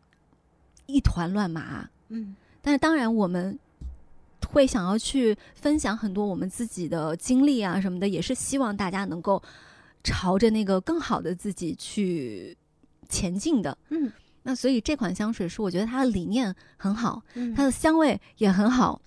[0.87, 1.89] 一团乱麻。
[2.09, 3.59] 嗯但是当然，我们
[4.53, 9.43] 会想要去分享很多我们自己的经历啊什么的，也是希望大家能够
[10.05, 12.57] 朝着那个更好的自己去
[13.09, 13.77] 前进的。
[13.91, 14.13] 嗯
[14.45, 19.01] 那所以这款香水是我觉得它的理念很好，嗯，它的香味也很好。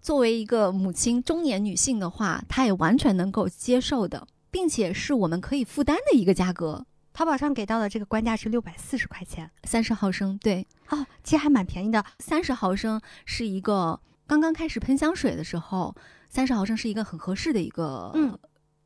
[0.00, 10.38] 作为一个母亲、中年女性的话，她也完全能够接受的，并且是我们可以负担的一个价格，淘宝上给到的这个官价是六百四十块钱三十毫升。
[10.38, 12.04] 对，哦，其实还蛮便宜的。
[12.20, 15.94] 三十毫升是一个刚刚开始喷香水的时候，
[16.28, 18.38] 三十毫升是一个很合适的一个嗯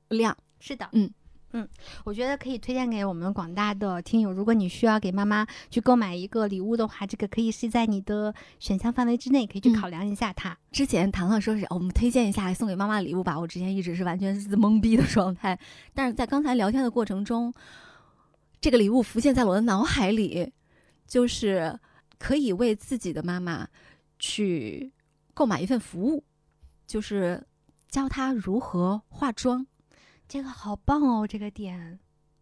[0.08, 0.36] 量。
[0.58, 1.10] 是的，嗯
[1.52, 1.68] 嗯，
[2.04, 4.30] 我觉得可以推荐给我们广大的听友。
[4.30, 10.56] 如果你需要给妈妈去购买一个礼物的话，这个可以是在你的选项范围之内，可以去嗯考量一下它。
[10.70, 15.58] 之前糖糖说是、哦我们推荐一下送给妈妈的礼物吧，我之前一直是完全是懵逼的状态，
[15.94, 17.52] 但是在刚才聊天的过程中，
[18.60, 20.52] 这个礼物浮现在我的脑海里，
[21.06, 21.76] 就是
[22.18, 23.66] 可以为自己的妈妈
[24.20, 24.92] 去
[25.34, 26.24] 购买一份服务，
[26.86, 27.44] 就是
[27.88, 29.66] 教她如何化妆。
[30.28, 31.98] 这个好棒哦，这个点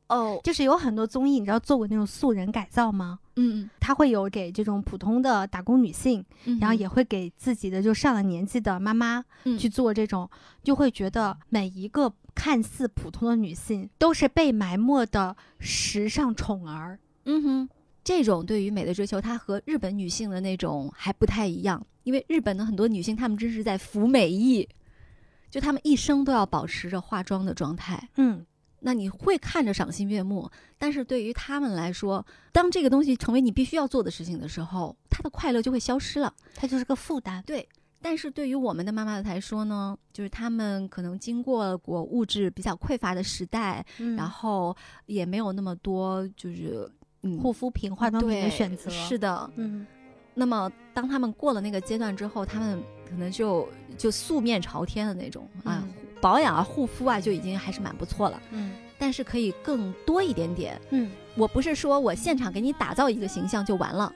[0.08, 3.18] 哦，就是有很多综艺，你知道做过那种素人改造吗？
[3.36, 10.28] 嗯他会有给这种普通的打工女性，嗯，然后也会给自己的就上了年纪的妈妈嗯去做这种，
[10.62, 16.98] 就会觉得每一个看似普通的女性都是被埋没的时尚宠儿。
[17.24, 17.68] 嗯哼，
[18.08, 24.66] 这种对于美的追求，它和日本女性的那种还不太一样，因为日本的很多女性，她们真是在服美役，
[25.50, 28.08] 就她们一生都要保持着化妆的状态。
[28.16, 28.46] 嗯，
[28.80, 36.32] 那你会看着赏心悦目，但是对于她们来说，当这个东西成为你必须要做的事情的时候，她的快乐就会消失了。
[36.54, 37.42] 它就是个负担。
[37.42, 37.68] 对。
[38.00, 44.74] 但是对于我们的妈妈来说呢，就是她们可能经过过物质比较匮乏的时代，嗯然后
[45.06, 46.97] 也没有那么多就是嗯
[47.42, 49.50] 护肤品、化妆品的选择是的。
[49.56, 49.86] 嗯
[50.34, 58.40] 那么当他们过了那个阶段之后，他们可能就就素面朝天的那种啊，嗯保养啊、护肤啊，就已经还是蛮不错了。
[58.52, 60.80] 嗯但是可以更多一点点。
[60.90, 64.12] 嗯我不是说我现场给你打造一个形象就完了，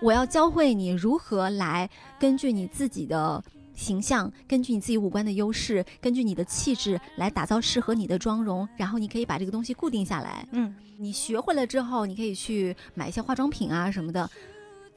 [0.00, 3.42] 我要教会你如何来根据你自己的。
[3.76, 10.44] 形象根据你自己五官的优势，根据你的气质来打造适合你的妆容，然后你可以把这个东西固定下来。
[10.50, 14.28] 嗯，你学会了之后，你可以去买一些化妆品啊什么的，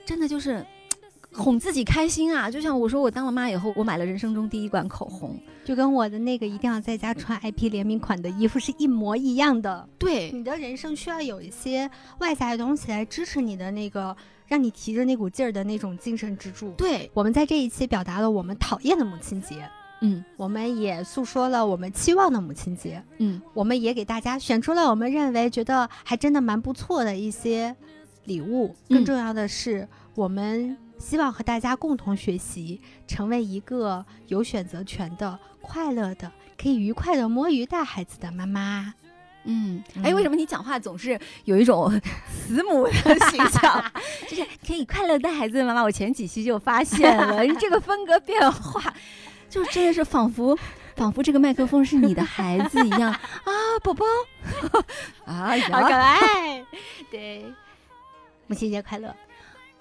[0.06, 0.66] 真的就是
[1.32, 2.50] 哄自己开心啊！
[2.50, 9.88] 就像我说，我当了妈以后，我买了人生中第一管口红，就跟我的那个一定要在家穿 IP 联名款的衣服是一模一样的。
[9.98, 11.90] 对，你的人生需要有一些
[12.20, 14.16] 外在的东西来支持你的那个，
[14.48, 16.72] 让你提着那股劲儿的那种精神支柱。
[16.72, 19.70] 对，我们在这一期表达了我们讨厌的母亲节，
[20.02, 27.76] 嗯我们也诉说了我们期望的母亲节，嗯我们也给大家选出了我们认为觉得还真的蛮不错的一些
[28.26, 28.76] 礼物。
[28.90, 36.32] 更嗯重要的是，我们希望和大家共同学习，成为一个有选择权的、快乐的、
[36.62, 38.94] 可以愉快的摸鱼带孩子的妈妈。
[39.46, 41.90] 嗯，嗯哎，为什么你讲话总是有一种
[42.30, 43.84] 慈母的形象？
[44.28, 45.82] 就是可以快乐带孩子的妈妈。
[45.82, 48.94] 我前几期就发现了 这个风格变化，
[49.50, 50.56] 就真的是仿佛，
[50.98, 53.52] 仿佛这个麦克风是你的孩子一样 啊，
[53.82, 54.06] 宝宝，
[55.26, 56.64] 啊，好可爱。
[57.10, 57.46] 对，
[58.46, 59.16] 母亲节快乐。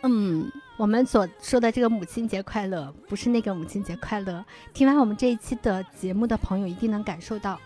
[0.02, 4.44] 嗯，我们所说的这个母亲节快乐，不是那个母亲节快乐。
[4.72, 7.58] 听完我们这一期的节目的朋友，一定能感受到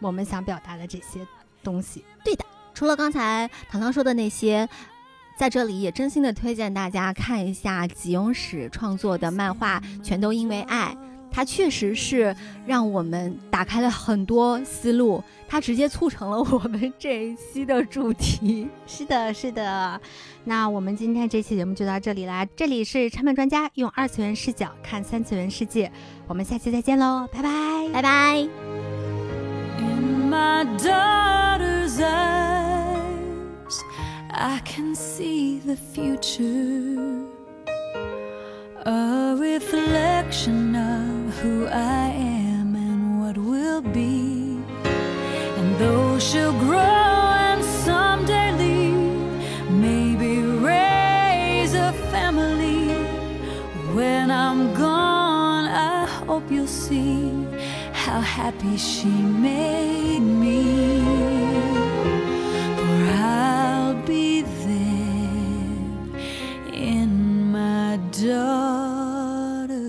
[0.00, 1.26] 我们想表达的这些
[1.62, 2.04] 东西。
[2.22, 4.68] 对的，除了刚才糖糖说的那些。
[5.36, 10.96] 在这里也真心的推荐大家看一下吉永史创作的漫画《全都因为爱》，
[11.28, 18.68] 它确实是让我们打开了很多思路，它直接促成了我们这一期的主题。
[18.86, 20.00] 是的，是的。
[20.44, 25.90] 那我们今天这期节目就到这里啦，这里是拆漫专家用二次元视角看三次元世界，
[26.26, 28.48] 我们下期再见喽，拜拜，拜拜。
[34.36, 37.24] I can see the future,
[38.84, 44.58] a reflection of who I am and what will be.
[45.56, 47.43] And though she'll grow
[56.34, 57.30] hope you'll see
[57.92, 61.00] how happy she made me.
[62.76, 66.08] For I'll be there
[66.72, 69.84] in my daughter's.